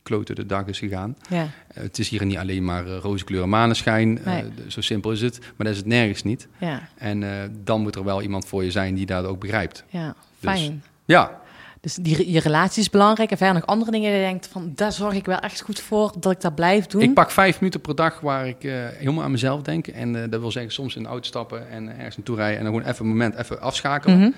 kloten 0.04 0.36
de 0.36 0.46
dag 0.46 0.66
is 0.68 0.80
gegaan. 0.80 1.16
Ja. 1.30 1.48
Eh, 1.68 1.84
het 1.84 2.00
is 2.00 2.10
hier 2.10 2.26
niet 2.26 2.38
alleen 2.38 2.64
maar 2.66 2.86
uh, 2.88 2.98
roze 2.98 3.24
kleur 3.24 3.44
en 3.44 3.50
maneschijn. 3.50 4.18
Eh, 4.20 4.26
Nee. 4.26 4.44
zo 4.68 4.82
simpel 4.82 5.12
is 5.12 5.22
het. 5.22 5.40
Maar 5.40 5.52
dat 5.58 5.68
is 5.70 5.78
het 5.78 5.86
nergens 5.88 6.24
niet. 6.24 6.48
Ja, 6.58 6.82
En 6.98 7.24
eh, 7.24 7.30
dan 7.64 7.82
moet 7.82 7.96
er 7.96 8.04
wel 8.04 8.22
iemand 8.22 8.46
voor 8.46 8.64
je 8.64 8.72
zijn 8.72 8.96
die 8.96 9.06
dat 9.06 9.26
ook 9.26 9.40
begrijpt. 9.40 9.84
ja, 9.90 10.06
Dus- 10.40 10.50
fijn. 10.52 10.84
Ja, 11.06 11.40
Dus 11.82 11.96
die, 11.96 12.32
je 12.32 12.40
relatie 12.40 12.82
is 12.82 12.90
belangrijk. 12.90 13.32
En 13.32 13.38
verder 13.38 13.56
nog 13.56 13.66
andere 13.66 13.92
dingen 13.92 14.10
die 14.12 14.20
je 14.20 14.26
denkt 14.26 14.48
van... 14.48 14.72
daar 14.76 14.92
zorg 14.92 15.14
ik 15.14 15.26
wel 15.26 15.40
echt 15.40 15.62
goed 15.62 15.80
voor 15.80 16.14
dat 16.20 16.32
ik 16.32 16.42
dat 16.42 16.56
blijf 16.56 16.86
doen. 16.86 17.02
ik 17.02 17.14
pak 17.14 17.32
vijf 17.32 17.60
minuten 17.60 17.82
per 17.82 17.96
dag 17.96 18.20
waar 18.20 18.48
ik 18.48 18.64
eh, 18.64 18.72
helemaal 18.74 19.24
aan 19.24 19.32
mezelf 19.32 19.62
denk. 19.62 19.88
En 19.88 20.24
eh, 20.24 20.30
dat 20.30 20.40
wil 20.40 20.52
zeggen 20.52 20.72
soms 20.72 20.96
in 20.96 21.04
de 21.04 21.10
auto 21.10 21.24
stappen 21.26 21.70
en 21.70 21.98
ergens 21.98 22.16
naartoe 22.16 22.36
rijden. 22.36 22.58
En 22.58 22.64
dan 22.64 22.74
gewoon 22.74 22.90
even 22.92 23.06
een 23.06 23.12
moment 23.12 23.36
even 23.36 23.62
afschakelen. 23.62 24.20
Mhm. 24.20 24.30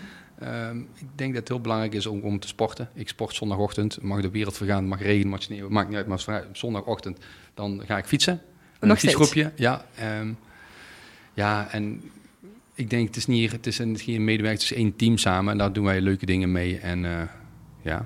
Ehm, 0.43 0.77
ik 0.77 1.07
denk 1.15 1.29
dat 1.31 1.39
het 1.39 1.47
heel 1.47 1.61
belangrijk 1.61 1.93
is 1.93 2.05
om, 2.05 2.21
om 2.21 2.39
te 2.39 2.47
sporten. 2.47 2.89
Ik 2.93 3.07
sport 3.07 3.35
zondagochtend. 3.35 4.01
Mag 4.01 4.21
de 4.21 4.29
wereld 4.29 4.57
vergaan, 4.57 4.85
mag 4.85 5.01
regen, 5.01 5.29
mag 5.29 5.43
sneeuwen. 5.43 5.71
Maakt 5.71 5.87
niet 5.87 5.97
uit, 5.97 6.07
maar 6.07 6.43
zondagochtend 6.51 7.17
dan 7.53 7.81
ga 7.85 7.97
ik 7.97 8.05
fietsen. 8.05 8.41
Nog 8.79 8.91
een 8.91 8.97
fietsgroepje. 8.97 9.51
Ja, 9.55 9.85
ehm, 9.95 10.31
ja, 11.33 11.67
en 11.71 12.01
ik 12.75 12.89
denk 12.89 13.07
het 13.07 13.15
is 13.15 13.25
niet, 13.25 13.51
het 13.51 13.67
is 13.67 13.79
een, 13.79 13.97
geen 13.99 14.23
medewerker, 14.23 14.61
het 14.61 14.71
is 14.71 14.77
één 14.77 14.95
team 14.95 15.17
samen. 15.17 15.51
En 15.51 15.57
daar 15.57 15.73
doen 15.73 15.85
wij 15.85 16.01
leuke 16.01 16.25
dingen 16.25 16.51
mee. 16.51 16.79
En 16.79 17.05
eh, 17.05 17.21
ja, 17.81 18.05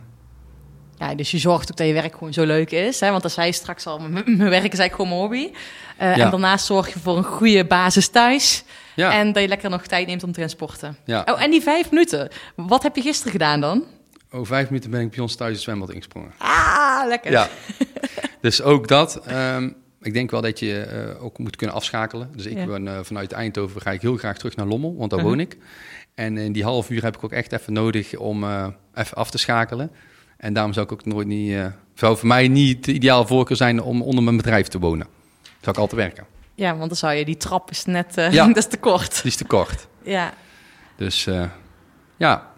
Ja, 0.98 1.16
dus 1.16 1.32
je 1.32 1.38
zorgt 1.38 1.72
ook 1.72 1.78
dat 1.78 1.88
je 1.88 1.94
werk 1.94 2.14
gewoon 2.14 2.34
zo 2.34 2.46
leuk 2.46 2.72
is. 2.72 3.00
Hè? 3.00 3.12
Want 3.12 3.24
als 3.24 3.34
zei 3.34 3.48
je 3.48 3.54
straks 3.54 3.86
al, 3.86 4.00
mijn 4.00 4.24
werk 4.38 4.74
is 4.74 4.80
eigenlijk 4.80 4.94
gewoon 4.96 5.10
mijn 5.10 5.22
hobby. 5.22 5.58
Eh, 5.98 6.16
Ja. 6.16 6.24
En 6.26 6.32
daarnaast 6.32 6.66
zorg 6.66 6.94
je 6.94 7.00
voor 7.00 7.18
een 7.18 7.24
goede 7.24 7.66
basis 7.66 8.08
thuis. 8.08 8.64
Ja, 8.98 9.12
En 9.14 9.32
dat 9.34 9.42
je 9.42 9.48
lekker 9.48 9.70
nog 9.70 9.88
tijd 9.88 10.08
neemt 10.08 10.24
om 10.24 10.32
te 10.32 10.40
gaan 10.40 10.50
sporten. 10.50 10.98
ja. 11.06 11.26
Oh, 11.30 11.42
en 11.44 11.52
die 11.52 11.62
vijf 11.62 11.92
minuten. 11.92 12.30
Wat 12.56 12.84
heb 12.84 12.96
je 12.96 13.02
gisteren 13.02 13.32
gedaan 13.32 13.62
dan? 13.62 13.84
Over 14.32 14.48
vijf 14.48 14.70
minuten 14.70 14.90
ben 14.92 15.02
ik 15.02 15.10
bij 15.10 15.20
ons 15.20 15.36
thuis 15.36 15.54
het 15.54 15.62
zwembad 15.62 15.90
ingesprongen. 15.92 16.32
Ah, 16.38 17.02
lekker. 17.08 17.32
Ja, 17.32 17.50
dus 18.42 18.62
ook 18.62 18.88
dat. 18.88 19.26
Ehm, 19.26 19.70
ik 20.02 20.14
denk 20.14 20.32
wel 20.32 20.42
dat 20.42 20.60
je 20.60 20.80
eh, 20.82 21.24
ook 21.24 21.38
moet 21.38 21.56
kunnen 21.56 21.76
afschakelen. 21.76 22.30
Dus 22.36 22.46
ik 22.46 22.58
Ja. 22.58 22.66
ben 22.66 22.88
eh, 22.88 23.00
vanuit 23.02 23.32
Eindhoven 23.32 23.82
ga 23.82 23.92
ik 23.92 24.02
heel 24.02 24.18
graag 24.18 24.38
terug 24.38 24.56
naar 24.56 24.66
Lommel, 24.66 24.96
want 24.98 25.10
daar 25.10 25.20
Uh-huh. 25.20 25.36
woon 25.36 25.46
ik. 25.46 25.58
En 26.16 26.38
in 26.38 26.52
die 26.52 26.64
half 26.64 26.90
uur 26.90 27.04
heb 27.04 27.16
ik 27.16 27.24
ook 27.24 27.32
echt 27.32 27.52
even 27.52 27.74
nodig 27.74 28.18
om 28.18 28.44
eh, 28.44 28.68
even 28.94 29.18
af 29.18 29.30
te 29.32 29.38
schakelen. 29.38 29.92
En 30.38 30.54
daarom 30.54 30.74
zou 30.74 30.86
ik 30.86 30.92
ook 30.92 31.06
nooit 31.06 31.28
niet, 31.28 31.58
zou 31.94 32.18
voor 32.18 32.28
mij 32.28 32.48
niet 32.48 32.86
de 32.86 32.94
ideale 32.94 33.28
voorkeur 33.28 33.58
zijn 33.58 33.82
om 33.82 34.02
onder 34.02 34.24
mijn 34.24 34.38
bedrijf 34.38 34.68
te 34.68 34.80
wonen. 34.80 35.08
Zou 35.62 35.76
ik 35.76 35.78
altijd 35.78 36.02
werken. 36.02 36.26
Ja, 36.58 36.76
want 36.78 36.88
dan 36.90 36.98
zou 36.98 37.14
je, 37.14 37.26
die 37.26 37.38
trap 37.38 37.70
is 37.72 37.86
net, 37.86 38.18
eh, 38.18 38.32
Ja. 38.32 38.48
dat 38.54 38.58
is 38.58 38.68
te 38.68 38.78
kort. 38.78 39.16
Het 39.16 39.26
is 39.26 39.36
te 39.36 39.46
kort. 39.46 39.88
Ja, 40.04 40.34
Dus 40.96 41.28
eh, 41.28 41.50
ja, 42.18 42.52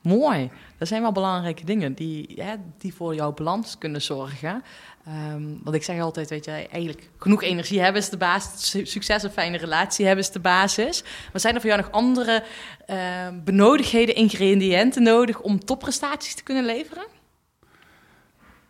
mooi. 0.00 0.50
Dat 0.78 0.88
zijn 0.88 1.02
wel 1.02 1.12
belangrijke 1.12 1.64
dingen 1.64 1.94
die, 1.94 2.32
hè, 2.36 2.54
die 2.78 2.94
voor 2.94 3.14
jouw 3.14 3.32
balans 3.32 3.78
kunnen 3.78 4.02
zorgen. 4.02 4.62
Ehm, 5.06 5.42
want 5.62 5.76
ik 5.76 5.82
zeg 5.82 6.00
altijd, 6.00 6.30
weet 6.30 6.44
je, 6.44 6.50
eigenlijk 6.50 7.10
genoeg 7.18 7.42
energie 7.42 7.80
hebben 7.80 8.02
is 8.02 8.08
de 8.08 8.16
basis. 8.16 8.70
Su- 8.70 8.84
Succes 8.84 9.22
een 9.22 9.30
fijne 9.30 9.56
relatie 9.56 10.06
hebben 10.06 10.24
is 10.24 10.30
de 10.30 10.40
basis. 10.40 11.02
Maar 11.32 11.40
zijn 11.40 11.54
er 11.54 11.60
voor 11.60 11.70
jou 11.70 11.82
nog 11.82 11.90
andere 11.92 12.42
eh, 12.86 13.28
benodigdheden, 13.44 14.14
ingrediënten 14.14 15.02
nodig 15.02 15.40
om 15.40 15.64
topprestaties 15.64 16.34
te 16.34 16.42
kunnen 16.42 16.64
leveren? 16.64 17.06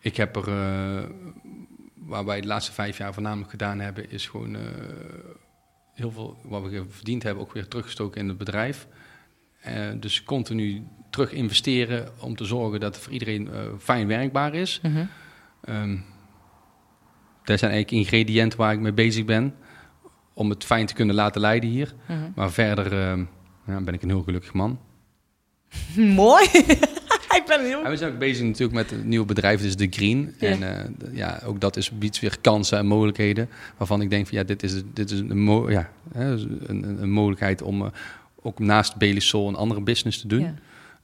Ik 0.01 0.17
heb 0.17 0.37
er, 0.37 0.49
eh, 0.49 1.03
waar 2.07 2.25
wij 2.25 2.41
de 2.41 2.47
laatste 2.47 2.73
vijf 2.73 2.99
jaar 2.99 3.15
voornamelijk 3.15 3.51
gedaan 3.51 3.81
hebben, 3.81 4.11
is 4.11 4.27
gewoon 4.27 4.57
eh, 4.57 4.63
heel 5.93 6.11
veel 6.11 6.39
wat 6.43 6.63
we 6.63 6.85
verdiend 6.89 7.23
hebben 7.23 7.43
ook 7.43 7.53
weer 7.53 7.69
teruggestoken 7.69 8.21
in 8.21 8.29
het 8.29 8.39
bedrijf. 8.39 8.87
Eh, 9.61 9.75
dus 10.01 10.23
continu 10.23 10.87
terug 11.11 11.33
investeren 11.33 12.09
om 12.21 12.37
te 12.37 12.45
zorgen 12.45 12.81
dat 12.81 12.95
het 12.95 13.05
voor 13.05 13.13
iedereen 13.13 13.51
eh, 13.51 13.61
fijn 13.79 14.07
werkbaar 14.07 14.55
is. 14.55 14.81
Ehm 15.65 15.97
dat 17.45 17.59
zijn 17.59 17.73
eigenlijk 17.73 18.03
ingrediënten 18.05 18.59
waar 18.59 18.73
ik 18.73 18.81
mee 18.81 18.93
bezig 18.93 19.25
ben 19.25 19.55
om 20.33 20.51
het 20.51 20.65
fijn 20.65 20.87
te 20.87 20.95
kunnen 20.95 21.15
laten 21.15 21.41
leiden 21.41 21.71
hier. 21.71 21.95
Mhm. 22.09 22.31
Maar 22.35 22.51
verder 22.53 23.17
ja, 23.67 23.81
ben 23.81 23.95
ik 23.95 24.03
een 24.03 24.09
heel 24.09 24.23
gelukkig 24.23 24.53
man. 24.53 24.79
Mooi. 25.97 26.49
Ik 27.45 27.57
ben 27.57 27.67
heel... 27.67 27.85
En 27.85 27.91
we 27.91 27.97
zijn 27.97 28.13
ook 28.13 28.19
bezig 28.19 28.45
natuurlijk 28.45 28.73
met 28.73 28.91
een 28.91 29.09
nieuw 29.09 29.25
bedrijf, 29.25 29.61
dus 29.61 29.77
de 29.77 29.87
Green. 29.91 30.35
Ja. 30.39 30.49
En 30.49 30.63
eh, 30.63 31.17
ja, 31.17 31.41
ook 31.47 31.61
dat 31.61 31.77
is, 31.77 31.91
biedt 31.91 32.21
weer 32.21 32.39
kansen 32.41 32.79
en 32.79 32.87
mogelijkheden. 32.87 33.49
Waarvan 33.77 34.01
ik 34.01 34.11
denk 34.11 34.27
van 34.27 34.39
ja, 34.39 34.45
dit 34.45 34.63
is, 34.63 34.83
dit 34.93 35.11
is 35.11 35.19
een, 35.19 35.43
mo- 35.43 35.71
ja, 35.71 35.91
hè, 36.13 36.31
dus 36.31 36.43
een, 36.43 36.65
een, 36.67 37.03
een 37.03 37.11
mogelijkheid 37.11 37.63
om 37.63 37.83
eh, 37.83 37.91
ook 38.43 38.59
naast 38.59 38.97
Belisol 38.97 39.49
een 39.49 39.55
andere 39.55 39.81
business 39.81 40.21
te 40.21 40.27
doen. 40.27 40.41
Ja. 40.41 40.55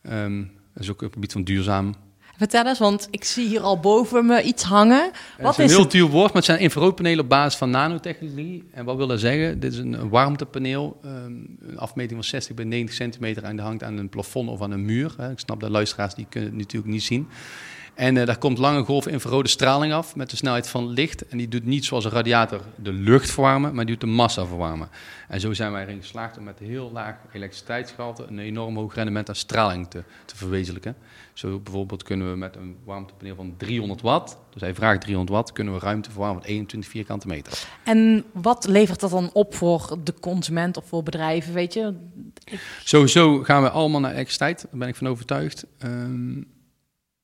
Ehm, 0.03 0.39
dat 0.75 0.83
is 0.83 0.91
ook 0.91 0.97
op 0.97 1.05
het 1.05 1.13
gebied 1.13 1.33
van 1.33 1.45
duurzaam. 1.45 1.95
Vertel 2.41 2.67
eens, 2.67 2.79
want 2.79 3.09
ik 3.11 3.25
zie 3.25 3.49
hier 3.49 3.61
al 3.61 3.81
boven 3.81 4.27
me 4.27 4.43
iets 4.43 4.63
hangen. 4.63 5.05
Het 5.05 5.43
Wat 5.45 5.59
is 5.59 5.65
een 5.65 5.71
heel 5.71 5.81
het? 5.81 5.91
duur 5.91 6.07
woord, 6.07 6.27
maar 6.27 6.37
het 6.37 6.45
zijn 6.45 6.59
infraroodpanelen 6.59 7.25
op 7.25 7.29
basis 7.29 7.59
van 7.59 7.71
nanotechnologie. 7.71 8.65
En 8.71 8.85
wat 8.85 8.97
wil 8.97 9.07
dat 9.07 9.21
zeggen? 9.21 9.61
Dit 9.61 9.73
is 9.73 9.79
een, 9.79 10.09
warmtepaneel, 10.09 10.99
ehm, 11.05 11.33
een 11.61 11.79
afmeting 11.79 12.21
van 12.21 12.29
60 12.29 12.55
bij 12.55 12.65
90 12.65 12.97
centimeter 12.97 13.43
en 13.43 13.57
die 13.57 13.65
hangt 13.65 13.83
aan 13.83 13.97
een 13.97 14.09
plafond 14.09 14.49
of 14.49 14.63
aan 14.63 14.71
een 14.71 14.85
muur. 14.85 15.15
Ik 15.31 15.39
snap 15.39 15.61
dat 15.61 15.71
luisteraars 15.71 16.15
die 16.15 16.27
kunnen 16.29 16.51
het 16.51 16.59
natuurlijk 16.59 16.93
niet 16.93 17.03
zien. 17.03 17.29
En 18.01 18.17
eh, 18.17 18.27
daar 18.27 18.39
komt 18.39 18.59
lange 18.59 18.85
golf 18.85 19.07
infrarode 19.07 19.49
straling 19.49 19.93
af 19.93 20.17
met 20.17 20.31
de 20.31 20.37
snelheid 20.37 20.69
van 20.69 20.89
licht. 20.89 21.29
En 21.29 21.39
die 21.39 21.49
doet 21.49 21.65
niet 21.65 21.85
zoals 21.85 22.05
een 22.05 22.11
radiator 22.11 22.61
de 22.77 22.93
lucht 22.93 23.31
verwarmen, 23.31 23.75
maar 23.75 23.87
die 23.87 23.95
doet 23.97 24.09
de 24.09 24.17
massa 24.17 24.47
verwarmen. 24.47 24.89
En 25.29 25.41
zo 25.41 25.53
zijn 25.53 25.73
wij 25.73 25.83
erin 25.83 26.01
geslaagd 26.01 26.39
om 26.39 26.45
met 26.45 26.59
heel 26.59 26.91
laag 26.93 27.17
elektriciteitsgehalte 27.33 28.27
een 28.29 28.39
enorm 28.39 28.77
hoog 28.77 28.95
rendement 28.95 29.29
aan 29.29 29.35
straling 29.35 29.91
te, 29.91 30.03
te 30.25 30.37
verwezenlijken. 30.37 30.97
Zo 31.33 31.59
bijvoorbeeld 31.59 32.03
kunnen 32.03 32.31
we 32.31 32.37
met 32.37 32.57
een 32.57 32.77
warmtepaneel 32.85 33.35
van 33.35 33.55
300 33.57 34.01
watt, 34.01 34.37
dus 34.51 34.61
hij 34.61 34.75
vraagt 34.75 35.01
300 35.01 35.37
watt, 35.37 35.53
kunnen 35.53 35.75
we 35.75 35.81
ruimte 35.81 36.11
verwarmen 36.11 36.43
van 36.43 36.51
21 36.51 36.91
vierkante 36.91 37.27
meter. 37.27 37.65
En 37.85 38.25
wat 38.33 38.67
levert 38.69 39.01
dat 39.01 39.11
dan 39.11 39.31
op 39.33 39.55
voor 39.55 39.99
de 40.05 40.15
consument 40.21 40.77
of 40.77 40.85
voor 40.87 41.03
bedrijven, 41.03 41.53
weet 41.53 41.75
je? 41.75 41.95
Sowieso 42.85 43.43
gaan 43.43 43.63
we 43.63 43.71
allemaal 43.71 44.01
naar 44.01 44.13
elektriciteit, 44.13 44.61
daar 44.61 44.79
ben 44.79 44.89
ik 44.89 44.97
van 44.97 45.09
overtuigd. 45.09 45.67
Ehm, 45.79 46.43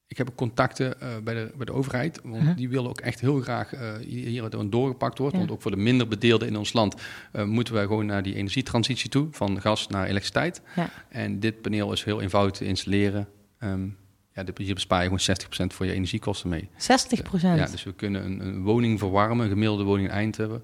ik 0.09 0.17
heb 0.19 0.29
ook 0.31 0.37
contacten 0.37 1.01
eh, 1.01 1.09
bij, 1.25 1.35
de, 1.35 1.53
bij 1.57 1.67
de 1.67 1.73
overheid, 1.73 2.21
want 2.25 2.43
Mhm. 2.43 2.55
die 2.55 2.69
willen 2.69 2.91
ook 2.91 3.01
echt 3.01 3.21
heel 3.21 3.41
graag 3.41 3.73
eh, 3.73 3.95
hier 3.97 4.43
het 4.43 4.73
doorgepakt 4.73 5.19
wordt. 5.19 5.33
Ja. 5.33 5.39
Want 5.39 5.51
ook 5.53 5.63
voor 5.63 5.71
de 5.71 5.77
minder 5.77 6.09
bedeelden 6.09 6.49
in 6.49 6.57
ons 6.57 6.73
land 6.73 6.95
eh, 7.33 7.45
moeten 7.45 7.75
wij 7.75 7.85
gewoon 7.85 8.07
naar 8.07 8.23
die 8.23 8.35
energietransitie 8.35 9.11
toe, 9.11 9.29
van 9.31 9.61
gas 9.61 9.89
naar 9.89 10.05
elektriciteit. 10.07 10.63
Ja. 10.77 10.91
En 11.09 11.41
dit 11.41 11.61
paneel 11.63 11.93
is 11.93 12.05
heel 12.05 12.21
eenvoudig 12.21 12.57
te 12.57 12.65
installeren. 12.65 13.29
Ehm, 13.59 13.89
ja, 14.33 14.45
hier 14.57 14.75
bespaar 14.75 14.99
je 14.99 15.05
gewoon 15.05 15.21
60% 15.21 15.75
voor 15.75 15.87
je 15.87 15.93
energiekosten 15.93 16.49
mee. 16.49 16.69
60 16.77 17.23
procent. 17.23 17.59
Ja, 17.59 17.67
dus 17.67 17.85
we 17.85 17.93
kunnen 17.95 18.25
een, 18.25 18.41
een 18.47 18.63
woning 18.63 18.99
verwarmen, 18.99 19.45
een 19.45 19.51
gemiddelde 19.53 19.85
woning 19.85 20.09
in 20.09 20.15
Eindhoven. 20.15 20.63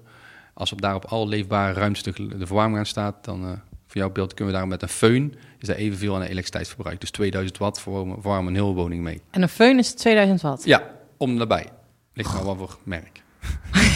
Als 0.53 0.71
op 0.71 0.81
daar 0.81 0.95
op 0.95 1.05
alle 1.05 1.27
leefbare 1.27 1.73
ruimte 1.73 2.11
de, 2.11 2.37
de 2.37 2.45
verwarming 2.45 2.77
aan 2.77 2.85
staat, 2.85 3.25
dan 3.25 3.61
voor 3.93 4.01
jouw 4.01 4.11
beeld 4.11 4.33
kunnen 4.33 4.53
we 4.53 4.59
daar 4.59 4.67
met 4.67 4.81
een 4.81 4.89
föhn, 4.89 5.39
is 5.59 5.67
daar 5.67 5.75
evenveel 5.75 6.15
aan 6.15 6.21
elektriciteitsverbruik. 6.21 6.99
Dus 6.99 7.11
2000 7.11 7.57
watt 7.57 7.81
verwarmen, 7.81 8.21
verwarmen 8.21 8.53
een 8.53 8.61
hele 8.61 8.73
woning 8.73 9.03
mee. 9.03 9.21
En 9.29 9.41
een 9.41 9.49
föhn 9.49 9.77
is 9.77 9.93
2000 9.93 10.41
watt. 10.41 10.65
Ja, 10.65 10.91
om 11.17 11.33
nabij. 11.33 11.69
Ligt 12.13 12.33
maar 12.33 12.43
wat 12.43 12.57
voor 12.57 12.77
merk. 12.83 13.21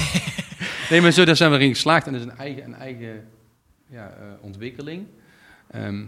nee, 0.89 1.01
maar 1.01 1.11
zo 1.11 1.25
daar 1.25 1.35
zijn 1.35 1.51
we 1.51 1.57
erin 1.57 1.73
geslaagd 1.73 2.07
en 2.07 2.13
dat 2.13 2.21
is 2.21 2.27
een 2.27 2.37
eigen, 2.37 2.63
een 2.63 2.75
eigen 2.75 3.27
ja, 3.89 4.09
eh, 4.09 4.25
ontwikkeling. 4.41 5.07
Ehm, 5.71 5.99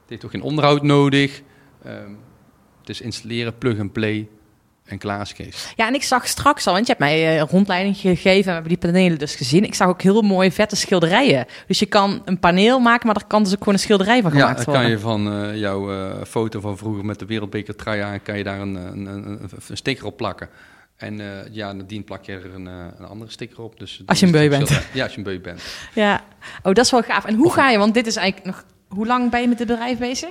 het 0.00 0.08
heeft 0.08 0.24
ook 0.24 0.30
geen 0.30 0.42
onderhoud 0.42 0.82
nodig. 0.82 1.42
Ehm, 1.84 2.12
het 2.80 2.88
is 2.88 3.00
installeren, 3.00 3.58
plug 3.58 3.78
and 3.78 3.92
play 3.92 4.28
en 4.88 4.98
klaar 4.98 5.20
is 5.20 5.32
Kees. 5.32 5.72
Ja, 5.76 5.86
en 5.86 5.94
ik 5.94 6.02
zag 6.02 6.26
straks 6.26 6.66
al, 6.66 6.72
want 6.72 6.86
je 6.86 6.92
hebt 6.92 7.04
mij 7.04 7.28
eh, 7.28 7.36
een 7.36 7.46
rondleiding 7.46 7.96
gegeven 7.96 8.34
en 8.34 8.42
we 8.42 8.50
hebben 8.50 8.68
die 8.68 8.78
panelen 8.78 9.18
dus 9.18 9.34
gezien. 9.34 9.64
Ik 9.64 9.74
zag 9.74 9.88
ook 9.88 10.02
heel 10.02 10.22
mooie 10.22 10.52
vette 10.52 10.76
schilderijen. 10.76 11.46
Dus 11.66 11.78
je 11.78 11.86
kan 11.86 12.22
een 12.24 12.38
paneel 12.38 12.80
maken, 12.80 13.06
maar 13.06 13.16
er 13.16 13.26
kan 13.26 13.42
dus 13.42 13.52
ook 13.52 13.58
gewoon 13.58 13.74
een 13.74 13.80
schilderij 13.80 14.22
van 14.22 14.32
Ja, 14.32 14.38
gemaakt 14.38 14.56
dan 14.56 14.64
worden. 14.64 14.82
kan 14.82 14.90
je 14.90 14.98
van 14.98 15.32
eh, 15.32 15.60
jouw 15.60 15.92
eh, 15.92 16.24
foto 16.24 16.60
van 16.60 16.78
vroeger 16.78 17.04
met 17.04 17.18
de 17.18 17.26
wereldbeker 17.26 17.76
trui 17.76 18.00
aan, 18.00 18.22
kan 18.22 18.38
je 18.38 18.44
daar 18.44 18.60
een, 18.60 18.74
een, 18.74 19.06
een, 19.06 19.50
een, 19.68 19.76
sticker 19.76 20.06
op 20.06 20.16
plakken. 20.16 20.48
En 20.96 21.20
ja, 21.50 21.72
nadien 21.72 22.04
plak 22.04 22.24
je 22.24 22.32
er 22.32 22.54
een, 22.54 22.66
een 22.66 23.06
andere 23.08 23.30
sticker 23.30 23.62
op. 23.62 23.78
Dus 23.78 24.02
Als 24.06 24.20
je 24.20 24.26
een 24.26 24.32
dan 24.32 24.48
beu 24.48 24.58
het 24.58 24.68
bent. 24.68 24.82
Ja, 24.92 25.02
als 25.02 25.12
je 25.12 25.18
een 25.18 25.24
beu 25.24 25.40
bent. 25.40 25.62
Ja, 25.94 26.24
oh, 26.62 26.74
dat 26.74 26.84
is 26.84 26.90
wel 26.90 27.02
gaaf. 27.02 27.24
En 27.24 27.34
hoe 27.34 27.52
ga 27.52 27.70
je, 27.70 27.78
want 27.78 27.94
dit 27.94 28.06
is 28.06 28.16
eigenlijk 28.16 28.46
nog, 28.46 28.64
hoe 28.88 29.06
lang 29.06 29.30
ben 29.30 29.40
je 29.40 29.48
met 29.48 29.58
dit 29.58 29.66
bedrijf 29.66 29.98
bezig? 29.98 30.30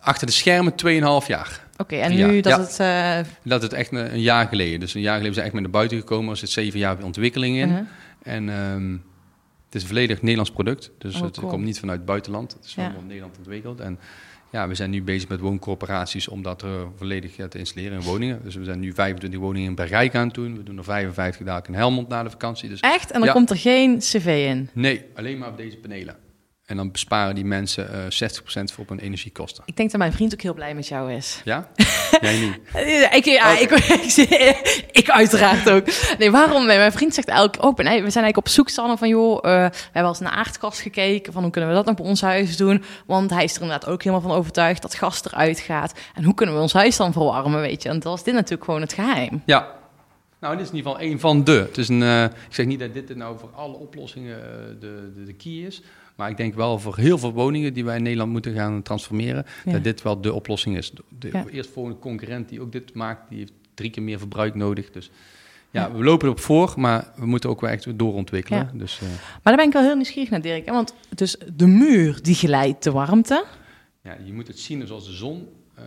Eh, 0.00 0.06
Achter 0.06 0.26
de 0.26 0.32
schermen 0.32 0.72
2,5 1.22 1.26
jaar. 1.26 1.68
Oké, 1.76 1.96
en 1.96 2.16
Ja, 2.16 2.26
nu 2.26 2.40
dat 2.40 2.76
ja. 2.76 2.84
het... 3.16 3.26
eh, 3.26 3.32
Dat 3.44 3.62
is 3.62 3.68
echt 3.68 3.92
een, 3.92 4.12
een 4.12 4.20
jaar 4.20 4.46
geleden. 4.48 4.80
Dus 4.80 4.94
een 4.94 5.00
jaar 5.00 5.16
geleden 5.16 5.34
zijn 5.34 5.46
we 5.46 5.52
echt 5.52 5.60
met 5.62 5.62
naar 5.72 5.80
buiten 5.80 5.98
gekomen. 5.98 6.30
Er 6.30 6.36
zit 6.36 6.50
zeven 6.50 6.78
jaar 6.78 7.02
ontwikkeling 7.02 7.56
in. 7.56 7.68
uh-huh. 7.68 7.86
En 8.22 8.48
ehm, 8.48 8.92
het 9.66 9.74
is 9.74 9.82
een 9.82 9.88
volledig 9.88 10.20
Nederlands 10.20 10.50
product. 10.50 10.90
Dus 10.98 11.14
Oh, 11.16 11.22
het 11.22 11.38
cool. 11.38 11.50
komt 11.50 11.64
niet 11.64 11.78
vanuit 11.78 11.96
het 11.98 12.06
buitenland. 12.06 12.52
Het 12.52 12.64
is 12.64 12.74
Ja. 12.74 12.82
allemaal 12.82 13.00
in 13.00 13.06
Nederland 13.06 13.36
ontwikkeld. 13.38 13.80
En 13.80 13.98
ja, 14.50 14.68
we 14.68 14.74
zijn 14.74 14.90
nu 14.90 15.02
bezig 15.02 15.28
met 15.28 15.40
wooncorporaties 15.40 16.28
om 16.28 16.42
dat 16.42 16.62
er 16.62 16.86
volledig 16.96 17.34
te 17.48 17.58
installeren 17.58 17.98
in 17.98 18.04
woningen. 18.04 18.40
Dus 18.44 18.54
we 18.54 18.64
zijn 18.64 18.80
nu 18.80 18.92
25 18.92 19.40
woningen 19.40 19.68
in 19.68 19.74
Bergijk 19.74 20.14
aan 20.14 20.26
het 20.26 20.34
doen. 20.34 20.56
We 20.56 20.62
doen 20.62 20.78
er 20.78 20.84
55 20.84 21.46
dadelijk 21.46 21.68
in 21.68 21.74
Helmond 21.74 22.08
na 22.08 22.22
de 22.22 22.30
vakantie. 22.30 22.68
Dus 22.68 22.80
Echt? 22.80 23.10
En 23.10 23.20
dan 23.20 23.32
komt 23.32 23.50
er 23.50 23.56
geen 23.56 23.98
cv 23.98 24.46
in? 24.48 24.68
nee, 24.72 25.04
alleen 25.14 25.38
maar 25.38 25.48
op 25.48 25.56
deze 25.56 25.76
panelen. 25.76 26.16
En 26.70 26.76
dan 26.76 26.90
besparen 26.90 27.34
die 27.34 27.44
mensen 27.44 27.92
eh 27.92 28.28
60% 28.30 28.40
voor 28.44 28.82
op 28.82 28.88
hun 28.88 28.98
energiekosten. 28.98 29.62
Ik 29.66 29.76
denk 29.76 29.90
dat 29.90 30.00
mijn 30.00 30.12
vriend 30.12 30.32
ook 30.32 30.40
heel 30.40 30.54
blij 30.54 30.74
met 30.74 30.88
jou 30.88 31.12
is. 31.12 31.40
Ja? 31.44 31.68
Jij 32.20 32.38
niet? 32.40 32.58
Ik, 33.12 33.24
ja, 33.24 33.58
ik, 33.58 33.70
ik, 33.70 34.86
ik 34.90 35.10
uiteraard 35.10 35.70
ook. 35.70 35.84
Nee, 36.18 36.30
waarom? 36.30 36.66
Nee, 36.66 36.78
mijn 36.78 36.92
vriend 36.92 37.14
zegt 37.14 37.28
eigenlijk 37.28 37.64
ook, 37.64 37.76
nee, 37.76 38.02
we 38.02 38.10
zijn 38.10 38.24
eigenlijk 38.24 38.36
op 38.36 38.48
zoek 38.48 38.68
Sanne, 38.68 38.96
van, 38.96 39.08
joh, 39.08 39.36
eh, 39.36 39.42
we 39.42 39.78
hebben 39.82 40.02
al 40.02 40.08
eens 40.08 40.18
naar 40.18 40.32
aardgas 40.32 40.80
gekeken, 40.80 41.32
van 41.32 41.42
hoe 41.42 41.50
kunnen 41.50 41.70
we 41.70 41.76
dat 41.76 41.86
nog 41.86 41.94
bij 41.94 42.04
ons 42.04 42.20
huis 42.20 42.56
doen? 42.56 42.82
Want 43.06 43.30
hij 43.30 43.44
is 43.44 43.54
er 43.54 43.62
inderdaad 43.62 43.88
ook 43.88 44.02
helemaal 44.02 44.28
van 44.28 44.38
overtuigd 44.38 44.82
dat 44.82 44.94
gas 44.94 45.24
eruit 45.24 45.60
gaat. 45.60 45.92
En 46.14 46.24
hoe 46.24 46.34
kunnen 46.34 46.54
we 46.54 46.60
ons 46.60 46.72
huis 46.72 46.96
dan 46.96 47.12
verwarmen, 47.12 47.60
weet 47.60 47.82
je? 47.82 47.88
En 47.88 47.94
dat 47.94 48.04
was 48.04 48.24
dit 48.24 48.34
natuurlijk 48.34 48.64
gewoon 48.64 48.80
het 48.80 48.92
geheim. 48.92 49.42
Ja. 49.44 49.78
Nou, 50.40 50.56
dit 50.56 50.64
is 50.64 50.70
in 50.70 50.76
ieder 50.76 50.92
geval 50.92 51.06
een 51.06 51.20
van 51.20 51.44
de. 51.44 51.52
Het 51.52 51.78
is 51.78 51.88
een, 51.88 52.02
eh, 52.02 52.24
ik 52.24 52.54
zeg 52.54 52.66
niet 52.66 52.80
dat 52.80 52.94
dit 52.94 53.16
nou 53.16 53.38
voor 53.38 53.50
alle 53.54 53.76
oplossingen 53.76 54.38
de, 54.80 55.12
de, 55.14 55.24
de 55.24 55.32
key 55.32 55.52
is. 55.52 55.82
Maar 56.20 56.30
ik 56.30 56.36
denk 56.36 56.54
wel 56.54 56.78
voor 56.78 56.96
heel 56.96 57.18
veel 57.18 57.32
woningen 57.32 57.74
die 57.74 57.84
wij 57.84 57.96
in 57.96 58.02
Nederland 58.02 58.32
moeten 58.32 58.54
gaan 58.54 58.82
transformeren, 58.82 59.44
Ja. 59.64 59.72
dat 59.72 59.84
dit 59.84 60.02
wel 60.02 60.20
de 60.20 60.32
oplossing 60.32 60.76
is. 60.76 60.92
De 61.18 61.28
Ja. 61.32 61.44
eerst 61.50 61.70
voor 61.70 61.86
een 61.86 61.98
concurrent 61.98 62.48
die 62.48 62.60
ook 62.60 62.72
dit 62.72 62.94
maakt, 62.94 63.28
die 63.28 63.38
heeft 63.38 63.52
drie 63.74 63.90
keer 63.90 64.02
meer 64.02 64.18
verbruik 64.18 64.54
nodig. 64.54 64.90
Dus 64.90 65.10
ja, 65.70 65.92
we 65.92 66.04
lopen 66.04 66.26
erop 66.26 66.40
voor, 66.40 66.74
maar 66.76 67.12
we 67.16 67.26
moeten 67.26 67.50
ook 67.50 67.60
wel 67.60 67.70
echt 67.70 67.98
doorontwikkelen. 67.98 68.58
Ja. 68.72 68.78
Dus 68.78 69.00
eh, 69.00 69.08
Maar 69.08 69.40
daar 69.42 69.56
ben 69.56 69.66
ik 69.66 69.72
wel 69.72 69.82
heel 69.82 69.94
nieuwsgierig 69.94 70.30
naar, 70.30 70.40
Dirk. 70.40 70.66
hè, 70.66 70.72
Want 70.72 70.94
dus 71.14 71.36
de 71.54 71.66
muur, 71.66 72.18
die 72.22 72.34
geleidt 72.34 72.82
de 72.82 72.90
warmte. 72.90 73.44
ja, 74.02 74.16
je 74.24 74.32
moet 74.32 74.46
het 74.46 74.58
zien 74.58 74.86
zoals 74.86 75.06
de 75.06 75.12
zon. 75.12 75.48
Ehm, 75.74 75.84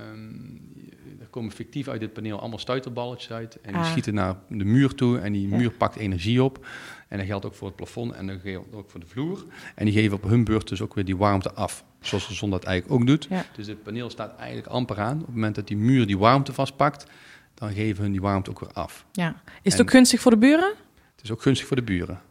komen 1.34 1.52
fictief 1.52 1.88
uit 1.88 2.00
dit 2.00 2.14
paneel 2.14 2.40
allemaal 2.40 2.60
stuiterballetjes 2.60 3.32
uit. 3.32 3.58
En 3.62 3.72
die 3.74 3.82
Ah. 3.82 3.90
schieten 3.90 4.14
naar 4.14 4.36
de 4.50 4.64
muur 4.66 4.96
toe 4.96 5.20
en 5.20 5.34
die 5.34 5.50
Ja. 5.50 5.56
muur 5.58 5.72
pakt 5.72 5.96
energie 5.96 6.44
op. 6.44 6.66
En 7.08 7.18
dat 7.18 7.28
geldt 7.28 7.46
ook 7.46 7.54
voor 7.54 7.68
het 7.68 7.76
plafond 7.76 8.12
en 8.12 8.28
dat 8.28 8.38
geldt 8.44 8.74
ook 8.76 8.90
voor 8.90 9.00
de 9.00 9.06
vloer. 9.06 9.46
En 9.76 9.86
die 9.86 9.94
geven 9.94 10.18
op 10.18 10.24
hun 10.24 10.44
beurt 10.44 10.68
dus 10.68 10.82
ook 10.82 10.94
weer 10.94 11.06
die 11.06 11.18
warmte 11.18 11.54
af. 11.54 11.84
Zoals 12.02 12.28
de 12.28 12.34
zon 12.34 12.50
dat 12.50 12.64
eigenlijk 12.64 13.02
ook 13.02 13.08
doet. 13.08 13.28
Ja. 13.30 13.46
Dus 13.56 13.68
het 13.68 13.84
paneel 13.84 14.10
staat 14.10 14.36
eigenlijk 14.38 14.68
amper 14.68 15.00
aan. 15.00 15.20
Op 15.20 15.26
het 15.26 15.36
moment 15.36 15.56
dat 15.56 15.68
die 15.68 15.78
muur 15.78 16.06
die 16.08 16.18
warmte 16.18 16.54
vastpakt, 16.54 17.06
dan 17.54 17.74
geven 17.74 18.04
hun 18.04 18.12
die 18.12 18.22
warmte 18.22 18.50
ook 18.50 18.60
weer 18.60 18.72
af. 18.74 19.06
Ja. 19.12 19.30
Is 19.46 19.72
het 19.72 19.74
En- 19.74 19.80
ook 19.82 19.92
gunstig 19.92 20.20
voor 20.22 20.32
de 20.32 20.38
buren? 20.38 20.74
Het 21.16 21.24
is 21.24 21.32
ook 21.32 21.42
gunstig 21.42 21.68
voor 21.68 21.76
de 21.78 21.84
buren. 21.84 22.22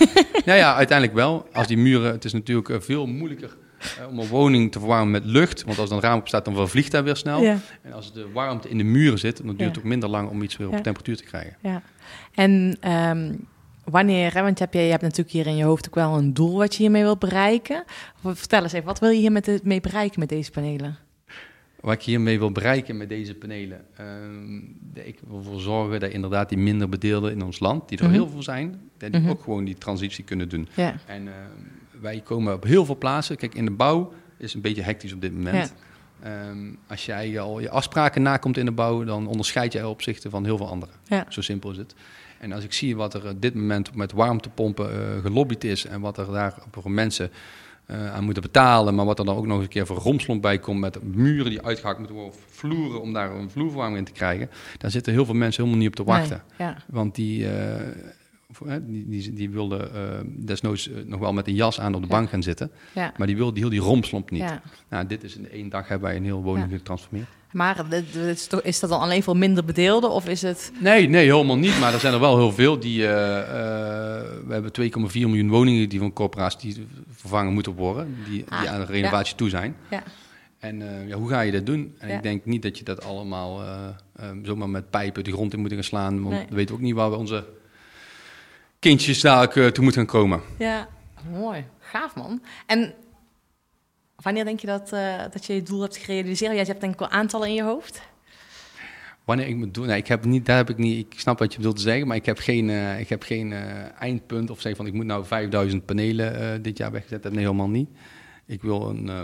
ja, 0.44 0.54
ja, 0.54 0.74
uiteindelijk 0.74 1.18
wel. 1.18 1.48
Als 1.52 1.66
die 1.66 1.78
muren, 1.78 2.12
het 2.12 2.24
is 2.24 2.32
natuurlijk 2.32 2.68
eh, 2.68 2.80
veel 2.80 3.06
moeilijker 3.06 3.56
om 4.10 4.18
een 4.18 4.26
woning 4.28 4.72
te 4.72 4.78
verwarmen 4.78 5.10
met 5.10 5.24
lucht. 5.24 5.64
Want 5.64 5.78
als 5.78 5.90
er 5.90 5.96
een 5.96 6.02
raam 6.02 6.18
op 6.18 6.28
staat, 6.28 6.44
dan 6.44 6.54
vervliegt 6.54 6.90
dat 6.92 7.04
weer 7.04 7.16
snel. 7.16 7.42
Ja. 7.42 7.58
En 7.82 7.92
als 7.92 8.12
de 8.12 8.30
warmte 8.32 8.68
in 8.68 8.78
de 8.78 8.84
muren 8.84 9.18
zit, 9.18 9.36
dan 9.36 9.46
duurt 9.46 9.58
Ja. 9.60 9.66
het 9.66 9.78
ook 9.78 9.84
minder 9.84 10.08
lang 10.08 10.28
om 10.30 10.42
iets 10.42 10.56
weer 10.56 10.66
op 10.68 10.72
Ja. 10.74 10.80
temperatuur 10.80 11.16
te 11.16 11.24
krijgen. 11.24 11.56
Ja. 11.60 11.82
En 12.34 12.76
ehm, 12.80 13.34
wanneer, 13.84 14.34
hè, 14.34 14.42
want 14.42 14.58
heb 14.58 14.72
je, 14.72 14.80
je 14.80 14.90
hebt 14.90 15.02
natuurlijk 15.02 15.30
hier 15.30 15.46
in 15.46 15.56
je 15.56 15.64
hoofd 15.64 15.86
ook 15.86 15.94
wel 15.94 16.16
een 16.18 16.34
doel 16.34 16.56
wat 16.56 16.74
je 16.74 16.82
hiermee 16.82 17.02
wilt 17.02 17.18
bereiken. 17.18 17.84
Vertel 18.24 18.62
eens 18.62 18.72
even, 18.72 18.86
wat 18.86 18.98
wil 18.98 19.10
je 19.10 19.18
hier 19.18 19.32
met 19.32 19.44
de, 19.44 19.60
mee 19.62 19.80
bereiken 19.80 20.20
met 20.20 20.28
deze 20.28 20.50
panelen? 20.50 20.96
Wat 21.80 21.92
ik 21.94 22.02
hiermee 22.02 22.38
wil 22.38 22.52
bereiken 22.52 22.96
met 22.96 23.08
deze 23.08 23.34
panelen, 23.34 23.84
ehm, 23.96 24.56
ik 25.06 25.18
wil 25.28 25.38
ervoor 25.38 25.60
zorgen 25.60 26.00
dat 26.00 26.10
inderdaad 26.10 26.48
die 26.48 26.58
minder 26.58 26.88
bedeelden 26.88 27.32
in 27.32 27.42
ons 27.42 27.60
land, 27.60 27.88
die 27.88 27.98
er 27.98 28.04
Mhm. 28.04 28.12
heel 28.12 28.28
veel 28.28 28.42
zijn, 28.42 28.80
dat 28.98 29.12
die 29.12 29.20
Mhm. 29.20 29.30
ook 29.30 29.42
gewoon 29.42 29.64
die 29.64 29.78
transitie 29.78 30.24
kunnen 30.24 30.48
doen. 30.48 30.68
Ja, 30.74 30.94
En 31.06 31.28
ehm, 31.28 31.34
wij 32.02 32.20
komen 32.20 32.54
op 32.54 32.64
heel 32.64 32.84
veel 32.84 32.96
plaatsen. 32.98 33.36
Kijk, 33.36 33.54
in 33.54 33.64
de 33.64 33.70
bouw 33.70 34.12
is 34.38 34.54
een 34.54 34.60
beetje 34.60 34.82
hectisch 34.82 35.12
op 35.12 35.20
dit 35.20 35.32
moment. 35.32 35.74
Ehm, 36.22 36.74
als 36.88 37.06
jij 37.06 37.40
al 37.40 37.60
je 37.60 37.70
afspraken 37.70 38.22
nakomt 38.22 38.56
in 38.56 38.64
de 38.64 38.72
bouw, 38.72 39.04
dan 39.04 39.26
onderscheid 39.26 39.72
jij 39.72 39.84
opzichten 39.84 40.30
van 40.30 40.44
heel 40.44 40.56
veel 40.56 40.68
anderen. 40.68 40.94
ja, 41.04 41.26
Zo 41.28 41.40
simpel 41.40 41.70
is 41.70 41.76
het. 41.76 41.94
En 42.38 42.52
als 42.52 42.64
ik 42.64 42.72
zie 42.72 42.96
wat 42.96 43.14
er 43.14 43.28
op 43.28 43.42
dit 43.42 43.54
moment 43.54 43.94
met 43.94 44.12
warmtepompen 44.12 44.90
eh, 44.92 45.22
gelobbyd 45.22 45.64
is 45.64 45.84
en 45.86 46.00
wat 46.00 46.18
er 46.18 46.32
daar 46.32 46.54
voor 46.70 46.90
mensen 46.90 47.30
eh, 47.86 48.14
aan 48.14 48.24
moeten 48.24 48.42
betalen, 48.42 48.94
maar 48.94 49.04
wat 49.04 49.18
er 49.18 49.24
dan 49.24 49.36
ook 49.36 49.46
nog 49.46 49.54
eens 49.54 49.64
een 49.64 49.70
keer 49.70 49.86
voor 49.86 49.96
romslomp 49.96 50.42
bij 50.42 50.58
komt 50.58 50.80
met 50.80 51.02
muren 51.02 51.50
die 51.50 51.62
uitgehakt 51.62 51.98
moeten 51.98 52.16
worden, 52.16 52.34
of 52.34 52.44
vloeren 52.48 53.00
om 53.00 53.12
daar 53.12 53.30
een 53.30 53.50
vloerverwarming 53.50 53.98
in 53.98 54.04
te 54.04 54.12
krijgen, 54.12 54.50
daar 54.78 54.90
zitten 54.90 55.12
heel 55.12 55.24
veel 55.24 55.34
mensen 55.34 55.62
helemaal 55.62 55.84
niet 55.84 55.98
op 55.98 56.04
te 56.04 56.12
wachten. 56.12 56.42
Nee, 56.58 56.68
ja, 56.68 56.76
Want 56.86 57.14
die, 57.14 57.48
eh, 57.48 57.80
die, 58.86 59.08
die, 59.08 59.32
die 59.32 59.50
wilden 59.50 59.94
eh, 59.94 60.00
desnoods 60.26 60.88
eh, 60.90 60.96
nog 61.06 61.20
wel 61.20 61.32
met 61.32 61.46
een 61.46 61.54
jas 61.54 61.80
aan 61.80 61.94
op 61.94 62.02
de 62.02 62.08
bank 62.08 62.28
gaan 62.28 62.42
zitten, 62.42 62.70
maar 62.94 63.26
die 63.26 63.36
wilden 63.36 63.54
die, 63.54 63.62
heel 63.62 63.72
die 63.72 63.80
romslomp 63.80 64.30
niet. 64.30 64.40
ja. 64.42 64.62
Nou, 64.88 65.06
dit 65.06 65.24
is 65.24 65.36
in 65.36 65.50
één 65.50 65.68
dag 65.68 65.88
hebben 65.88 66.08
wij 66.08 66.16
een 66.16 66.24
heel 66.24 66.42
woning 66.42 66.70
getransformeerd. 66.70 67.26
Maar 67.52 67.88
dit 67.88 68.04
is, 68.62 68.80
dat 68.80 68.90
dan 68.90 69.00
alleen 69.00 69.22
voor 69.22 69.36
minder 69.36 69.64
bedeelden 69.64 70.10
of 70.10 70.28
is 70.28 70.42
het... 70.42 70.72
Nee, 70.80 71.08
nee, 71.08 71.24
helemaal 71.30 71.56
niet. 71.58 71.78
Maar 71.80 71.92
er 71.94 72.00
zijn 72.00 72.12
er 72.14 72.20
wel 72.20 72.36
heel 72.38 72.52
veel 72.52 72.78
die. 72.78 73.06
eh, 73.06 73.38
eh, 73.40 73.46
we 74.46 74.52
hebben 74.52 74.70
2,4 74.80 74.92
miljoen 75.12 75.48
woningen 75.48 75.88
die 75.88 75.98
van 75.98 76.12
corporaties 76.12 76.74
die 76.74 76.86
vervangen 77.10 77.52
moeten 77.52 77.74
worden, 77.74 78.16
die, 78.24 78.32
die 78.34 78.44
Ah, 78.48 78.66
aan 78.66 78.80
de 78.80 78.86
renovatie 78.86 79.36
toe 79.36 79.48
zijn. 79.48 79.76
Ja, 79.90 80.02
En 80.58 80.82
eh, 80.82 81.08
ja, 81.08 81.16
hoe 81.16 81.28
ga 81.28 81.40
je 81.40 81.52
dat 81.52 81.66
doen? 81.66 81.94
En 81.98 82.08
Ja. 82.08 82.14
ik 82.16 82.22
denk 82.22 82.44
niet 82.44 82.62
dat 82.62 82.78
je 82.78 82.84
dat 82.84 83.04
allemaal 83.04 83.62
eh, 83.62 83.68
eh, 84.16 84.30
zomaar 84.42 84.68
met 84.70 84.90
pijpen 84.90 85.24
de 85.24 85.32
grond 85.32 85.52
in 85.52 85.60
moet 85.60 85.72
gaan 85.72 85.82
slaan. 85.84 86.22
Want 86.22 86.34
Nee. 86.36 86.46
we 86.48 86.54
weten 86.54 86.74
ook 86.74 86.80
niet 86.80 86.94
waar 86.94 87.10
we 87.10 87.16
onze 87.16 87.44
kindjes 88.82 89.20
dadelijk 89.20 89.56
eh, 89.56 89.66
toe 89.66 89.84
moeten 89.84 90.02
gaan 90.02 90.20
komen. 90.20 90.40
ja. 90.58 90.88
mooi. 91.30 91.64
Gaaf 91.78 92.14
man. 92.14 92.42
En 92.66 92.94
wanneer 94.16 94.44
denk 94.44 94.60
je 94.60 94.66
dat, 94.66 94.92
eh, 94.92 95.18
dat 95.32 95.46
je 95.46 95.54
je 95.54 95.62
doel 95.62 95.80
hebt 95.80 95.96
gerealiseerd? 95.96 96.54
Jij 96.54 96.64
hebt 96.64 96.80
denk 96.80 96.92
ik 96.92 96.98
wel 96.98 97.08
aantallen 97.08 97.48
in 97.48 97.54
je 97.54 97.62
hoofd. 97.62 98.02
Wanneer 99.24 99.46
ik 99.46 99.56
moet 99.56 99.74
doen, 99.74 99.86
nee, 99.86 99.96
ik 99.96 100.06
heb 100.06 100.24
niet, 100.24 100.46
daar 100.46 100.56
heb 100.56 100.70
ik 100.70 100.78
niet. 100.78 101.12
Ik 101.12 101.20
snap 101.20 101.38
wat 101.38 101.52
je 101.52 101.58
bedoelt 101.58 101.76
te 101.76 101.82
zeggen, 101.82 102.06
maar 102.06 102.16
ik 102.16 102.26
heb 102.26 102.38
geen, 102.38 102.70
eh, 102.70 103.00
ik 103.00 103.08
heb 103.08 103.22
geen 103.22 103.52
eindpunt 103.98 104.50
of 104.50 104.60
zeg 104.60 104.76
van 104.76 104.86
ik 104.86 104.92
moet 104.92 105.06
nou 105.06 105.26
5000 105.26 105.84
panelen 105.84 106.40
eh, 106.40 106.62
dit 106.62 106.78
jaar 106.78 106.90
weggezet 106.90 107.22
hebben. 107.22 107.32
Nee, 107.32 107.44
helemaal 107.44 107.68
niet. 107.68 107.88
Ik 108.46 108.62
wil 108.62 108.88
een, 108.88 109.08
eh, 109.08 109.20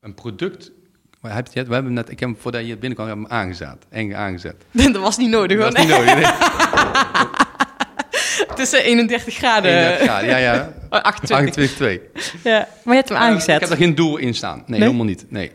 een 0.00 0.14
product. 0.14 0.72
Maar 1.20 1.34
heb 1.34 1.48
je, 1.52 1.64
we 1.64 1.74
hebben 1.74 1.92
net, 1.92 2.10
ik 2.10 2.20
heb 2.20 2.28
hem 2.28 2.38
voordat 2.38 2.66
je 2.66 2.76
binnenkwam 2.76 3.08
heb 3.08 3.16
ik 3.16 3.22
hem 3.22 3.32
aangezet, 3.32 3.86
eng 3.88 4.14
aangezet. 4.14 4.64
dat 4.92 4.96
was 4.96 5.16
niet 5.16 5.30
nodig 5.30 5.58
hoor. 5.58 5.70
Dat 5.70 5.78
is 5.78 5.84
niet 5.84 5.96
nodig. 5.96 6.14
Nee. 6.14 6.24
Tussen 8.54 8.82
31 8.84 9.34
graden. 9.34 9.70
31 9.70 10.06
graden, 10.06 10.28
ja, 10.28 10.36
ja. 10.36 10.72
Oh, 10.90 11.00
28. 11.00 11.70
28,2. 11.70 12.00
Ja. 12.42 12.68
Maar 12.84 12.94
je 12.94 13.00
hebt 13.00 13.08
hem 13.08 13.18
Eh, 13.18 13.24
aangezet. 13.24 13.54
ik 13.54 13.60
heb 13.60 13.70
er 13.70 13.76
geen 13.76 13.94
doel 13.94 14.16
in 14.16 14.34
staan. 14.34 14.56
Nee, 14.56 14.64
Nee? 14.66 14.80
helemaal 14.80 15.04
niet. 15.06 15.24
Nee. 15.28 15.50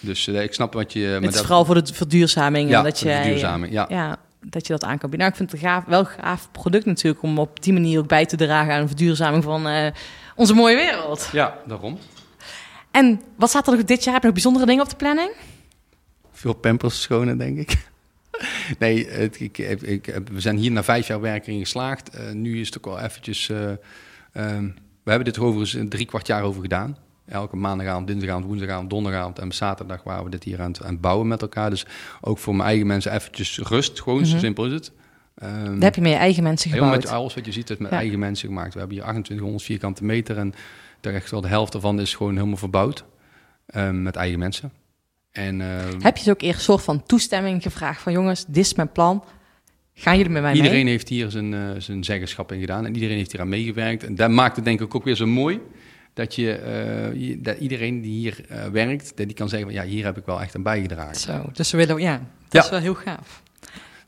Dus 0.00 0.26
eh, 0.28 0.42
ik 0.42 0.54
snap 0.54 0.72
wat 0.72 0.92
je. 0.92 1.00
het 1.00 1.20
maar 1.20 1.28
is 1.28 1.34
dat- 1.34 1.44
vooral 1.44 1.64
voor 1.64 1.84
de 1.84 1.94
verduurzaming. 1.94 2.70
ja, 2.70 2.82
dat 2.82 3.00
je, 3.00 3.08
verduurzaming, 3.10 3.72
ja. 3.72 3.86
ja, 3.88 4.16
dat 4.40 4.66
je 4.66 4.72
dat 4.72 4.84
aan 4.84 4.98
kan 4.98 5.10
bieden. 5.10 5.18
Nou, 5.18 5.30
ik 5.30 5.36
vind 5.36 5.50
het 5.52 5.60
een 5.62 5.68
gaaf, 5.68 5.84
wel 5.84 6.00
een 6.00 6.06
gaaf 6.22 6.48
product 6.52 6.84
natuurlijk... 6.84 7.22
om 7.22 7.38
op 7.38 7.62
die 7.62 7.72
manier 7.72 7.98
ook 7.98 8.08
bij 8.08 8.26
te 8.26 8.36
dragen 8.36 8.72
aan 8.74 8.80
de 8.80 8.86
verduurzaming 8.86 9.44
van 9.44 9.68
eh, 9.68 9.86
onze 10.34 10.54
mooie 10.54 10.76
wereld. 10.76 11.28
Ja, 11.32 11.58
daarom. 11.66 11.98
En 12.90 13.20
wat 13.36 13.48
staat 13.48 13.66
er 13.66 13.72
nog 13.76 13.84
dit 13.84 14.04
jaar? 14.04 14.12
Heb 14.12 14.22
je 14.22 14.26
nog 14.28 14.36
bijzondere 14.36 14.66
dingen 14.66 14.82
op 14.82 14.90
de 14.90 14.96
planning? 14.96 15.30
Veel 16.32 16.52
pampers 16.52 17.02
schonen, 17.02 17.38
denk 17.38 17.58
ik. 17.58 17.76
Nee, 18.78 19.08
het, 19.08 19.40
ik, 19.40 19.58
ik, 19.58 20.20
we 20.32 20.40
zijn 20.40 20.56
hier 20.56 20.70
na 20.70 20.82
vijf 20.82 21.06
jaar 21.06 21.20
werken 21.20 21.52
in 21.52 21.58
geslaagd. 21.58 22.10
Eh, 22.10 22.32
nu 22.32 22.60
is 22.60 22.66
het 22.66 22.78
ook 22.78 22.84
wel 22.84 22.98
eventjes... 23.00 23.48
eh, 23.48 23.70
ehm, 24.32 24.64
we 25.02 25.14
hebben 25.14 25.24
dit 25.24 25.36
er 25.36 25.42
overigens 25.44 25.72
een 25.72 25.88
drie 25.88 26.06
kwart 26.06 26.26
jaar 26.26 26.42
over 26.42 26.62
gedaan. 26.62 26.96
Elke 27.26 27.56
maandagavond, 27.56 28.06
dinsdagavond, 28.06 28.44
woensdagavond, 28.44 28.90
donderdagavond 28.90 29.38
en 29.38 29.52
zaterdag 29.52 30.02
waren 30.02 30.24
we 30.24 30.30
dit 30.30 30.44
hier 30.44 30.60
aan 30.60 30.70
het, 30.70 30.82
aan 30.82 30.92
het 30.92 31.00
bouwen 31.00 31.28
met 31.28 31.42
elkaar. 31.42 31.70
Dus 31.70 31.86
ook 32.20 32.38
voor 32.38 32.54
mijn 32.56 32.68
eigen 32.68 32.86
mensen 32.86 33.12
eventjes 33.12 33.58
rust. 33.58 34.00
Gewoon, 34.00 34.26
zo 34.26 34.32
Mhm. 34.32 34.40
simpel 34.44 34.66
is 34.66 34.72
het. 34.72 34.92
Ehm, 35.38 35.72
Dat 35.74 35.82
heb 35.82 35.94
je 35.94 36.00
met 36.00 36.10
je 36.10 36.16
eigen 36.16 36.42
mensen 36.42 36.70
gebouwd. 36.70 36.94
met 36.96 37.06
alles 37.08 37.34
wat 37.34 37.44
je 37.44 37.52
ziet, 37.52 37.70
is 37.70 37.76
met 37.76 37.90
Ja. 37.90 37.96
eigen 37.96 38.18
mensen 38.18 38.48
gemaakt. 38.48 38.72
We 38.72 38.78
hebben 38.78 38.96
hier 38.96 39.04
2800 39.06 39.62
vierkante 39.64 40.04
meter 40.04 40.38
en 40.38 40.54
daar 41.00 41.14
echt 41.14 41.30
wel 41.30 41.40
de 41.40 41.48
helft 41.48 41.74
ervan 41.74 42.00
is 42.00 42.14
gewoon 42.14 42.34
helemaal 42.34 42.56
verbouwd. 42.56 43.04
ehm, 43.66 44.02
met 44.02 44.16
eigen 44.16 44.38
mensen. 44.38 44.72
En 45.38 45.60
ehm, 45.60 46.00
Heb 46.00 46.16
je 46.16 46.22
ze 46.22 46.30
ook 46.30 46.42
eerst 46.42 46.58
een 46.58 46.64
soort 46.64 46.82
van 46.82 47.02
toestemming 47.02 47.62
gevraagd 47.62 48.02
van... 48.02 48.12
jongens, 48.12 48.44
dit 48.46 48.64
is 48.64 48.74
mijn 48.74 48.92
plan. 48.92 49.24
Gaan 49.94 50.16
jullie 50.16 50.32
met 50.32 50.42
mij 50.42 50.52
iedereen 50.54 50.82
mee? 50.84 50.92
heeft 50.92 51.08
hier 51.08 51.30
zijn, 51.30 51.54
eh, 51.54 51.60
zijn 51.78 52.04
zeggenschap 52.04 52.52
in 52.52 52.60
gedaan 52.60 52.86
en 52.86 52.94
iedereen 52.94 53.16
heeft 53.16 53.32
hier 53.32 53.40
aan 53.40 53.48
meegewerkt. 53.48 54.04
En 54.04 54.14
dat 54.14 54.30
maakt 54.30 54.56
het 54.56 54.64
denk 54.64 54.80
ik 54.80 54.94
ook 54.94 55.04
weer 55.04 55.14
zo 55.16 55.26
mooi. 55.26 55.60
Dat, 56.14 56.34
je, 56.34 56.52
eh, 56.52 57.28
je- 57.28 57.40
dat 57.40 57.58
iedereen 57.58 58.00
die 58.00 58.18
hier 58.18 58.44
eh, 58.48 58.66
werkt, 58.66 59.16
dat 59.16 59.26
die 59.26 59.36
kan 59.36 59.48
zeggen 59.48 59.68
van 59.72 59.76
ja, 59.76 59.84
hier 59.84 60.04
heb 60.04 60.16
ik 60.18 60.24
wel 60.26 60.40
echt 60.40 60.54
aan 60.54 60.62
bijgedragen. 60.62 61.16
Zo, 61.16 61.44
dus 61.52 61.70
we 61.70 61.76
willen... 61.76 61.98
Ja, 61.98 62.12
dat 62.16 62.26
Ja. 62.48 62.62
is 62.62 62.70
wel 62.70 62.80
heel 62.80 62.94
gaaf. 62.94 63.42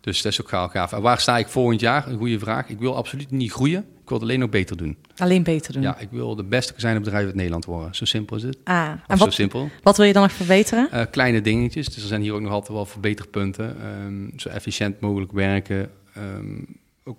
Dus 0.01 0.22
dat 0.22 0.33
is 0.33 0.41
ook 0.41 0.49
gaaf. 0.49 0.70
gaaf. 0.70 0.93
En 0.93 1.03
waar 1.03 1.20
sta 1.20 1.39
ik 1.39 1.49
volgend 1.49 1.81
jaar? 1.81 2.09
Een 2.09 2.18
goede 2.18 2.39
vraag. 2.39 2.68
Ik 2.68 2.78
wil 2.78 2.97
absoluut 2.97 3.31
niet 3.31 3.53
groeien. 3.53 3.85
Ik 4.11 4.17
wil 4.19 4.29
het 4.29 4.35
alleen 4.35 4.47
nog 4.47 4.59
beter 4.59 4.77
doen. 4.77 4.97
Alleen 5.17 5.43
beter 5.43 5.73
doen. 5.73 5.83
Ja, 5.83 5.99
ik 5.99 6.09
wil 6.11 6.35
de 6.37 6.45
beste 6.45 6.73
bedrijf 6.75 7.27
uit 7.27 7.35
Nederland 7.35 7.65
worden. 7.65 7.95
Zo 7.95 8.05
simpel 8.05 8.37
is 8.37 8.43
het. 8.43 8.59
Ah, 8.65 8.89
en 8.89 9.01
Of 9.09 9.19
zo 9.19 9.25
wat, 9.25 9.33
simpel. 9.35 9.71
wat 9.83 9.97
wil 9.97 10.07
je 10.07 10.13
dan 10.13 10.23
nog 10.23 10.33
verbeteren? 10.33 10.91
Eh, 10.91 11.03
kleine 11.11 11.41
dingetjes. 11.41 11.87
Dus 11.87 11.97
er 12.03 12.09
zijn 12.09 12.21
hier 12.23 12.33
ook 12.33 12.41
nog 12.41 12.53
altijd 12.53 12.73
wel 12.73 12.87
verbeterpunten. 12.87 13.77
Ehm, 13.83 14.39
zo 14.39 14.49
efficiënt 14.49 15.01
mogelijk 15.01 15.33
werken. 15.33 15.91
Ehm, 16.15 16.63
ook, 17.05 17.19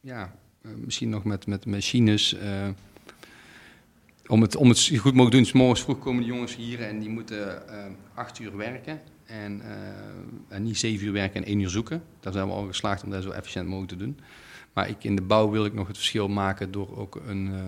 ja, 0.00 0.34
eh, 0.62 0.70
misschien 0.84 1.08
nog 1.08 1.24
met, 1.24 1.46
met 1.46 1.66
machines. 1.66 2.34
eh, 2.34 2.68
om, 4.26 4.42
het, 4.42 4.56
om 4.56 4.68
het 4.68 4.78
goed 4.86 5.14
mogelijk 5.14 5.30
te 5.30 5.36
doen. 5.36 5.44
's 5.46 5.52
morgens 5.52 5.80
vroeg 5.80 5.98
komen 5.98 6.22
de 6.22 6.28
jongens 6.28 6.56
hier 6.56 6.80
en 6.80 6.98
die 6.98 7.08
moeten 7.08 7.62
acht 8.14 8.38
uur 8.38 8.56
werken. 8.56 9.00
En, 9.26 9.62
en 10.48 10.62
niet 10.62 10.78
zeven 10.78 11.06
uur 11.06 11.12
werken 11.12 11.42
en 11.42 11.48
één 11.48 11.60
uur 11.60 11.70
zoeken. 11.70 12.02
Daar 12.20 12.32
zijn 12.32 12.46
we 12.46 12.52
al 12.52 12.66
geslaagd 12.66 13.04
om 13.04 13.10
dat 13.10 13.22
zo 13.22 13.30
efficiënt 13.30 13.66
mogelijk 13.68 13.92
te 13.92 13.98
doen. 13.98 14.18
Maar 14.72 14.88
ik, 14.88 15.04
in 15.04 15.16
de 15.16 15.22
bouw 15.22 15.50
wil 15.50 15.64
ik 15.64 15.74
nog 15.74 15.86
het 15.86 15.96
verschil 15.96 16.28
maken 16.28 16.70
door 16.70 16.98
ook 16.98 17.20
een, 17.26 17.54
eh, 17.54 17.60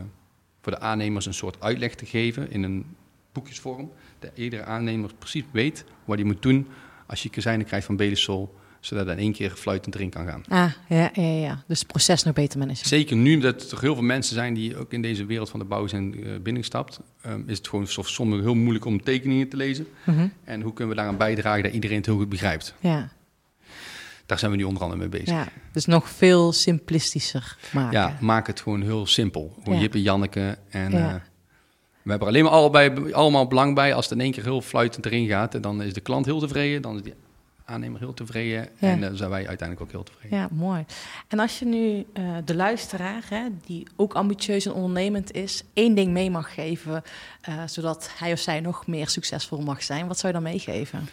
voor 0.61 0.73
de 0.73 0.81
aannemers 0.81 1.27
een 1.27 1.35
soort 1.35 1.61
uitleg 1.61 1.95
te 1.95 2.07
geven 2.07 2.51
in 2.51 2.63
een 2.63 2.85
boekjesvorm. 3.33 3.91
Dat 4.19 4.31
iedere 4.35 4.65
aannemer 4.65 5.11
precies 5.19 5.45
weet 5.51 5.85
wat 6.05 6.17
hij 6.17 6.27
moet 6.27 6.43
doen 6.43 6.67
als 7.07 7.23
je 7.23 7.29
kezijnen 7.29 7.67
krijgt 7.67 7.87
van 7.87 7.97
Belisol, 7.97 8.55
zodat 8.81 9.07
hij 9.07 9.15
in 9.15 9.21
één 9.21 9.33
keer 9.33 9.51
fluitend 9.51 9.95
erin 9.95 10.11
kan 10.11 10.27
gaan. 10.27 10.43
Ah, 10.49 10.73
ja, 10.89 11.11
ja, 11.15 11.23
ja. 11.23 11.65
Dus 11.67 11.79
het 11.79 11.89
proces 11.89 12.23
nog 12.23 12.35
beter 12.35 12.59
managen. 12.59 12.87
Zeker 12.87 13.17
nu 13.17 13.39
dat 13.39 13.63
er 13.63 13.69
toch 13.69 13.81
heel 13.81 13.95
veel 13.95 14.05
mensen 14.05 14.35
zijn 14.35 14.55
die 14.55 14.77
ook 14.77 14.93
in 14.93 15.03
deze 15.03 15.25
wereld 15.25 15.51
van 15.51 15.61
de 15.61 15.67
bouw 15.67 15.87
zijn 15.87 16.15
eh, 16.15 16.33
binnengestapt, 16.43 17.01
ehm, 17.21 17.43
is 17.47 17.57
het 17.57 17.69
gewoon 17.69 17.89
voor 17.89 18.07
sommigen 18.07 18.45
heel 18.45 18.55
moeilijk 18.55 18.85
om 18.85 19.03
tekeningen 19.03 19.49
te 19.49 19.57
lezen. 19.57 19.87
Mhm. 20.05 20.29
En 20.45 20.61
hoe 20.61 20.73
kunnen 20.73 20.95
we 20.95 21.01
daaraan 21.01 21.19
bijdragen 21.19 21.63
dat 21.63 21.73
iedereen 21.73 21.97
het 21.97 22.07
heel 22.07 22.17
goed 22.17 22.29
begrijpt? 22.29 22.75
Ja, 22.81 23.13
Daar 24.33 24.41
zijn 24.41 24.51
we 24.51 24.57
nu 24.57 24.65
onder 24.65 24.83
andere 24.83 25.01
mee 25.01 25.09
bezig. 25.09 25.29
ja, 25.29 25.49
dus 25.73 25.87
nog 25.87 26.09
veel 26.09 26.53
simplistischer 26.53 27.57
maken. 27.73 27.99
Ja, 27.99 28.17
maak 28.21 28.47
het 28.47 28.61
gewoon 28.61 28.83
heel 28.83 29.07
simpel. 29.07 29.55
Gewoon 29.63 29.75
Ja. 29.75 29.81
Jip 29.81 29.95
en 29.95 30.01
Janneke. 30.03 30.59
En 30.71 30.93
eh, 30.93 31.15
we 32.03 32.11
hebben 32.11 32.21
er 32.21 32.27
alleen 32.27 32.43
maar 32.45 32.53
allebei, 32.53 33.13
allemaal 33.13 33.47
belang 33.47 33.75
bij. 33.75 33.95
Als 33.95 34.05
het 34.09 34.15
in 34.19 34.21
één 34.25 34.33
keer 34.33 34.43
heel 34.43 34.61
fluitend 34.61 35.07
erin 35.07 35.27
gaat, 35.29 35.63
dan 35.63 35.83
is 35.83 35.93
de 35.93 36.01
klant 36.01 36.25
heel 36.27 36.39
tevreden. 36.41 36.83
Dan 36.83 36.97
is 36.97 37.03
de 37.03 37.15
aannemer 37.65 38.01
heel 38.01 38.15
tevreden. 38.15 38.69
Ja. 38.79 38.89
En 38.89 39.01
dan 39.01 39.17
zijn 39.17 39.31
wij 39.31 39.47
uiteindelijk 39.49 39.81
ook 39.81 39.91
heel 39.91 40.03
tevreden. 40.03 40.39
Ja, 40.39 40.49
mooi. 40.53 40.85
En 41.29 41.39
als 41.39 41.59
je 41.59 41.65
nu 41.65 42.07
eh, 42.13 42.25
de 42.45 42.55
luisteraar, 42.55 43.23
hè, 43.29 43.43
die 43.67 43.87
ook 43.97 44.15
ambitieus 44.15 44.67
en 44.67 44.73
ondernemend 44.73 45.33
is, 45.33 45.63
één 45.73 45.95
ding 45.95 46.13
mee 46.13 46.31
mag 46.31 46.55
geven, 46.55 47.03
eh, 47.41 47.55
zodat 47.67 48.11
hij 48.19 48.33
of 48.33 48.39
zij 48.39 48.61
nog 48.61 48.87
meer 48.87 49.09
succesvol 49.09 49.61
mag 49.61 49.83
zijn, 49.83 50.07
wat 50.07 50.19
zou 50.19 50.33
je 50.33 50.41
dan 50.41 50.51
meegeven? 50.51 51.09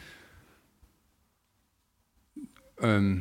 Ehm, 2.82 3.18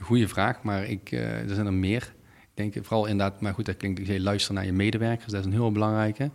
goeie 0.00 0.28
vraag, 0.28 0.62
maar 0.62 0.84
ik, 0.84 1.12
eh, 1.12 1.48
er 1.48 1.54
zijn 1.54 1.66
er 1.66 1.72
meer. 1.72 2.14
Ik 2.40 2.72
denk 2.72 2.84
vooral 2.86 3.06
inderdaad, 3.06 3.40
maar 3.40 3.54
goed, 3.54 3.66
dat 3.66 3.76
klinkt, 3.76 4.06
je 4.06 4.20
luisteren 4.20 4.56
naar 4.56 4.66
je 4.66 4.72
medewerkers, 4.72 5.32
dat 5.32 5.40
is 5.40 5.46
een 5.46 5.52
heel 5.52 5.72
belangrijke. 5.72 6.30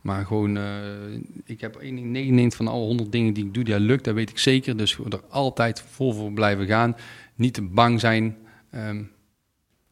Maar 0.00 0.26
gewoon, 0.26 0.56
eh, 0.56 1.14
ik 1.44 1.60
heb 1.60 1.76
één 1.76 1.94
ding, 1.94 2.06
99 2.06 2.56
van 2.56 2.68
alle 2.68 2.84
100 2.84 3.12
dingen 3.12 3.32
die 3.34 3.44
ik 3.46 3.54
doe, 3.54 3.64
dat 3.64 3.80
lukt, 3.80 4.04
dat 4.04 4.14
weet 4.14 4.30
ik 4.30 4.38
zeker. 4.38 4.76
Dus 4.76 4.98
er 4.98 5.20
altijd 5.28 5.80
vol 5.80 6.12
voor 6.12 6.32
blijven 6.32 6.66
gaan. 6.66 6.96
Niet 7.34 7.54
te 7.54 7.62
bang 7.62 8.00
zijn. 8.00 8.36
ehm, 8.70 9.02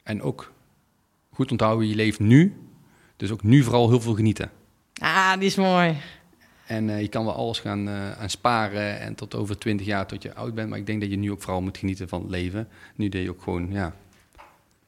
en 0.03 0.23
ook 0.23 0.53
goed 1.31 1.51
onthouden, 1.51 1.89
je 1.89 1.95
leeft 1.95 2.19
nu. 2.19 2.55
Dus 3.17 3.31
ook 3.31 3.43
nu 3.43 3.63
vooral 3.63 3.89
heel 3.89 4.01
veel 4.01 4.15
genieten. 4.15 4.51
Ah, 4.99 5.33
die 5.35 5.47
is 5.47 5.57
mooi. 5.57 5.97
En 6.67 6.91
eh, 6.91 7.01
je 7.01 7.09
kan 7.09 7.25
wel 7.25 7.35
alles 7.35 7.59
gaan 7.61 7.89
eh, 7.89 8.21
aan 8.21 8.31
sparen 8.31 9.01
en 9.01 9.15
tot 9.15 9.35
over 9.35 9.59
20 9.59 9.87
jaar 9.87 10.07
tot 10.07 10.23
je 10.23 10.35
oud 10.35 10.55
bent. 10.55 10.69
Maar 10.69 10.79
ik 10.79 10.87
denk 10.87 11.01
dat 11.01 11.11
je 11.11 11.17
nu 11.17 11.31
ook 11.31 11.43
vooral 11.43 11.61
moet 11.63 11.79
genieten 11.79 12.09
van 12.09 12.21
het 12.21 12.31
leven. 12.31 12.69
Nu 12.95 13.09
dat 13.09 13.23
je 13.23 13.31
ook 13.31 13.43
gewoon, 13.43 13.69
ja, 13.71 13.93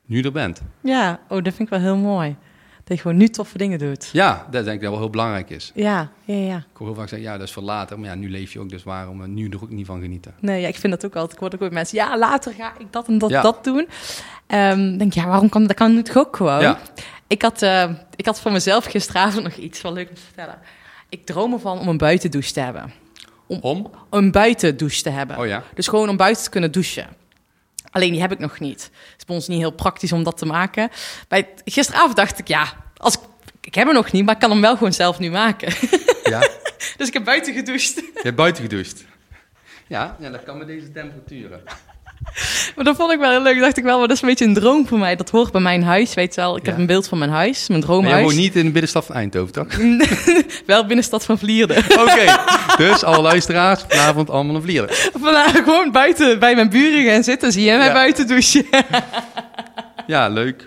nu 0.06 0.22
er 0.22 0.32
bent. 0.32 0.60
Ja, 0.80 1.20
oh, 1.28 1.42
dat 1.42 1.54
vind 1.54 1.60
ik 1.60 1.68
wel 1.68 1.80
heel 1.80 1.96
mooi. 1.96 2.36
Dat 2.84 2.96
je 2.96 3.02
gewoon 3.02 3.16
nu 3.16 3.28
toffe 3.28 3.58
dingen 3.58 3.78
doet. 3.78 4.10
Ja, 4.12 4.46
dat 4.50 4.64
denk 4.64 4.76
ik 4.76 4.82
dat 4.82 4.90
wel 4.90 4.98
heel 5.00 5.10
belangrijk 5.10 5.50
is. 5.50 5.72
Ja, 5.74 6.10
ja, 6.24 6.34
ja. 6.34 6.56
Ik 6.56 6.64
hoor 6.76 6.86
heel 6.86 6.96
vaak 6.96 7.08
zeggen, 7.08 7.28
ja, 7.28 7.38
dat 7.38 7.46
is 7.46 7.52
voor 7.52 7.62
later. 7.62 7.98
Maar 7.98 8.08
ja, 8.08 8.14
nu 8.14 8.30
leef 8.30 8.52
je 8.52 8.60
ook, 8.60 8.68
dus 8.68 8.82
waarom 8.82 9.22
eh, 9.22 9.28
nu 9.28 9.48
er 9.48 9.62
ook 9.62 9.70
niet 9.70 9.86
van 9.86 10.00
genieten? 10.00 10.34
Nee, 10.40 10.60
ja, 10.60 10.68
ik 10.68 10.76
vind 10.76 10.92
dat 10.92 11.04
ook 11.04 11.14
altijd. 11.14 11.32
Ik 11.32 11.38
word 11.40 11.54
ook 11.54 11.60
met 11.60 11.72
mensen, 11.72 11.96
ja, 11.98 12.18
later 12.18 12.52
ga 12.52 12.72
ik 12.78 12.86
dat 12.92 13.06
en 13.08 13.18
dat, 13.18 13.30
Ja. 13.30 13.42
dat 13.42 13.64
doen. 13.64 13.88
Ehm 14.46 14.96
denk, 14.96 15.12
ja, 15.12 15.26
waarom 15.26 15.48
kan 15.48 15.66
dat 15.66 15.76
kan 15.76 15.94
nu 15.94 16.02
toch 16.02 16.16
ook 16.16 16.36
gewoon? 16.36 16.60
Ja. 16.60 16.78
Ik, 17.26 17.42
had, 17.42 17.62
ik 18.16 18.26
had 18.26 18.40
voor 18.40 18.52
mezelf 18.52 18.84
gisteravond 18.84 19.44
nog 19.48 19.54
iets 19.54 19.82
wel 19.82 19.92
leuk 19.92 20.08
om 20.08 20.14
te 20.14 20.20
vertellen. 20.20 20.58
Ik 21.08 21.26
droom 21.26 21.52
ervan 21.52 21.78
om 21.78 21.88
een 21.88 21.98
buitendouche 21.98 22.52
te 22.52 22.60
hebben. 22.60 22.92
Om? 23.46 23.90
Een 24.10 24.30
buitendouche 24.30 25.02
te 25.02 25.10
hebben. 25.10 25.38
Oh 25.38 25.46
ja. 25.46 25.64
Dus 25.74 25.88
gewoon 25.88 26.08
om 26.08 26.16
buiten 26.16 26.44
te 26.44 26.50
kunnen 26.50 26.72
douchen. 26.72 27.06
Alleen 27.90 28.12
die 28.12 28.20
heb 28.20 28.32
ik 28.32 28.38
nog 28.38 28.60
niet. 28.60 28.82
Het 28.82 29.14
is 29.18 29.24
bij 29.24 29.36
ons 29.36 29.48
niet 29.48 29.58
heel 29.58 29.70
praktisch 29.70 30.12
om 30.12 30.22
dat 30.22 30.36
te 30.36 30.46
maken. 30.46 30.90
Bij, 31.28 31.48
gisteravond 31.64 32.16
dacht 32.16 32.38
ik, 32.38 32.48
ja, 32.48 32.72
als 32.96 33.14
ik, 33.14 33.20
ik 33.60 33.74
heb 33.74 33.86
hem 33.86 33.94
nog 33.94 34.12
niet, 34.12 34.24
maar 34.24 34.34
ik 34.34 34.40
kan 34.40 34.50
hem 34.50 34.60
wel 34.60 34.76
gewoon 34.76 34.92
zelf 34.92 35.18
nu 35.18 35.30
maken. 35.30 35.72
Ja, 36.24 36.38
dus 36.96 37.06
ik 37.06 37.12
heb 37.12 37.24
buiten 37.24 37.54
gedoucht. 37.54 37.94
je 37.94 38.20
hebt 38.22 38.36
buiten 38.36 38.62
gedoucht. 38.62 39.04
Ja, 39.86 40.16
ja, 40.20 40.30
dat 40.30 40.42
kan 40.42 40.58
met 40.58 40.66
deze 40.66 40.92
temperaturen. 40.92 41.62
Maar 42.76 42.84
dat 42.84 42.96
vond 42.96 43.12
ik 43.12 43.18
wel 43.18 43.30
heel 43.30 43.42
leuk. 43.42 43.60
Dacht 43.60 43.76
ik 43.76 43.84
wel, 43.84 43.98
maar 43.98 44.08
dat 44.08 44.16
is 44.16 44.22
een 44.22 44.28
beetje 44.28 44.44
een 44.44 44.54
droom 44.54 44.86
voor 44.86 44.98
mij. 44.98 45.16
Dat 45.16 45.30
hoort 45.30 45.52
bij 45.52 45.60
mijn 45.60 45.82
huis, 45.82 46.14
weet 46.14 46.34
je 46.34 46.40
wel. 46.40 46.56
Ik 46.56 46.66
heb 46.66 46.78
een 46.78 46.86
beeld 46.86 47.08
van 47.08 47.18
mijn 47.18 47.30
huis, 47.30 47.68
mijn 47.68 47.80
Maar 47.80 47.88
jij 47.88 47.98
droomhuis. 48.00 48.24
woont 48.24 48.36
niet 48.36 48.56
in 48.56 48.64
de 48.64 48.70
binnenstad 48.70 49.04
van 49.04 49.14
Eindhoven, 49.14 49.52
toch? 49.52 49.66
wel 50.66 50.86
binnenstad 50.86 51.24
van 51.24 51.38
Vlierde. 51.38 51.76
Oké, 52.06 52.36
dus 52.76 53.04
alle 53.04 53.22
luisteraars, 53.22 53.84
vanavond 53.88 54.30
allemaal 54.30 54.54
een 54.54 54.62
vlieren. 54.62 54.88
Vandaag 55.20 55.52
gewoon 55.52 55.92
buiten 55.92 56.38
bij 56.38 56.54
mijn 56.54 56.68
buren 56.68 57.04
gaan 57.12 57.24
zitten. 57.24 57.52
Zie 57.52 57.64
je 57.64 57.76
mij 57.76 57.86
Ja. 57.86 57.92
buiten 57.92 58.26
douchen. 58.26 58.66
Ja, 60.06 60.28
leuk. 60.28 60.66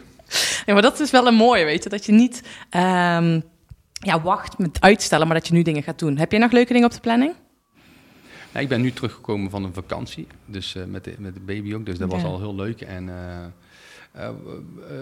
Ja, 0.66 0.74
maar 0.74 0.82
dat 0.82 1.00
is 1.00 1.12
wel 1.12 1.28
een 1.28 1.34
mooie, 1.36 1.66
weet 1.66 1.84
je. 1.84 1.90
Dat 1.90 2.06
je 2.06 2.12
niet 2.12 2.42
ehm, 2.70 3.40
ja, 3.94 4.22
wacht 4.22 4.58
met 4.58 4.78
uitstellen, 4.80 5.28
maar 5.28 5.36
dat 5.38 5.48
je 5.48 5.54
nu 5.54 5.62
dingen 5.62 5.84
gaat 5.84 6.00
doen. 6.00 6.18
Heb 6.18 6.32
je 6.32 6.38
nog 6.38 6.52
leuke 6.52 6.74
dingen 6.74 6.88
op 6.88 6.94
de 6.94 7.00
planning? 7.00 7.34
Nou, 8.52 8.64
ik 8.64 8.70
ben 8.70 8.82
nu 8.82 8.92
teruggekomen 8.92 9.50
van 9.50 9.64
een 9.64 9.74
vakantie, 9.74 10.28
dus 10.46 10.76
eh, 10.76 10.84
met, 10.86 11.04
de, 11.04 11.14
met 11.18 11.34
de 11.34 11.40
baby 11.40 11.74
ook, 11.74 11.86
dus 11.86 11.98
dat 11.98 12.12
was 12.12 12.24
al 12.24 12.40
heel 12.40 12.56
leuk. 12.56 12.82
En 12.82 13.10
eh, 13.10 14.26
eh, 14.26 14.30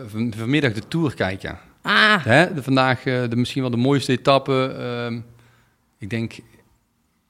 van- 0.08 0.34
vanmiddag 0.38 0.74
de 0.74 0.88
Tour 0.88 1.14
kijken. 1.14 1.58
Ah, 1.82 2.26
Hè? 2.26 2.54
De, 2.54 2.64
vandaag 2.64 3.04
de, 3.04 3.28
misschien 3.36 3.62
wel 3.62 3.72
de 3.72 3.78
mooiste 3.78 4.12
etappe. 4.12 4.76
ehm, 4.80 5.20
ik 5.97 6.10
denk, 6.10 6.34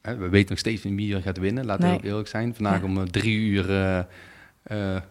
hè, 0.01 0.15
we 0.17 0.29
weten 0.29 0.49
nog 0.49 0.59
steeds 0.59 0.83
niet 0.83 0.95
wie 0.95 1.15
er 1.15 1.21
gaat 1.21 1.37
winnen, 1.37 1.65
laten 1.65 1.83
Nee. 1.83 1.91
we 1.93 1.97
ook 1.99 2.05
eerlijk 2.05 2.27
zijn. 2.27 2.55
Vandaag 2.55 2.79
Ja. 2.79 2.85
om 2.85 3.11
drie 3.11 3.37
uur, 3.39 3.65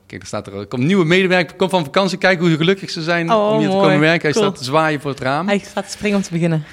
kijk, 0.06 0.20
er 0.22 0.26
staat 0.26 0.46
er, 0.46 0.52
komt 0.52 0.72
een 0.82 0.86
nieuwe 0.86 1.04
medewerker, 1.04 1.56
komt 1.56 1.70
van 1.70 1.84
vakantie, 1.84 2.18
kijken 2.18 2.46
hoe 2.46 2.56
gelukkig 2.56 2.90
ze 2.90 3.02
zijn 3.02 3.32
Oh, 3.32 3.50
om 3.52 3.58
hier 3.58 3.68
te 3.68 3.74
komen 3.76 4.00
werken. 4.00 4.22
Hij 4.22 4.32
Cool. 4.32 4.44
staat 4.44 4.56
te 4.58 4.64
zwaaien 4.64 5.00
voor 5.00 5.10
het 5.10 5.20
raam. 5.20 5.46
hij 5.46 5.58
gaat 5.58 5.90
springen 5.90 6.16
om 6.16 6.22
te 6.22 6.30
beginnen. 6.32 6.64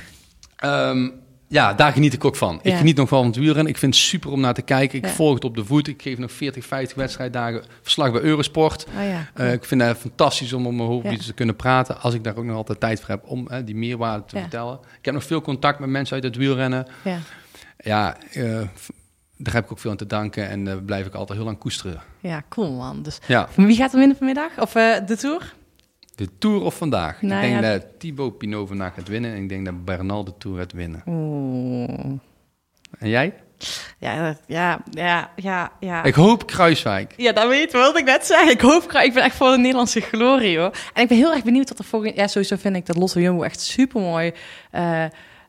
Ehm, 0.56 1.10
ja, 1.48 1.74
daar 1.74 1.92
geniet 1.92 2.14
ik 2.14 2.26
ook 2.26 2.36
van. 2.36 2.60
Ik 2.62 2.76
geniet 2.76 2.96
nog 2.98 3.10
wel 3.10 3.20
van 3.20 3.28
het 3.30 3.40
wielrennen. 3.40 3.72
Ik 3.74 3.78
vind 3.80 3.94
het 3.96 4.04
super 4.04 4.32
om 4.32 4.40
naar 4.40 4.54
te 4.54 4.62
kijken. 4.62 4.98
Ik 4.98 5.06
Ja. 5.06 5.12
volg 5.12 5.34
het 5.34 5.44
op 5.44 5.56
de 5.56 5.66
voet. 5.66 5.88
Ik 5.88 6.02
geef 6.02 6.18
nog 6.18 6.32
40, 6.32 6.66
50 6.66 6.98
wedstrijddagen 6.98 7.64
verslag 7.82 8.12
bij 8.12 8.22
Eurosport. 8.22 8.86
Oh 8.98 9.04
ja. 9.04 9.28
Eh, 9.34 9.54
ik 9.54 9.66
vind 9.66 9.82
het 9.82 9.98
fantastisch 9.98 10.54
om 10.54 10.66
op 10.68 10.74
mijn 10.74 10.88
hoofd 10.88 11.06
Ja. 11.06 11.12
iets 11.12 11.26
te 11.26 11.34
kunnen 11.34 11.56
praten. 11.56 12.02
Als 12.02 12.14
ik 12.14 12.24
daar 12.24 12.36
ook 12.38 12.44
nog 12.46 12.56
altijd 12.56 12.80
tijd 12.80 13.00
voor 13.00 13.10
heb 13.10 13.24
om 13.28 13.48
die 13.66 13.76
meerwaarde 13.76 14.24
te 14.26 14.40
vertellen. 14.40 14.80
Ik 15.00 15.06
heb 15.06 15.14
nog 15.14 15.24
veel 15.24 15.42
contact 15.42 15.80
met 15.80 15.90
mensen 15.90 16.16
uit 16.16 16.24
het 16.24 16.36
wielrennen. 16.36 16.88
ja. 17.04 17.18
Ja, 17.78 18.18
eh, 18.32 18.44
daar 19.38 19.54
heb 19.54 19.64
ik 19.66 19.72
ook 19.72 19.80
veel 19.80 19.92
aan 19.92 19.98
te 19.98 20.06
danken. 20.06 20.50
En 20.50 20.66
daar 20.66 20.82
blijf 20.84 21.06
ik 21.06 21.14
altijd 21.14 21.38
heel 21.38 21.48
lang 21.48 21.58
koesteren. 21.60 22.02
ja, 22.20 22.44
cool 22.50 22.72
man. 22.72 23.02
Dus 23.04 23.20
wie 23.56 23.76
gaat 23.76 23.92
er 23.94 24.00
winnen 24.00 24.18
vanmiddag? 24.18 24.60
Of 24.60 24.72
de 25.06 25.16
Tour? 25.20 25.54
De 26.16 26.30
Tour 26.38 26.62
of 26.62 26.78
vandaag. 26.78 27.22
Nou 27.22 27.44
ik 27.44 27.50
denk 27.50 27.64
ja, 27.64 27.72
dat 27.72 27.86
Thibaut 27.98 28.38
Pinot 28.38 28.68
vandaag 28.68 28.94
gaat 28.94 29.08
winnen. 29.08 29.32
En 29.32 29.42
ik 29.42 29.50
denk 29.50 29.66
dat 29.66 29.86
Bernal 29.86 30.24
de 30.24 30.34
Tour 30.38 30.58
gaat 30.58 30.74
winnen. 30.74 31.04
Oeh. 31.06 32.20
En 33.00 33.10
jij? 33.10 33.34
Ja, 33.98 34.38
ja, 34.48 34.82
ja, 34.90 35.32
ja, 35.36 35.72
ja. 35.80 36.04
Ik 36.04 36.14
hoop 36.14 36.48
Kruiswijk. 36.48 37.14
Ja, 37.18 37.32
dat 37.32 37.48
weet 37.48 37.72
wilde 37.72 38.00
ik 38.00 38.06
net 38.06 38.26
zeggen. 38.26 38.52
Ik 38.52 38.62
hoop, 38.62 38.92
ik 38.92 39.14
ben 39.14 39.24
echt 39.24 39.36
voor 39.36 39.52
de 39.52 39.58
Nederlandse 39.58 40.02
glorie, 40.02 40.58
hoor. 40.58 40.72
En 40.94 41.02
ik 41.02 41.08
ben 41.08 41.18
heel 41.18 41.34
erg 41.34 41.44
benieuwd 41.44 41.70
wat 41.70 41.80
er 41.80 41.86
volgend... 41.86 42.16
Ja, 42.16 42.28
sowieso 42.28 42.56
vind 42.56 42.76
ik 42.76 42.86
dat 42.86 42.98
Lotto 42.98 43.20
Jumbo 43.20 43.44
echt 43.44 43.60
supermooi 43.60 44.34
uh, 44.72 45.04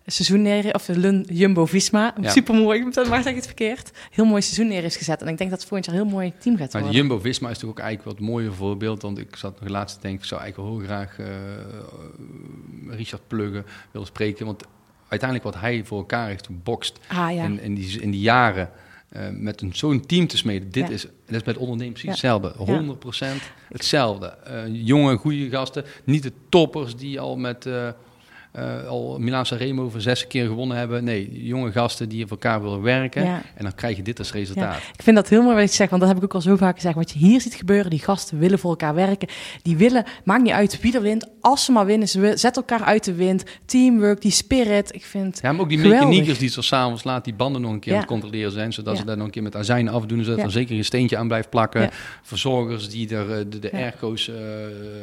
seizoen 0.07 0.43
neer... 0.43 0.75
Of 0.75 0.85
de 0.85 0.99
Lun 0.99 1.27
Jumbo-Visma. 1.33 2.15
Ja. 2.21 2.31
Supermooi, 2.31 2.81
ik 2.81 2.93
zeg 2.93 3.27
ik 3.27 3.35
het 3.35 3.47
verkeerd. 3.47 3.91
Heel 4.11 4.25
mooi 4.25 4.43
seizoen 4.43 4.67
neer 4.69 4.85
is 4.85 4.97
gezet. 4.97 5.23
En 5.23 5.29
ik 5.29 5.39
denk 5.39 5.51
dat 5.51 5.59
het 5.59 5.69
volgend 5.69 5.87
jaar 5.91 6.01
een 6.01 6.03
heel 6.09 6.17
mooi 6.19 6.33
team 6.39 6.57
gaat 6.57 6.73
Maar 6.73 6.83
worden. 6.83 7.01
Jumbo-Visma 7.01 7.51
is 7.51 7.59
toch 7.59 7.71
ook 7.71 7.79
eigenlijk 7.79 8.19
wat 8.19 8.29
mooier 8.29 8.55
voorbeeld. 8.55 9.03
Want 9.03 9.19
ik 9.19 9.37
zat 9.37 9.61
nog 9.61 9.69
laatst 9.69 9.97
te 9.97 10.03
denken, 10.03 10.21
ik 10.21 10.27
zou 10.29 10.41
eigenlijk 10.41 10.71
heel 10.73 10.87
graag 10.87 11.19
eh, 11.19 11.27
Richard 12.97 13.23
Pluggen 13.29 13.65
willen 13.91 14.07
spreken. 14.07 14.47
Want 14.47 14.63
uiteindelijk 15.09 15.51
wat 15.53 15.61
hij 15.63 15.85
voor 15.85 15.99
elkaar 15.99 16.29
heeft 16.29 16.47
gebokst 16.47 16.99
Ah, 17.09 17.35
ja. 17.35 17.45
in, 17.45 17.61
in, 17.61 17.75
die, 17.75 18.01
in 18.01 18.11
die 18.11 18.21
jaren... 18.21 18.71
eh, 19.09 19.23
met 19.33 19.63
zo'n 19.73 20.07
team 20.07 20.27
te 20.27 20.37
smeden. 20.37 20.71
Dit 20.71 20.89
Ja. 20.89 20.95
is, 20.95 21.03
dat 21.03 21.41
is 21.41 21.45
met 21.45 21.57
ondernemen 21.57 21.93
precies 21.93 22.21
Ja. 22.21 22.39
hetzelfde. 22.41 22.55
100% 23.39 23.43
hetzelfde. 23.69 24.27
Eh, 24.27 24.63
jonge, 24.67 25.17
goede 25.17 25.49
gasten. 25.51 25.85
Niet 26.05 26.23
de 26.23 26.33
toppers 26.49 26.97
die 26.97 27.21
al 27.21 27.37
met... 27.37 27.69
eh, 28.57 28.87
al 28.89 29.19
Milaan 29.19 29.45
Remo 29.49 29.89
voor 29.91 30.01
zes 30.01 30.27
keer 30.27 30.47
gewonnen 30.47 30.77
hebben. 30.77 31.05
Nee, 31.05 31.45
jonge 31.45 31.73
gasten 31.73 32.09
die 32.09 32.21
voor 32.27 32.31
elkaar 32.31 32.63
willen 32.63 32.83
werken. 32.83 33.25
Ja. 33.25 33.43
En 33.55 33.63
dan 33.65 33.75
krijg 33.75 33.97
je 33.97 34.03
dit 34.03 34.19
als 34.19 34.33
resultaat. 34.33 34.77
Ik 34.77 35.03
vind 35.03 35.17
dat 35.17 35.29
heel 35.29 35.43
mooi 35.43 35.55
wat 35.55 35.69
je 35.69 35.75
zegt, 35.75 35.91
want 35.91 36.03
dat 36.03 36.11
heb 36.11 36.19
ik 36.21 36.25
ook 36.25 36.35
al 36.35 36.41
zo 36.41 36.57
vaak 36.57 36.75
gezegd. 36.75 36.95
Wat 36.95 37.11
je 37.11 37.19
hier 37.19 37.41
ziet 37.41 37.55
gebeuren, 37.55 37.91
die 37.91 37.99
gasten 38.01 38.39
willen 38.39 38.59
voor 38.59 38.71
elkaar 38.71 38.95
werken. 38.95 39.29
Die 39.63 39.77
willen, 39.77 40.05
maakt 40.25 40.43
niet 40.43 40.53
uit 40.53 40.81
wie 40.81 40.95
er 40.95 41.03
wint, 41.03 41.27
als 41.41 41.65
ze 41.65 41.73
maar 41.73 41.87
winnen. 41.87 42.09
Ze 42.09 42.33
zetten 42.35 42.65
elkaar 42.67 42.87
uit 42.87 43.05
de 43.05 43.15
wind. 43.15 43.45
Teamwork, 43.65 44.21
die 44.21 44.31
spirit. 44.31 44.95
Ik 44.95 45.05
vind 45.05 45.39
Ja, 45.43 45.53
maar 45.53 45.61
ook 45.61 45.69
die 45.69 45.79
Geweldig. 45.79 46.01
mechaniekers 46.07 46.39
die 46.39 46.49
zo 46.49 46.61
s'avonds 46.61 47.05
laat 47.05 47.25
die 47.25 47.35
banden 47.35 47.61
nog 47.63 47.73
een 47.73 47.81
keer 47.81 47.93
Ja. 47.93 47.95
aan 47.99 48.05
het 48.05 48.11
controleren 48.13 48.53
zijn. 48.53 48.73
Zodat 48.73 48.95
Ja. 48.95 49.01
ze 49.01 49.07
daar 49.07 49.17
nog 49.17 49.27
een 49.27 49.33
keer 49.33 49.43
met 49.43 49.57
azijn 49.57 49.89
afdoen. 49.89 50.23
Zodat 50.25 50.39
Ja. 50.39 50.45
er 50.45 50.51
zeker 50.51 50.77
een 50.77 50.85
steentje 50.85 51.17
aan 51.17 51.27
blijft 51.27 51.51
plakken. 51.51 51.81
Ja. 51.81 51.91
Verzorgers 52.23 52.89
die 52.91 53.15
er, 53.15 53.31
eh, 53.31 53.45
de, 53.49 53.59
de 53.59 53.69
Ja. 53.73 53.79
airco's, 53.79 54.29
eh, 54.29 54.35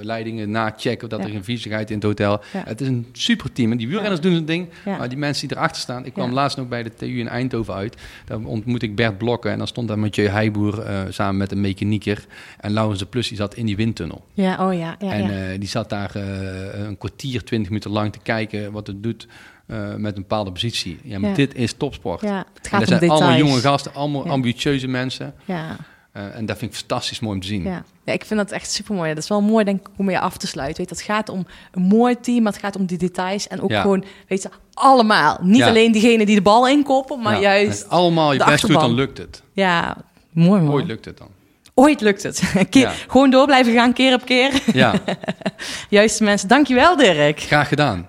leidingen 0.02 0.52
nachecken. 0.52 1.10
Dat 1.10 1.20
Ja. 1.20 1.26
er 1.26 1.32
geen 1.32 1.44
viezigheid 1.44 1.90
in 1.90 1.96
het 1.96 2.06
hotel. 2.06 2.42
Ja. 2.54 2.64
Het 2.66 2.82
is 2.82 2.88
een 2.88 3.08
super 3.12 3.43
team. 3.52 3.72
En 3.72 3.78
die 3.78 3.88
wielrenners 3.88 4.22
doen 4.22 4.34
hun 4.34 4.46
ding. 4.46 4.70
Maar 4.86 5.10
die 5.10 5.18
mensen 5.18 5.48
die 5.48 5.58
erachter 5.58 5.82
staan. 5.82 6.06
Ik 6.06 6.14
kwam 6.14 6.32
laatst 6.32 6.58
nog 6.58 6.68
bij 6.68 6.84
de 6.84 6.94
TU 6.94 7.20
in 7.20 7.28
Eindhoven 7.28 7.74
uit. 7.74 7.98
Daar 8.26 8.40
ontmoet 8.40 8.82
ik 8.84 8.96
Bert 8.96 9.18
Blokken. 9.18 9.52
En 9.52 9.58
dan 9.58 9.68
stond 9.68 9.88
daar 9.88 10.00
Mathieu 10.00 10.28
Heijboer 10.28 10.80
eh, 10.80 11.00
samen 11.10 11.38
met 11.38 11.52
een 11.52 11.62
mechanieker. 11.62 12.26
En 12.60 12.72
Laurens 12.72 13.00
de 13.00 13.06
Plus 13.06 13.28
die 13.28 13.38
zat 13.38 13.56
in 13.56 13.66
die 13.66 13.76
windtunnel. 13.76 14.26
Ja, 14.34 14.68
oh 14.68 14.74
ja. 14.74 14.96
ja, 15.00 15.12
en 15.12 15.52
eh, 15.52 15.60
die 15.60 15.70
zat 15.70 15.90
daar 15.90 16.12
eh, 16.16 16.84
een 16.86 16.98
kwartier, 16.98 17.44
twintig 17.44 17.70
minuten 17.70 17.92
lang 17.92 18.12
te 18.12 18.20
kijken 18.24 18.72
wat 18.72 18.88
het 18.88 19.04
doet 19.04 19.28
eh, 19.66 19.96
met 19.96 20.16
een 20.16 20.22
bepaalde 20.22 20.52
positie. 20.52 21.00
Ja, 21.04 21.20
maar 21.20 21.30
Ja. 21.30 21.36
dit 21.36 21.56
is 21.56 21.74
topsport. 21.74 22.22
ja, 22.22 22.38
het 22.38 22.46
En 22.64 22.70
gaat 22.70 22.72
dat 22.72 22.80
om 22.82 22.86
zijn 22.88 23.00
details. 23.00 23.22
allemaal 23.22 23.38
jonge 23.48 23.60
gasten, 23.60 23.94
allemaal 23.94 24.26
Ja. 24.26 24.32
ambitieuze 24.32 24.88
mensen. 24.88 25.34
Ja, 25.46 25.76
Eh, 26.14 26.36
en 26.36 26.46
dat 26.46 26.58
vind 26.58 26.72
ik 26.72 26.78
fantastisch 26.78 27.20
mooi 27.20 27.36
om 27.36 27.42
te 27.42 27.48
zien. 27.48 27.64
ja. 27.64 27.84
ja, 28.04 28.14
ik 28.14 28.26
vind 28.26 28.40
dat 28.40 28.52
echt 28.52 28.72
super 28.72 28.96
mooi. 28.96 29.14
Dat 29.14 29.24
is 29.24 29.30
wel 29.30 29.42
mooi, 29.42 29.66
denk 29.66 29.80
ik, 29.80 29.88
om 29.98 30.06
mee 30.06 30.20
af 30.20 30.38
te 30.38 30.48
sluiten. 30.48 30.78
Weet, 30.78 30.90
je, 30.90 30.96
het 30.96 31.06
gaat 31.06 31.30
om 31.30 31.46
een 31.72 31.82
mooi 31.82 32.20
team, 32.20 32.44
maar 32.44 32.52
het 32.52 32.62
gaat 32.62 32.76
om 32.76 32.86
die 32.86 32.98
details. 32.98 33.48
En 33.48 33.62
ook 33.62 33.70
Ja. 33.70 33.82
gewoon, 33.82 34.04
weet 34.28 34.42
je, 34.42 34.50
allemaal. 34.74 35.40
Niet 35.42 35.58
Ja. 35.58 35.68
alleen 35.68 35.92
diegene 35.92 36.26
die 36.26 36.36
de 36.36 36.42
bal 36.42 36.68
inkoppen, 36.68 37.20
maar 37.22 37.40
juist... 37.42 37.80
je 37.82 37.88
allemaal 37.88 38.34
je 38.34 38.44
best 38.46 38.68
doet, 38.68 38.80
dan 38.80 38.94
lukt 38.94 39.18
het. 39.18 39.44
Ja, 39.54 39.98
mooi 40.32 40.62
man. 40.62 40.74
Ooit 40.74 40.86
lukt 40.86 41.06
het 41.06 41.18
dan. 41.18 41.28
Ooit 41.74 42.02
lukt 42.02 42.24
het. 42.24 42.54
Keer. 42.70 43.06
Gewoon 43.08 43.30
door 43.30 43.46
blijven 43.46 43.74
gaan, 43.74 43.94
keer 43.94 44.14
op 44.14 44.26
keer. 44.26 44.62
Ja, 44.74 44.94
Juiste 45.90 46.24
mensen. 46.24 46.48
Dankjewel, 46.48 46.96
Dirk. 46.98 47.40
graag 47.40 47.68
gedaan. 47.68 48.08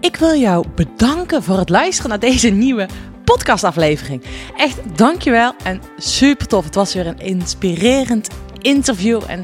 Ik 0.00 0.16
wil 0.16 0.34
jou 0.34 0.64
bedanken 0.74 1.42
voor 1.42 1.58
het 1.58 1.68
luisteren 1.68 2.10
naar 2.10 2.18
deze 2.20 2.48
nieuwe 2.48 2.88
podcastaflevering. 3.28 4.22
Echt 4.56 4.78
dankjewel 4.96 5.52
en 5.64 5.80
super 5.98 6.46
tof. 6.46 6.64
Het 6.64 6.74
was 6.74 6.94
weer 6.94 7.06
een 7.06 7.18
inspirerend 7.18 8.28
interview 8.60 9.20
en 9.26 9.40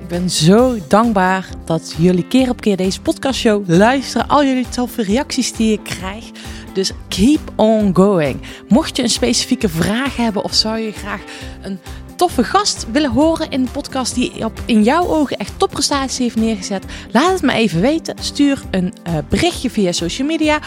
ik 0.00 0.08
ben 0.08 0.30
zo 0.30 0.78
dankbaar 0.88 1.48
dat 1.64 1.94
jullie 1.98 2.26
keer 2.26 2.48
op 2.48 2.60
keer 2.60 2.76
deze 2.76 3.00
podcastshow 3.00 3.68
luisteren. 3.68 4.28
Al 4.28 4.44
jullie 4.44 4.68
toffe 4.68 5.02
reacties 5.02 5.52
die 5.52 5.72
ik 5.72 5.84
krijg. 5.84 6.24
Dus 6.72 6.92
keep 7.08 7.40
on 7.56 7.96
going. 7.96 8.40
Mocht 8.68 8.96
je 8.96 9.02
een 9.02 9.10
specifieke 9.10 9.68
vraag 9.68 10.16
hebben 10.16 10.44
of 10.44 10.54
zou 10.54 10.78
je 10.78 10.92
graag 10.92 11.20
een 11.62 11.78
toffe 12.16 12.44
gast 12.44 12.86
willen 12.92 13.10
horen 13.10 13.50
in 13.50 13.64
de 13.64 13.70
podcast 13.70 14.14
die 14.14 14.44
op 14.44 14.60
in 14.64 14.82
jouw 14.82 15.06
ogen 15.06 15.36
echt 15.36 15.58
topprestaties 15.58 16.18
heeft 16.18 16.36
neergezet, 16.36 16.84
laat 17.10 17.32
het 17.32 17.42
me 17.42 17.52
even 17.52 17.80
weten. 17.80 18.16
Stuur 18.20 18.62
een 18.70 18.92
eh, 19.02 19.14
berichtje 19.28 19.70
via 19.70 19.92
social 19.92 20.26
media 20.26 20.58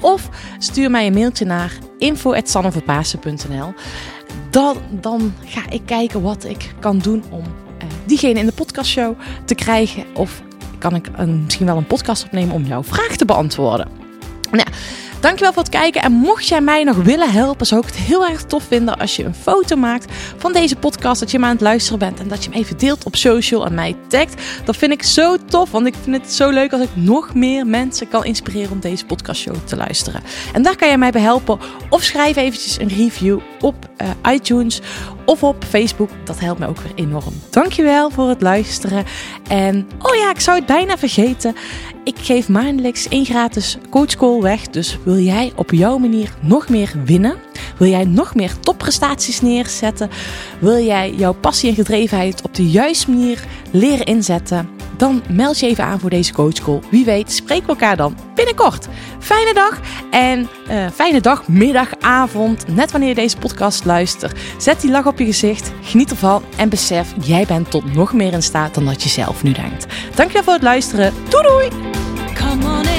of 0.00 0.28
stuur 0.58 0.90
mij 0.90 1.06
een 1.06 1.12
mailtje 1.12 1.44
naar 1.44 1.78
info@sanneverpaasen.nl. 1.98 3.74
Dan, 4.50 4.76
dan 4.90 5.34
ga 5.44 5.62
ik 5.70 5.82
kijken 5.84 6.22
wat 6.22 6.44
ik 6.44 6.74
kan 6.78 6.98
doen 6.98 7.24
om 7.30 7.42
eh, 7.78 7.86
diegene 8.04 8.38
in 8.38 8.46
de 8.46 8.52
podcastshow 8.52 9.14
te 9.44 9.54
krijgen 9.54 10.04
of 10.14 10.42
kan 10.78 10.94
ik 10.94 11.08
een, 11.16 11.44
misschien 11.44 11.66
wel 11.66 11.76
een 11.76 11.86
podcast 11.86 12.24
opnemen 12.24 12.54
om 12.54 12.64
jouw 12.64 12.82
vraag 12.82 13.16
te 13.16 13.24
beantwoorden. 13.24 13.88
Nou, 14.50 14.68
dankjewel 15.20 15.52
voor 15.52 15.62
het 15.62 15.70
kijken. 15.72 16.02
En 16.02 16.12
mocht 16.12 16.48
jij 16.48 16.60
mij 16.60 16.84
nog 16.84 16.96
willen 16.96 17.30
helpen, 17.30 17.66
zou 17.66 17.80
ik 17.80 17.86
het 17.86 17.96
heel 17.96 18.26
erg 18.26 18.44
tof 18.44 18.64
vinden 18.68 18.98
als 18.98 19.16
je 19.16 19.24
een 19.24 19.34
foto 19.34 19.76
maakt 19.76 20.12
van 20.36 20.52
deze 20.52 20.76
podcast. 20.76 21.20
Dat 21.20 21.30
je 21.30 21.38
me 21.38 21.44
aan 21.44 21.52
het 21.52 21.60
luisteren 21.60 21.98
bent 21.98 22.20
en 22.20 22.28
dat 22.28 22.44
je 22.44 22.50
hem 22.50 22.58
even 22.58 22.78
deelt 22.78 23.04
op 23.04 23.16
social 23.16 23.66
en 23.66 23.74
mij 23.74 23.96
tagt. 24.08 24.42
Dat 24.64 24.76
vind 24.76 24.92
ik 24.92 25.02
zo 25.02 25.36
tof, 25.44 25.70
want 25.70 25.86
ik 25.86 25.94
vind 26.02 26.16
het 26.16 26.32
zo 26.32 26.50
leuk 26.50 26.72
als 26.72 26.82
ik 26.82 26.88
nog 26.94 27.34
meer 27.34 27.66
mensen 27.66 28.08
kan 28.08 28.24
inspireren 28.24 28.70
om 28.70 28.80
deze 28.80 29.06
podcastshow 29.06 29.56
te 29.64 29.76
luisteren. 29.76 30.22
En 30.52 30.62
daar 30.62 30.76
kan 30.76 30.88
jij 30.88 30.98
mij 30.98 31.10
bij 31.10 31.22
helpen. 31.22 31.58
Of 31.90 32.02
schrijf 32.02 32.36
eventjes 32.36 32.78
een 32.78 32.88
review 32.88 33.38
op 33.60 33.74
eh, 33.96 34.32
iTunes 34.32 34.80
of 35.24 35.42
op 35.42 35.64
Facebook. 35.68 36.10
Dat 36.24 36.40
helpt 36.40 36.58
mij 36.58 36.68
ook 36.68 36.80
weer 36.80 36.92
enorm. 36.94 37.34
Dankjewel 37.50 38.10
voor 38.10 38.28
het 38.28 38.42
luisteren. 38.42 39.04
En 39.48 39.88
oh 39.98 40.14
ja, 40.14 40.30
ik 40.30 40.40
zou 40.40 40.56
het 40.56 40.66
bijna 40.66 40.98
vergeten. 40.98 41.54
Ik 42.10 42.18
geef 42.18 42.48
maandelijks 42.48 43.08
één 43.08 43.24
gratis 43.24 43.76
coachcall 43.90 44.40
weg. 44.40 44.68
Dus 44.68 44.98
wil 45.04 45.18
jij 45.18 45.52
op 45.56 45.70
jouw 45.70 45.98
manier 45.98 46.34
nog 46.40 46.68
meer 46.68 46.92
winnen? 47.04 47.36
Wil 47.78 47.88
jij 47.88 48.04
nog 48.04 48.34
meer 48.34 48.60
topprestaties 48.60 49.40
neerzetten? 49.40 50.10
Wil 50.60 50.84
jij 50.84 51.14
jouw 51.14 51.32
passie 51.32 51.68
en 51.68 51.74
gedrevenheid 51.74 52.42
op 52.42 52.54
de 52.54 52.70
juiste 52.70 53.10
manier 53.10 53.44
leren 53.70 54.06
inzetten? 54.06 54.79
Dan 55.00 55.22
meld 55.28 55.58
je 55.58 55.66
even 55.66 55.84
aan 55.84 56.00
voor 56.00 56.10
deze 56.10 56.32
coachcall. 56.32 56.80
Wie 56.90 57.04
weet 57.04 57.32
spreken 57.32 57.66
we 57.66 57.72
elkaar 57.72 57.96
dan 57.96 58.16
binnenkort. 58.34 58.86
Fijne 59.18 59.54
dag 59.54 59.80
en 60.10 60.48
eh, 60.68 60.86
fijne 60.94 61.20
dag, 61.20 61.48
middag, 61.48 61.88
avond. 62.00 62.64
Net 62.74 62.90
wanneer 62.90 63.08
je 63.08 63.14
deze 63.14 63.36
podcast 63.36 63.84
luistert. 63.84 64.38
Zet 64.58 64.80
die 64.80 64.90
lach 64.90 65.06
op 65.06 65.18
je 65.18 65.24
gezicht, 65.24 65.72
geniet 65.82 66.10
ervan 66.10 66.42
en 66.56 66.68
besef, 66.68 67.14
jij 67.22 67.44
bent 67.46 67.70
tot 67.70 67.94
nog 67.94 68.12
meer 68.12 68.32
in 68.32 68.42
staat 68.42 68.74
dan 68.74 68.84
dat 68.84 69.02
je 69.02 69.08
zelf 69.08 69.42
nu 69.42 69.52
denkt. 69.52 69.86
Dankjewel 70.14 70.42
voor 70.42 70.52
het 70.52 70.62
luisteren. 70.62 71.12
Doei 71.28 71.42
doei! 71.42 72.89